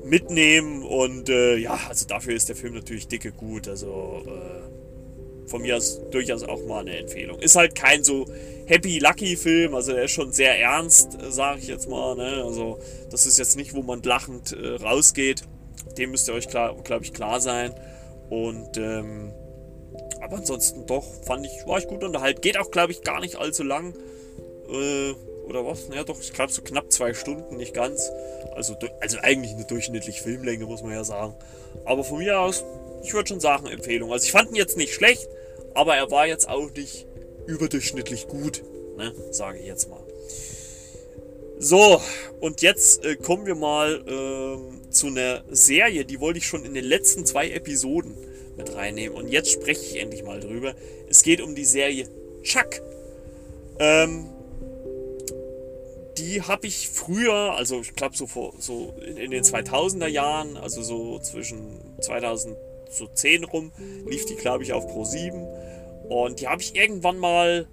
mitnehmen. 0.04 0.82
Und 0.84 1.28
äh, 1.28 1.56
ja, 1.56 1.78
also 1.88 2.06
dafür 2.06 2.34
ist 2.34 2.48
der 2.48 2.56
Film 2.56 2.74
natürlich 2.74 3.08
dicke 3.08 3.32
gut. 3.32 3.68
Also 3.68 4.22
äh, 4.26 5.48
von 5.48 5.62
mir 5.62 5.76
aus 5.76 6.00
durchaus 6.10 6.42
auch 6.42 6.64
mal 6.66 6.80
eine 6.80 6.98
Empfehlung. 6.98 7.38
Ist 7.40 7.56
halt 7.56 7.74
kein 7.74 8.04
so 8.04 8.26
happy-lucky-Film, 8.66 9.74
also 9.74 9.92
der 9.92 10.04
ist 10.04 10.10
schon 10.10 10.32
sehr 10.32 10.58
ernst, 10.58 11.20
äh, 11.22 11.30
sage 11.30 11.60
ich 11.60 11.68
jetzt 11.68 11.88
mal. 11.88 12.16
Ne? 12.16 12.44
Also 12.44 12.78
das 13.10 13.26
ist 13.26 13.38
jetzt 13.38 13.56
nicht, 13.56 13.74
wo 13.74 13.82
man 13.82 14.02
lachend 14.02 14.52
äh, 14.52 14.74
rausgeht. 14.74 15.42
Dem 15.96 16.10
müsst 16.10 16.28
ihr 16.28 16.34
euch, 16.34 16.48
glaube 16.48 16.82
ich, 17.02 17.12
klar 17.12 17.40
sein. 17.40 17.74
Und, 18.30 18.76
ähm, 18.76 19.32
aber 20.20 20.36
ansonsten 20.36 20.86
doch, 20.86 21.04
fand 21.24 21.46
ich, 21.46 21.66
war 21.66 21.78
ich 21.78 21.86
gut 21.86 22.02
unterhalten. 22.02 22.40
Geht 22.40 22.58
auch, 22.58 22.70
glaube 22.70 22.92
ich, 22.92 23.02
gar 23.02 23.20
nicht 23.20 23.36
allzu 23.36 23.62
lang. 23.62 23.94
Äh, 24.68 25.12
oder 25.46 25.64
was? 25.64 25.88
Ja, 25.94 26.02
doch, 26.02 26.20
ich 26.20 26.32
glaube 26.32 26.52
so 26.52 26.60
knapp 26.62 26.90
zwei 26.90 27.14
Stunden, 27.14 27.56
nicht 27.56 27.72
ganz. 27.72 28.10
Also, 28.54 28.76
also 29.00 29.18
eigentlich 29.22 29.52
eine 29.52 29.64
durchschnittliche 29.64 30.22
Filmlänge, 30.22 30.66
muss 30.66 30.82
man 30.82 30.92
ja 30.92 31.04
sagen. 31.04 31.34
Aber 31.84 32.02
von 32.02 32.18
mir 32.18 32.40
aus, 32.40 32.64
ich 33.02 33.14
würde 33.14 33.28
schon 33.28 33.40
sagen, 33.40 33.66
Empfehlung. 33.66 34.12
Also 34.12 34.24
ich 34.24 34.32
fand 34.32 34.50
ihn 34.50 34.56
jetzt 34.56 34.76
nicht 34.76 34.92
schlecht, 34.92 35.28
aber 35.74 35.96
er 35.96 36.10
war 36.10 36.26
jetzt 36.26 36.48
auch 36.48 36.70
nicht 36.72 37.06
überdurchschnittlich 37.46 38.26
gut, 38.26 38.64
ne? 38.96 39.14
Sage 39.30 39.58
ich 39.58 39.66
jetzt 39.66 39.88
mal. 39.88 40.00
So, 41.58 42.02
und 42.40 42.60
jetzt 42.60 43.04
äh, 43.04 43.16
kommen 43.16 43.46
wir 43.46 43.54
mal 43.54 44.02
äh, 44.06 44.90
zu 44.90 45.06
einer 45.06 45.42
Serie, 45.48 46.04
die 46.04 46.20
wollte 46.20 46.38
ich 46.38 46.46
schon 46.46 46.64
in 46.64 46.74
den 46.74 46.84
letzten 46.84 47.24
zwei 47.24 47.50
Episoden 47.50 48.14
mit 48.56 48.74
reinnehmen. 48.74 49.16
Und 49.16 49.28
jetzt 49.28 49.50
spreche 49.50 49.80
ich 49.80 50.00
endlich 50.00 50.22
mal 50.22 50.40
drüber. 50.40 50.74
Es 51.08 51.22
geht 51.22 51.40
um 51.40 51.54
die 51.54 51.64
Serie 51.64 52.08
Chuck. 52.42 52.82
Ähm, 53.78 54.26
die 56.18 56.42
habe 56.42 56.66
ich 56.66 56.88
früher, 56.88 57.54
also 57.54 57.80
ich 57.80 57.94
glaube 57.94 58.16
so, 58.16 58.26
vor, 58.26 58.54
so 58.58 58.94
in, 59.06 59.16
in, 59.16 59.30
den 59.30 59.42
2000er 59.42 60.06
Jahren, 60.06 60.56
also 60.56 60.82
so 60.82 61.18
zwischen 61.20 61.80
2010 62.00 63.44
rum, 63.44 63.72
lief 64.06 64.26
die 64.26 64.36
glaube 64.36 64.62
ich 64.62 64.72
auf 64.72 64.86
Pro 64.86 65.04
7. 65.04 65.46
Und 66.08 66.40
die 66.40 66.48
habe 66.48 66.62
ich 66.62 66.74
irgendwann 66.74 67.18
mal 67.18 67.66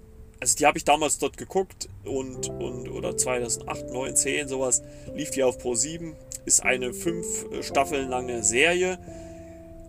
also 0.44 0.58
die 0.58 0.66
habe 0.66 0.76
ich 0.76 0.84
damals 0.84 1.16
dort 1.16 1.38
geguckt 1.38 1.88
und, 2.04 2.50
und 2.50 2.90
oder 2.90 3.16
2008, 3.16 3.88
9, 3.88 4.14
10, 4.14 4.48
sowas, 4.48 4.82
lief 5.14 5.30
die 5.30 5.42
auf 5.42 5.56
Pro 5.56 5.74
7. 5.74 6.14
Ist 6.44 6.62
eine 6.62 6.92
fünf 6.92 7.50
äh, 7.50 7.62
Staffeln 7.62 8.10
lange 8.10 8.44
Serie, 8.44 8.98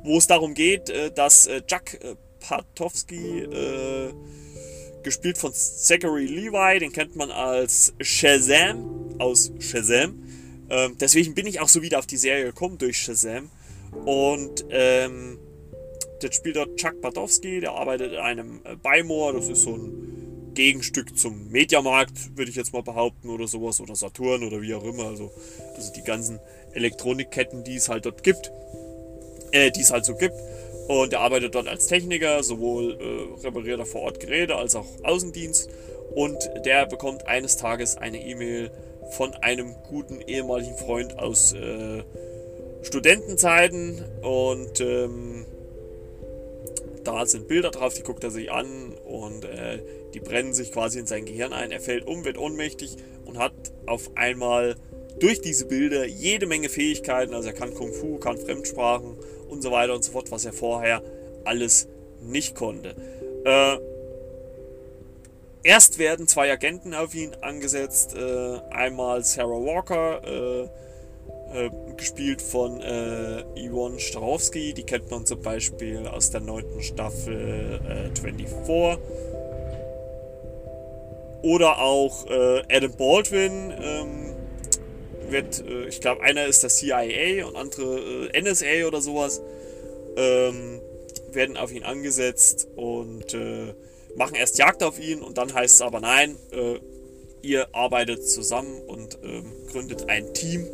wo 0.04 0.18
es 0.18 0.28
darum 0.28 0.54
geht, 0.54 0.90
äh, 0.90 1.12
dass 1.12 1.48
äh, 1.48 1.62
Jack 1.68 2.00
Patowski, 2.40 3.48
gespielt 5.04 5.38
von 5.38 5.52
Zachary 5.52 6.26
Levi, 6.26 6.80
den 6.80 6.94
kennt 6.94 7.16
man 7.16 7.32
als 7.32 7.94
Shazam 8.00 9.16
aus 9.18 9.52
Shazam. 9.60 10.24
Ähm, 10.70 10.96
deswegen 11.00 11.34
bin 11.34 11.48
ich 11.48 11.60
auch 11.60 11.68
so 11.68 11.82
wieder 11.82 12.00
auf 12.00 12.06
die 12.06 12.18
Serie 12.18 12.46
gekommen 12.46 12.78
durch 12.78 12.98
Shazam. 12.98 13.50
Und 14.06 14.64
ähm, 14.70 15.40
das 16.22 16.36
spielt 16.36 16.56
dort 16.56 16.78
Chuck 16.78 17.02
Patowski, 17.02 17.60
der 17.60 17.72
arbeitet 17.74 18.14
in 18.14 18.20
einem 18.20 18.62
Beimoor, 18.84 19.34
das 19.34 19.50
ist 19.50 19.64
so 19.64 19.76
ein 19.76 20.16
Gegenstück 20.56 21.18
zum 21.18 21.52
Mediamarkt, 21.52 22.36
würde 22.36 22.50
ich 22.50 22.58
jetzt 22.58 22.74
mal 22.74 22.82
behaupten, 22.82 23.30
oder 23.30 23.48
sowas, 23.48 23.80
oder 23.80 23.96
Saturn 23.96 24.44
oder 24.44 24.62
wie 24.62 24.74
auch 24.74 24.84
immer. 24.84 25.06
Also, 25.06 25.32
also 25.76 25.94
die 25.94 26.02
ganzen 26.02 26.40
Elektronikketten, 26.74 27.64
die 27.64 27.76
es 27.76 27.90
halt 27.90 28.06
dort 28.06 28.24
gibt, 28.24 28.52
äh, 29.52 29.70
die 29.72 29.82
es 29.82 29.92
halt 29.92 30.06
so 30.06 30.16
gibt. 30.16 30.36
Und 30.88 31.14
er 31.14 31.22
arbeitet 31.22 31.56
dort 31.56 31.68
als 31.68 31.88
Techniker, 31.88 32.44
sowohl 32.44 32.94
äh, 32.94 33.46
repariert 33.46 33.80
er 33.80 33.86
vor 33.86 34.02
Ort 34.02 34.20
Geräte 34.20 34.56
als 34.56 34.76
auch 34.76 34.88
Außendienst. 35.04 35.70
Und 36.14 36.38
der 36.66 36.86
bekommt 36.86 37.28
eines 37.28 37.58
Tages 37.58 37.98
eine 37.98 38.24
E-Mail 38.24 38.72
von 39.12 39.34
einem 39.36 39.76
guten 39.88 40.22
ehemaligen 40.22 40.78
Freund 40.78 41.18
aus 41.20 41.54
äh, 41.54 42.04
Studentenzeiten. 42.84 44.04
Und 44.22 44.80
ähm, 44.80 45.46
da 47.04 47.26
sind 47.26 47.48
Bilder 47.48 47.72
drauf, 47.72 47.94
die 47.94 48.04
guckt 48.04 48.24
er 48.24 48.32
sich 48.32 48.52
an 48.52 48.94
und 49.06 49.46
äh, 49.46 49.80
die 50.16 50.22
brennen 50.22 50.54
sich 50.54 50.72
quasi 50.72 50.98
in 50.98 51.06
sein 51.06 51.26
Gehirn 51.26 51.52
ein. 51.52 51.72
Er 51.72 51.82
fällt 51.82 52.08
um, 52.08 52.24
wird 52.24 52.38
ohnmächtig 52.38 52.96
und 53.26 53.38
hat 53.38 53.54
auf 53.86 54.12
einmal 54.16 54.78
durch 55.20 55.42
diese 55.42 55.66
Bilder 55.66 56.06
jede 56.06 56.48
Menge 56.48 56.70
Fähigkeiten. 56.70 57.34
Also 57.34 57.50
er 57.50 57.54
kann 57.54 57.74
Kung 57.74 57.92
Fu, 57.92 58.18
kann 58.18 58.38
Fremdsprachen 58.38 59.18
und 59.50 59.62
so 59.62 59.72
weiter 59.72 59.94
und 59.94 60.06
so 60.06 60.14
fort, 60.14 60.32
was 60.32 60.46
er 60.46 60.54
vorher 60.54 61.04
alles 61.44 61.90
nicht 62.22 62.56
konnte. 62.56 62.96
Äh, 63.44 63.78
erst 65.64 66.00
werden 66.00 66.28
zwei 66.28 66.50
Agenten 66.50 66.94
auf 66.94 67.14
ihn 67.14 67.36
angesetzt. 67.42 68.16
Äh, 68.16 68.60
einmal 68.72 69.22
Sarah 69.26 69.50
Walker, 69.50 70.22
äh, 70.24 70.64
äh 71.66 71.70
gespielt 71.98 72.42
von 72.42 72.82
äh, 72.82 73.44
Yvonne 73.58 74.00
Starowski. 74.00 74.74
Die 74.74 74.84
kennt 74.84 75.12
man 75.12 75.26
zum 75.26 75.42
Beispiel 75.42 76.08
aus 76.08 76.32
der 76.32 76.42
neunten 76.42 76.82
Staffel 76.82 77.80
24. 78.22 79.35
Äh, 81.46 81.48
Oder 81.48 81.80
auch 81.80 82.26
Adam 82.28 82.96
Baldwin. 82.98 83.74
Ähm, 83.80 84.36
wird, 85.30 85.64
ich 85.90 86.02
glaube, 86.02 86.22
einer 86.22 86.46
ist 86.46 86.62
der 86.62 86.70
CIA 86.70 87.48
und 87.48 87.56
andere 87.56 88.30
NSA 88.40 88.88
oder 88.88 89.02
sowas. 89.02 89.42
Ähm, 90.18 90.82
werden 91.36 91.58
auf 91.58 91.72
ihn 91.72 91.84
angesetzt 91.84 92.68
und 92.76 93.34
äh, 93.34 93.74
machen 94.16 94.36
erst 94.36 94.58
Jagd 94.58 94.82
auf 94.82 95.00
ihn 95.00 95.22
und 95.22 95.38
dann 95.38 95.54
heißt 95.54 95.76
es 95.76 95.82
aber 95.82 96.00
nein, 96.00 96.38
äh, 96.52 96.80
ihr 97.42 97.68
arbeitet 97.76 98.28
zusammen 98.28 98.82
und 98.88 99.20
ähm, 99.24 99.52
gründet 99.72 100.10
ein 100.10 100.34
Team 100.34 100.66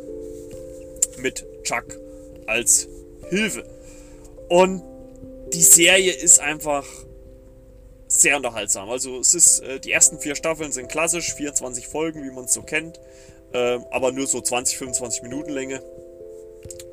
mit 1.18 1.44
Chuck 1.64 1.98
als 2.46 2.88
Hilfe. 3.28 3.64
Und 4.48 4.82
die 5.52 5.62
Serie 5.62 6.12
ist 6.12 6.40
einfach 6.40 6.86
sehr 8.12 8.36
unterhaltsam. 8.36 8.90
Also 8.90 9.18
es 9.18 9.34
ist, 9.34 9.60
äh, 9.60 9.80
die 9.80 9.90
ersten 9.90 10.18
vier 10.18 10.34
Staffeln 10.34 10.70
sind 10.70 10.88
klassisch, 10.88 11.34
24 11.34 11.88
Folgen, 11.88 12.22
wie 12.24 12.30
man 12.30 12.44
es 12.44 12.52
so 12.52 12.62
kennt, 12.62 13.00
äh, 13.52 13.78
aber 13.90 14.12
nur 14.12 14.26
so 14.26 14.40
20, 14.40 14.76
25 14.76 15.22
Minuten 15.22 15.50
Länge. 15.50 15.82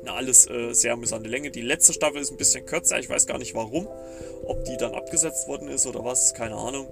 Na, 0.02 0.14
alles 0.14 0.48
äh, 0.48 0.72
sehr 0.72 0.94
amüsante 0.94 1.28
Länge. 1.28 1.50
Die 1.50 1.60
letzte 1.60 1.92
Staffel 1.92 2.20
ist 2.20 2.30
ein 2.30 2.38
bisschen 2.38 2.64
kürzer, 2.64 2.98
ich 2.98 3.08
weiß 3.08 3.26
gar 3.26 3.38
nicht 3.38 3.54
warum. 3.54 3.86
Ob 4.44 4.64
die 4.64 4.76
dann 4.78 4.94
abgesetzt 4.94 5.46
worden 5.46 5.68
ist 5.68 5.86
oder 5.86 6.04
was, 6.04 6.32
keine 6.32 6.56
Ahnung. 6.56 6.88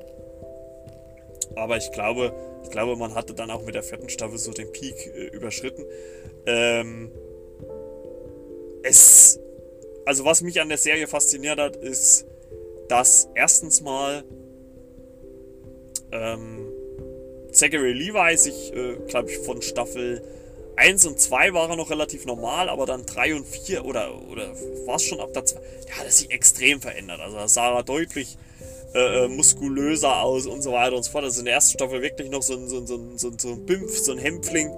Aber 1.57 1.79
ich 1.79 1.91
glaube, 1.93 2.35
ich 2.64 2.70
glaube, 2.70 2.97
man 2.97 3.14
hatte 3.14 3.33
dann 3.35 3.51
auch 3.51 3.62
mit 3.62 3.74
der 3.74 3.83
vierten 3.83 4.11
Staffel 4.11 4.39
so 4.39 4.53
den 4.53 4.70
Peak 4.72 4.95
äh, 5.07 5.29
überschritten. 5.29 5.85
Ähm, 6.47 7.11
es. 8.83 9.41
Also, 10.05 10.24
was 10.24 10.41
mich 10.41 10.61
an 10.61 10.68
der 10.68 10.79
Serie 10.79 11.07
fasziniert 11.07 11.59
hat, 11.59 11.76
ist, 11.76 12.26
dass 12.89 13.28
erstens 13.34 13.80
mal 13.80 14.24
ähm, 16.12 16.66
Zachary 17.53 17.93
Levi 17.93 18.36
sich, 18.36 18.72
äh, 18.74 18.97
glaube 19.09 19.30
ich, 19.30 19.39
von 19.39 19.62
Staffel 19.62 20.22
1 20.76 21.07
und 21.07 21.18
2 21.18 21.55
waren 21.55 21.76
noch 21.76 21.91
relativ 21.91 22.24
normal, 22.24 22.68
aber 22.68 22.86
dann 22.86 23.05
3 23.05 23.34
und 23.34 23.47
4 23.47 23.84
oder, 23.84 24.14
oder 24.30 24.49
war 24.86 24.97
es 24.97 25.03
schon 25.03 25.20
ab 25.20 25.32
der 25.32 25.45
2, 25.45 25.61
ja, 25.89 25.97
hat 25.97 26.05
er 26.05 26.12
sich 26.12 26.30
extrem 26.30 26.80
verändert. 26.80 27.20
Also 27.20 27.47
sah 27.47 27.76
er 27.76 27.82
deutlich 27.82 28.39
äh, 28.95 29.24
äh, 29.24 29.28
muskulöser 29.28 30.22
aus 30.22 30.47
und 30.47 30.62
so 30.62 30.72
weiter 30.72 30.97
und 30.97 31.03
so 31.03 31.11
fort. 31.11 31.24
Also 31.24 31.41
in 31.41 31.47
der 31.47 31.55
ersten 31.55 31.72
Staffel 31.72 32.01
wirklich 32.01 32.30
noch 32.30 32.43
so 32.43 32.55
ein, 32.55 32.68
so 32.68 32.78
ein, 32.78 32.86
so 32.86 32.97
ein, 32.97 33.18
so 33.18 33.28
ein, 33.28 33.39
so 33.39 33.49
ein 33.49 33.66
Bimpf, 33.66 33.99
so 33.99 34.12
ein 34.12 34.18
Hämpfling 34.18 34.70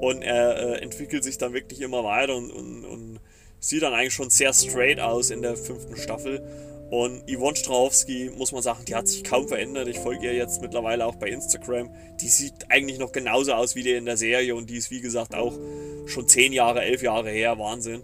und 0.00 0.22
er 0.22 0.56
äh, 0.58 0.82
entwickelt 0.82 1.22
sich 1.24 1.38
dann 1.38 1.52
wirklich 1.52 1.80
immer 1.80 2.02
weiter 2.02 2.36
und, 2.36 2.50
und, 2.50 2.84
und 2.84 3.20
sieht 3.60 3.82
dann 3.82 3.94
eigentlich 3.94 4.12
schon 4.12 4.30
sehr 4.30 4.52
straight 4.52 5.00
aus 5.00 5.30
in 5.30 5.40
der 5.40 5.56
fünften 5.56 5.96
Staffel. 5.96 6.42
Und 6.90 7.22
Yvonne 7.28 7.56
Strahovski, 7.56 8.30
muss 8.36 8.52
man 8.52 8.62
sagen, 8.62 8.84
die 8.86 8.94
hat 8.94 9.08
sich 9.08 9.24
kaum 9.24 9.48
verändert. 9.48 9.88
Ich 9.88 9.98
folge 9.98 10.26
ihr 10.26 10.34
jetzt 10.34 10.60
mittlerweile 10.60 11.06
auch 11.06 11.16
bei 11.16 11.28
Instagram. 11.28 11.90
Die 12.20 12.28
sieht 12.28 12.52
eigentlich 12.68 12.98
noch 12.98 13.12
genauso 13.12 13.52
aus 13.52 13.74
wie 13.74 13.82
die 13.82 13.92
in 13.92 14.04
der 14.04 14.16
Serie 14.16 14.54
und 14.54 14.70
die 14.70 14.76
ist, 14.76 14.90
wie 14.90 15.00
gesagt, 15.00 15.34
auch 15.34 15.58
schon 16.06 16.28
10 16.28 16.52
Jahre, 16.52 16.82
11 16.82 17.02
Jahre 17.02 17.30
her. 17.30 17.58
Wahnsinn. 17.58 18.02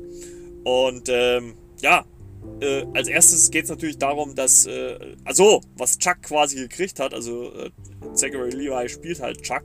Und 0.64 1.08
ähm, 1.08 1.54
ja, 1.80 2.04
äh, 2.60 2.84
als 2.94 3.08
erstes 3.08 3.50
geht 3.50 3.64
es 3.64 3.70
natürlich 3.70 3.98
darum, 3.98 4.34
dass, 4.34 4.66
äh, 4.66 4.98
also, 5.24 5.60
was 5.76 5.98
Chuck 5.98 6.22
quasi 6.22 6.56
gekriegt 6.56 7.00
hat, 7.00 7.14
also 7.14 7.52
äh, 7.54 7.70
Zachary 8.14 8.50
Levi 8.50 8.88
spielt 8.88 9.20
halt 9.20 9.42
Chuck, 9.42 9.64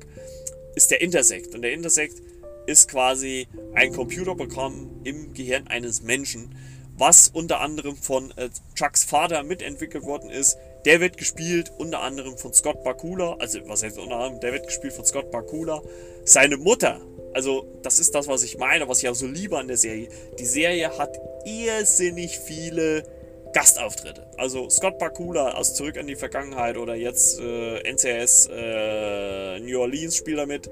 ist 0.75 0.91
der 0.91 1.01
Intersect. 1.01 1.55
Und 1.55 1.61
der 1.61 1.73
Intersect 1.73 2.21
ist 2.67 2.89
quasi 2.89 3.47
ein 3.73 3.91
Computerprogramm 3.91 5.01
im 5.03 5.33
Gehirn 5.33 5.67
eines 5.67 6.01
Menschen 6.01 6.55
was 6.97 7.27
unter 7.27 7.61
anderem 7.61 7.95
von 7.95 8.31
äh, 8.37 8.49
Chucks 8.75 9.03
Vater 9.03 9.43
mitentwickelt 9.43 10.03
worden 10.03 10.29
ist. 10.29 10.57
Der 10.85 11.01
wird 11.01 11.17
gespielt 11.17 11.71
unter 11.77 12.01
anderem 12.01 12.37
von 12.37 12.53
Scott 12.53 12.83
Bakula, 12.83 13.35
also 13.39 13.59
was 13.67 13.83
heißt 13.83 13.97
unter 13.97 14.17
anderem, 14.17 14.39
der 14.39 14.53
wird 14.53 14.67
gespielt 14.67 14.93
von 14.93 15.05
Scott 15.05 15.31
Bakula. 15.31 15.81
Seine 16.25 16.57
Mutter, 16.57 17.01
also 17.33 17.67
das 17.81 17.99
ist 17.99 18.13
das, 18.13 18.27
was 18.27 18.43
ich 18.43 18.57
meine, 18.57 18.87
was 18.87 19.01
ich 19.01 19.09
auch 19.09 19.15
so 19.15 19.27
liebe 19.27 19.57
an 19.57 19.67
der 19.67 19.77
Serie. 19.77 20.09
Die 20.39 20.45
Serie 20.45 20.97
hat 20.97 21.19
irrsinnig 21.45 22.39
viele 22.39 23.03
Gastauftritte. 23.51 24.27
Also 24.37 24.69
Scott 24.69 24.99
Bakula 24.99 25.53
aus 25.53 25.73
Zurück 25.73 25.95
in 25.95 26.07
die 26.07 26.15
Vergangenheit 26.15 26.77
oder 26.77 26.95
jetzt 26.95 27.39
äh, 27.39 27.79
NCS 27.89 28.49
äh, 28.51 29.59
New 29.59 29.79
Orleans 29.79 30.15
spielt 30.15 30.37
er 30.37 30.45
mit. 30.45 30.69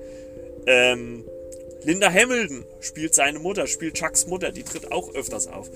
Ähm, 0.67 1.25
Linda 1.85 2.11
Hamilton 2.11 2.65
spielt 2.79 3.13
seine 3.13 3.39
Mutter, 3.39 3.67
spielt 3.67 3.95
Chucks 3.95 4.27
Mutter, 4.27 4.51
die 4.51 4.63
tritt 4.63 4.91
auch 4.91 5.13
öfters 5.13 5.47
auf. 5.47 5.69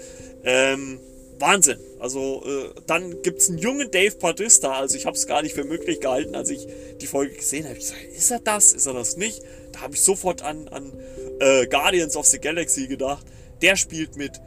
Ähm, 0.43 0.99
Wahnsinn. 1.39 1.79
Also 1.99 2.43
äh, 2.45 2.81
dann 2.87 3.21
gibt 3.21 3.39
es 3.39 3.49
einen 3.49 3.59
jungen 3.59 3.91
Dave 3.91 4.15
Bautista. 4.15 4.73
Also 4.73 4.95
ich 4.97 5.05
habe 5.05 5.15
es 5.15 5.27
gar 5.27 5.41
nicht 5.41 5.53
für 5.53 5.63
möglich 5.63 5.99
gehalten, 5.99 6.35
als 6.35 6.49
ich 6.49 6.67
die 6.99 7.07
Folge 7.07 7.35
gesehen 7.35 7.65
habe. 7.65 7.75
Ich 7.75 7.81
gesagt, 7.81 8.03
ist 8.15 8.31
er 8.31 8.39
das? 8.39 8.73
Ist 8.73 8.87
er 8.87 8.93
das 8.93 9.17
nicht? 9.17 9.41
Da 9.71 9.81
habe 9.81 9.93
ich 9.93 10.01
sofort 10.01 10.41
an, 10.41 10.67
an 10.69 10.93
äh, 11.39 11.67
Guardians 11.67 12.15
of 12.15 12.25
the 12.25 12.39
Galaxy 12.39 12.87
gedacht. 12.87 13.25
Der 13.61 13.75
spielt 13.75 14.15
mit. 14.15 14.41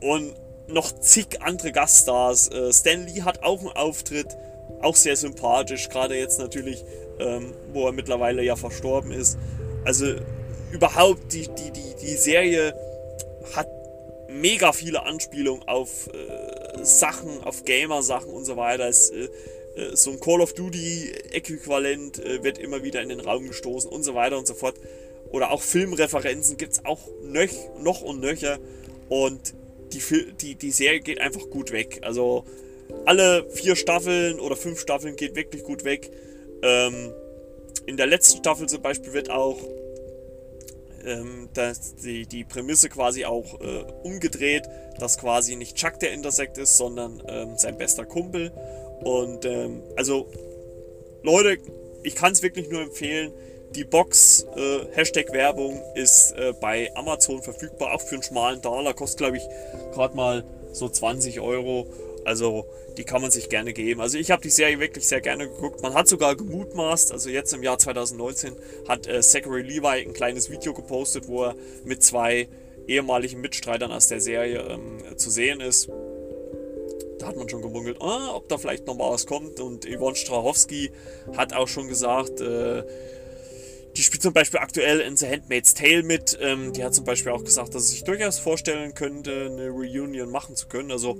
Und 0.00 0.34
noch 0.68 0.92
zig 1.00 1.40
andere 1.40 1.72
Gaststars. 1.72 2.48
Äh, 2.48 2.72
Stan 2.72 3.06
Lee 3.06 3.22
hat 3.22 3.42
auch 3.42 3.60
einen 3.60 3.70
Auftritt. 3.70 4.28
Auch 4.80 4.96
sehr 4.96 5.16
sympathisch. 5.16 5.88
Gerade 5.88 6.16
jetzt 6.16 6.38
natürlich, 6.38 6.84
ähm, 7.18 7.52
wo 7.72 7.86
er 7.86 7.92
mittlerweile 7.92 8.42
ja 8.44 8.54
verstorben 8.54 9.10
ist. 9.10 9.38
Also 9.84 10.14
überhaupt 10.72 11.32
die, 11.32 11.48
die, 11.48 11.70
die, 11.70 11.94
die 12.00 12.16
Serie 12.16 12.74
hat 13.54 13.68
mega 14.28 14.72
viele 14.72 15.04
Anspielungen 15.04 15.66
auf 15.66 16.08
äh, 16.08 16.84
Sachen, 16.84 17.42
auf 17.42 17.64
Gamer-Sachen 17.64 18.30
und 18.30 18.44
so 18.44 18.56
weiter. 18.56 18.88
Es, 18.88 19.10
äh, 19.10 19.28
äh, 19.76 19.96
so 19.96 20.10
ein 20.10 20.20
Call 20.20 20.40
of 20.40 20.52
Duty-Äquivalent 20.54 22.24
äh, 22.24 22.42
wird 22.42 22.58
immer 22.58 22.82
wieder 22.82 23.00
in 23.02 23.08
den 23.08 23.20
Raum 23.20 23.46
gestoßen 23.48 23.90
und 23.90 24.02
so 24.02 24.14
weiter 24.14 24.38
und 24.38 24.46
so 24.46 24.54
fort. 24.54 24.76
Oder 25.30 25.50
auch 25.50 25.62
Filmreferenzen 25.62 26.56
gibt 26.56 26.72
es 26.72 26.84
auch 26.84 27.00
nöch, 27.22 27.52
noch 27.80 28.00
und 28.00 28.20
nöcher. 28.20 28.58
Und 29.08 29.54
die, 29.92 30.02
die, 30.40 30.54
die 30.54 30.70
Serie 30.70 31.00
geht 31.00 31.20
einfach 31.20 31.48
gut 31.50 31.72
weg. 31.72 32.00
Also 32.02 32.44
alle 33.04 33.48
vier 33.50 33.76
Staffeln 33.76 34.40
oder 34.40 34.56
fünf 34.56 34.80
Staffeln 34.80 35.16
geht 35.16 35.34
wirklich 35.34 35.62
gut 35.62 35.84
weg. 35.84 36.10
Ähm, 36.62 37.12
in 37.86 37.96
der 37.96 38.06
letzten 38.06 38.38
Staffel 38.38 38.68
zum 38.68 38.82
Beispiel 38.82 39.12
wird 39.12 39.30
auch 39.30 39.58
ähm, 41.08 41.48
dass 41.54 41.96
die, 41.96 42.26
die 42.26 42.44
Prämisse 42.44 42.88
quasi 42.88 43.24
auch 43.24 43.60
äh, 43.60 43.84
umgedreht, 44.02 44.68
dass 44.98 45.18
quasi 45.18 45.56
nicht 45.56 45.76
Chuck 45.76 45.98
der 46.00 46.12
Intersekt 46.12 46.58
ist, 46.58 46.76
sondern 46.76 47.22
ähm, 47.28 47.56
sein 47.56 47.78
bester 47.78 48.04
Kumpel. 48.04 48.52
Und 49.00 49.44
ähm, 49.44 49.82
also, 49.96 50.28
Leute, 51.22 51.58
ich 52.02 52.14
kann 52.14 52.32
es 52.32 52.42
wirklich 52.42 52.68
nur 52.70 52.82
empfehlen. 52.82 53.32
Die 53.74 53.84
Box, 53.84 54.46
äh, 54.56 54.86
Hashtag 54.92 55.32
Werbung, 55.32 55.82
ist 55.94 56.32
äh, 56.32 56.54
bei 56.60 56.90
Amazon 56.94 57.42
verfügbar, 57.42 57.94
auch 57.94 58.00
für 58.00 58.14
einen 58.14 58.22
schmalen 58.22 58.62
Dollar. 58.62 58.94
Kostet, 58.94 59.18
glaube 59.18 59.36
ich, 59.36 59.42
gerade 59.92 60.16
mal 60.16 60.44
so 60.72 60.88
20 60.88 61.40
Euro. 61.40 61.86
Also 62.28 62.66
die 62.98 63.04
kann 63.04 63.22
man 63.22 63.30
sich 63.30 63.48
gerne 63.48 63.72
geben. 63.72 64.02
Also 64.02 64.18
ich 64.18 64.30
habe 64.30 64.42
die 64.42 64.50
Serie 64.50 64.78
wirklich 64.78 65.08
sehr 65.08 65.22
gerne 65.22 65.48
geguckt. 65.48 65.82
Man 65.82 65.94
hat 65.94 66.08
sogar 66.08 66.36
gemutmaßt, 66.36 67.10
also 67.10 67.30
jetzt 67.30 67.54
im 67.54 67.62
Jahr 67.62 67.78
2019 67.78 68.54
hat 68.86 69.06
äh, 69.06 69.22
Zachary 69.22 69.62
Levi 69.62 69.86
ein 69.86 70.12
kleines 70.12 70.50
Video 70.50 70.74
gepostet, 70.74 71.26
wo 71.26 71.44
er 71.44 71.56
mit 71.84 72.02
zwei 72.02 72.48
ehemaligen 72.86 73.40
Mitstreitern 73.40 73.92
aus 73.92 74.08
der 74.08 74.20
Serie 74.20 74.58
ähm, 74.58 75.16
zu 75.16 75.30
sehen 75.30 75.60
ist. 75.60 75.88
Da 77.18 77.28
hat 77.28 77.36
man 77.36 77.48
schon 77.48 77.62
gemunkelt, 77.62 77.96
ah, 78.00 78.34
ob 78.34 78.48
da 78.48 78.58
vielleicht 78.58 78.86
noch 78.86 78.94
mal 78.94 79.10
was 79.10 79.26
kommt. 79.26 79.58
Und 79.58 79.86
Yvonne 79.86 80.14
Strachowski 80.14 80.90
hat 81.34 81.54
auch 81.54 81.66
schon 81.66 81.88
gesagt, 81.88 82.42
äh, 82.42 82.84
die 83.98 84.04
spielt 84.04 84.22
zum 84.22 84.32
Beispiel 84.32 84.60
aktuell 84.60 85.00
in 85.00 85.16
The 85.16 85.26
Handmaid's 85.26 85.74
Tale 85.74 86.04
mit. 86.04 86.38
Ähm, 86.40 86.72
die 86.72 86.84
hat 86.84 86.94
zum 86.94 87.04
Beispiel 87.04 87.32
auch 87.32 87.42
gesagt, 87.42 87.74
dass 87.74 87.88
sie 87.88 87.94
sich 87.94 88.04
durchaus 88.04 88.38
vorstellen 88.38 88.94
könnte, 88.94 89.50
eine 89.50 89.70
Reunion 89.70 90.30
machen 90.30 90.54
zu 90.54 90.68
können. 90.68 90.92
Also 90.92 91.18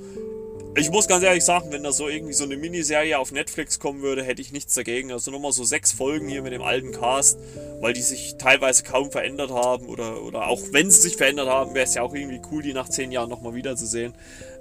ich 0.76 0.88
muss 0.88 1.08
ganz 1.08 1.24
ehrlich 1.24 1.44
sagen, 1.44 1.72
wenn 1.72 1.82
da 1.82 1.90
so 1.90 2.08
irgendwie 2.08 2.34
so 2.34 2.44
eine 2.44 2.56
Miniserie 2.56 3.18
auf 3.18 3.32
Netflix 3.32 3.80
kommen 3.80 4.02
würde, 4.02 4.22
hätte 4.22 4.40
ich 4.40 4.52
nichts 4.52 4.74
dagegen. 4.74 5.10
Also 5.10 5.32
nochmal 5.32 5.50
so 5.50 5.64
sechs 5.64 5.90
Folgen 5.90 6.28
hier 6.28 6.40
mit 6.40 6.52
dem 6.52 6.62
alten 6.62 6.92
Cast, 6.92 7.40
weil 7.80 7.94
die 7.94 8.02
sich 8.02 8.36
teilweise 8.38 8.84
kaum 8.84 9.10
verändert 9.10 9.50
haben 9.50 9.86
oder, 9.86 10.22
oder 10.22 10.46
auch 10.46 10.60
wenn 10.70 10.88
sie 10.92 11.00
sich 11.00 11.16
verändert 11.16 11.48
haben, 11.48 11.74
wäre 11.74 11.84
es 11.84 11.94
ja 11.94 12.02
auch 12.02 12.14
irgendwie 12.14 12.40
cool, 12.52 12.62
die 12.62 12.74
nach 12.74 12.88
zehn 12.88 13.10
Jahren 13.10 13.28
nochmal 13.28 13.54
wiederzusehen. 13.54 14.14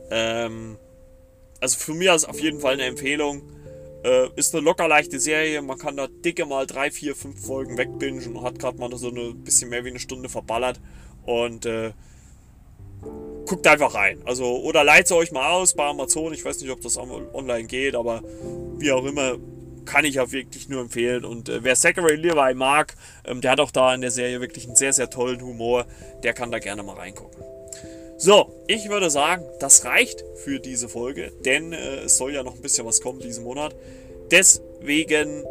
Ähm, 0.10 0.80
also 1.60 1.78
für 1.78 1.94
mich 1.94 2.08
ist 2.08 2.28
auf 2.28 2.40
jeden 2.40 2.60
Fall 2.60 2.74
eine 2.74 2.86
Empfehlung. 2.86 3.44
Äh, 4.08 4.30
ist 4.38 4.56
eine 4.56 4.64
locker 4.64 4.88
leichte 4.88 5.20
Serie. 5.20 5.62
Man 5.62 5.78
kann 5.78 5.98
da 5.98 6.08
dicke 6.08 6.46
mal 6.46 6.66
drei, 6.66 6.92
vier, 6.92 7.14
fünf 7.14 7.46
Folgen 7.46 7.78
wegbingen 7.78 8.38
und 8.38 8.44
hat 8.44 8.58
gerade 8.58 8.78
mal 8.78 8.96
so 8.96 9.10
eine 9.10 9.34
bisschen 9.34 9.70
mehr 9.70 9.84
wie 9.84 9.90
eine 9.90 10.00
Stunde 10.00 10.30
verballert. 10.30 10.80
Und 11.26 11.66
äh, 11.66 11.92
guckt 13.46 13.68
einfach 13.68 13.94
rein. 13.96 14.22
Also, 14.24 14.46
oder 14.62 14.86
leitet 14.86 15.12
euch 15.12 15.34
mal 15.34 15.52
aus 15.52 15.74
bei 15.74 15.84
Amazon. 15.84 16.34
Ich 16.34 16.46
weiß 16.46 16.62
nicht, 16.62 16.72
ob 16.72 16.80
das 16.80 16.98
online 16.98 17.66
geht, 17.66 17.96
aber 17.96 18.24
wie 18.78 18.94
auch 18.94 19.04
immer, 19.04 19.38
kann 19.84 20.06
ich 20.06 20.22
auch 20.22 20.32
wirklich 20.32 20.70
nur 20.70 20.82
empfehlen. 20.82 21.26
Und 21.26 21.50
äh, 21.50 21.64
wer 21.64 21.76
Zachary 21.76 22.16
Levi 22.16 22.54
mag, 22.54 22.96
ähm, 23.26 23.42
der 23.42 23.52
hat 23.52 23.60
auch 23.60 23.72
da 23.72 23.94
in 23.94 24.00
der 24.00 24.12
Serie 24.12 24.40
wirklich 24.40 24.68
einen 24.68 24.78
sehr, 24.78 24.94
sehr 24.94 25.10
tollen 25.10 25.42
Humor. 25.42 25.86
Der 26.24 26.32
kann 26.32 26.50
da 26.50 26.60
gerne 26.60 26.82
mal 26.82 26.96
reingucken. 26.96 27.57
So, 28.20 28.52
ich 28.66 28.90
würde 28.90 29.12
sagen, 29.12 29.46
das 29.60 29.86
reicht 29.86 30.24
für 30.38 30.60
diese 30.60 30.90
Folge, 30.90 31.32
denn 31.46 31.72
äh, 31.72 31.98
es 32.06 32.18
soll 32.18 32.34
ja 32.34 32.42
noch 32.42 32.56
ein 32.56 32.62
bisschen 32.62 32.86
was 32.88 33.00
kommen 33.00 33.20
diesen 33.20 33.44
Monat. 33.44 33.76
Deswegen 34.32 35.46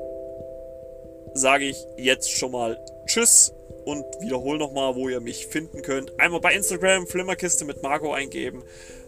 sage 1.33 1.67
ich 1.67 1.77
jetzt 1.97 2.33
schon 2.33 2.51
mal 2.51 2.77
Tschüss 3.07 3.53
und 3.85 4.05
wiederhole 4.19 4.59
nochmal, 4.59 4.97
wo 4.97 5.09
ihr 5.09 5.21
mich 5.21 5.47
finden 5.47 5.83
könnt. 5.83 6.19
Einmal 6.19 6.41
bei 6.41 6.55
Instagram 6.55 7.07
Flimmerkiste 7.07 7.65
mit 7.65 7.85
Marco 7.85 8.13
eingeben, 8.13 8.65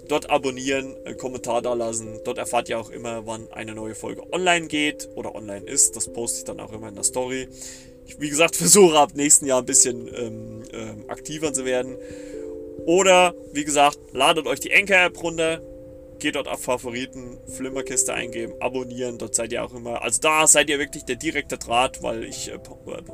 dort 0.07 0.31
abonnieren, 0.31 0.95
einen 1.05 1.19
Kommentar 1.19 1.61
da 1.61 1.75
lassen. 1.75 2.21
Dort 2.25 2.39
erfahrt 2.39 2.69
ihr 2.69 2.79
auch 2.79 2.91
immer, 2.91 3.27
wann 3.27 3.51
eine 3.51 3.75
neue 3.75 3.97
Folge 3.97 4.23
online 4.33 4.69
geht 4.69 5.09
oder 5.17 5.35
online 5.35 5.67
ist. 5.67 5.97
Das 5.97 6.13
poste 6.13 6.39
ich 6.39 6.45
dann 6.45 6.61
auch 6.61 6.73
immer 6.73 6.89
in 6.89 6.95
der 6.95 7.03
Story. 7.03 7.49
Ich, 8.07 8.21
wie 8.21 8.31
gesagt, 8.31 8.55
versuche 8.57 8.97
ab 8.97 9.11
nächsten 9.15 9.47
Jahr 9.47 9.59
ein 9.59 9.67
bisschen 9.67 10.07
ähm, 10.15 10.63
ähm, 10.73 11.05
aktiver 11.09 11.53
zu 11.53 11.65
werden. 11.65 11.97
Oder, 12.87 13.35
wie 13.53 13.65
gesagt, 13.65 13.99
ladet 14.13 14.47
euch 14.47 14.61
die 14.61 14.73
Anchor-App 14.73 15.23
runter, 15.23 15.61
geht 16.19 16.35
dort 16.35 16.49
auf 16.49 16.61
Favoriten, 16.61 17.39
Flimmerkiste 17.47 18.13
eingeben, 18.13 18.55
abonnieren, 18.61 19.19
dort 19.19 19.35
seid 19.35 19.53
ihr 19.53 19.65
auch 19.65 19.75
immer, 19.75 20.03
also 20.03 20.21
da 20.21 20.47
seid 20.47 20.69
ihr 20.69 20.79
wirklich 20.79 21.05
der 21.05 21.17
direkte 21.17 21.59
Draht, 21.59 22.03
weil 22.03 22.25
ich 22.25 22.51
äh, 22.51 22.59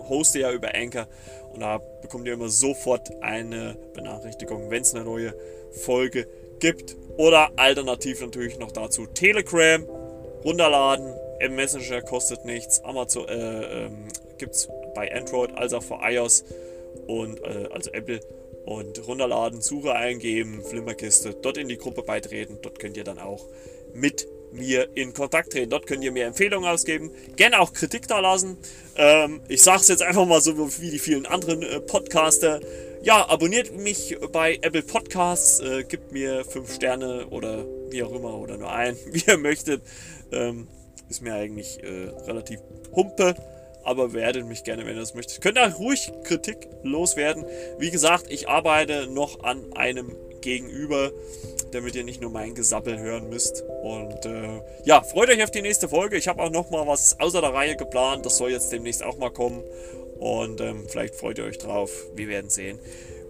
hoste 0.09 0.41
ja 0.41 0.53
über 0.53 0.75
Anchor 0.75 1.07
und 1.53 1.61
da 1.61 1.79
bekommt 2.03 2.27
ihr 2.27 2.35
immer 2.35 2.49
sofort 2.49 3.11
eine 3.23 3.77
Benachrichtigung, 3.95 4.71
wenn 4.71 4.83
es 4.83 4.95
eine 4.95 5.05
neue 5.05 5.35
Folge 5.73 6.27
gibt. 6.59 6.97
Oder 7.17 7.51
alternativ 7.57 8.21
natürlich 8.21 8.59
noch 8.59 8.73
dazu 8.73 9.07
Telegram 9.07 9.85
runterladen, 10.45 11.15
im 11.41 11.55
Messenger 11.57 12.03
kostet 12.03 12.45
nichts, 12.45 12.83
Amazon 12.85 13.29
äh, 13.29 13.85
ähm, 13.85 14.09
gibt 14.39 14.55
es 14.55 14.69
bei 14.95 15.15
Android 15.15 15.53
als 15.57 15.73
auch 15.73 15.83
für 15.83 15.99
iOS 16.03 16.45
und 17.07 17.41
äh, 17.43 17.69
also 17.73 17.91
Apple 17.93 18.21
und 18.65 19.07
runterladen, 19.07 19.61
Suche 19.61 19.95
eingeben, 19.95 20.63
Flimmerkiste, 20.63 21.35
dort 21.35 21.59
in 21.59 21.69
die 21.69 21.79
Gruppe 21.79 22.03
beitreten. 22.03 22.59
Dort 22.63 22.79
könnt 22.79 22.97
ihr 22.97 23.05
dann 23.05 23.19
auch 23.19 23.47
mit 23.95 24.27
mir 24.53 24.89
in 24.97 25.13
Kontakt 25.13 25.53
treten. 25.53 25.71
Dort 25.71 25.87
könnt 25.87 26.05
ihr 26.05 26.13
mir 26.13 26.27
Empfehlungen 26.27 26.69
ausgeben, 26.69 27.11
gerne 27.37 27.61
auch 27.61 27.73
Kritik 27.73 28.09
da 28.09 28.21
lassen. 28.21 28.57
Ähm, 28.97 29.41
ich 29.49 29.63
sage 29.63 29.81
es 29.81 29.89
jetzt 29.89 30.03
einfach 30.03 30.27
mal 30.27 30.41
so 30.41 30.57
wie 30.81 30.91
die 30.91 30.99
vielen 30.99 31.27
anderen 31.27 31.63
äh, 31.63 31.81
Podcaster. 31.81 32.61
Ja, 33.03 33.29
abonniert 33.29 33.77
mich 33.77 34.17
bei 34.33 34.59
Apple 34.63 34.83
Podcasts, 34.83 35.61
äh, 35.61 35.85
gibt 35.85 36.13
mir 36.13 36.45
5 36.45 36.73
Sterne 36.73 37.27
oder 37.29 37.67
wie 37.91 38.03
auch 38.03 38.13
immer 38.13 38.39
oder 38.39 38.57
nur 38.57 38.73
ein, 38.73 38.97
wie 39.11 39.25
ihr 39.27 39.37
möchtet. 39.37 39.83
Ähm, 40.33 40.69
ist 41.09 41.21
mir 41.21 41.35
eigentlich 41.35 41.83
äh, 41.83 42.09
relativ 42.27 42.61
humpe 42.95 43.35
aber 43.85 44.13
werdet 44.13 44.47
mich 44.47 44.65
gerne, 44.65 44.87
wenn 44.87 44.95
ihr 44.95 45.01
das 45.01 45.15
möchtet. 45.15 45.41
Könnt 45.41 45.59
ihr 45.59 45.75
ruhig 45.75 46.13
Kritik 46.25 46.69
loswerden. 46.83 47.45
Wie 47.79 47.91
gesagt, 47.91 48.27
ich 48.31 48.49
arbeite 48.49 49.07
noch 49.07 49.43
an 49.45 49.73
einem 49.75 50.17
Gegenüber, 50.41 51.11
damit 51.73 51.95
ihr 51.97 52.05
nicht 52.05 52.21
nur 52.21 52.31
mein 52.31 52.55
Gesappel 52.55 52.99
hören 52.99 53.29
müsst. 53.29 53.65
Und 53.83 54.27
äh, 54.27 54.61
ja, 54.85 55.03
freut 55.03 55.31
euch 55.31 55.43
auf 55.43 55.51
die 55.51 55.63
nächste 55.63 55.89
Folge. 55.89 56.17
Ich 56.17 56.29
habe 56.29 56.43
auch 56.43 56.51
noch 56.51 56.71
mal 56.71 56.87
was 56.87 57.19
außer 57.19 57.41
der 57.41 57.55
Reihe 57.55 57.77
geplant. 57.77 58.25
Das 58.27 58.37
soll 58.37 58.51
jetzt 58.51 58.71
demnächst 58.71 59.03
auch 59.03 59.17
mal 59.17 59.31
kommen. 59.31 59.63
Und 60.19 60.61
ähm, 60.61 60.87
vielleicht 60.89 61.17
freut 61.17 61.39
ihr 61.39 61.45
euch 61.45 61.59
drauf. 61.59 61.91
Wir 62.15 62.29
werden 62.29 62.51
sehen. 62.51 62.79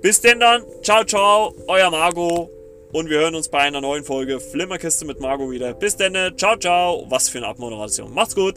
Bis 0.03 0.21
denn 0.21 0.41
dann. 0.41 0.65
Ciao, 0.83 1.05
ciao. 1.05 1.55
Euer 1.67 1.91
Margot. 1.91 2.51
Und 2.93 3.09
wir 3.09 3.19
hören 3.19 3.35
uns 3.35 3.49
bei 3.49 3.59
einer 3.59 3.81
neuen 3.81 4.05
Folge 4.05 4.39
Flimmerkiste 4.39 5.05
mit 5.05 5.19
Margot 5.19 5.51
wieder. 5.51 5.73
Bis 5.73 5.97
denn. 5.97 6.15
Ciao, 6.37 6.57
ciao. 6.57 7.07
Was 7.09 7.29
für 7.29 7.39
eine 7.39 7.47
Abmoderation. 7.47 8.13
Macht's 8.13 8.35
gut. 8.35 8.57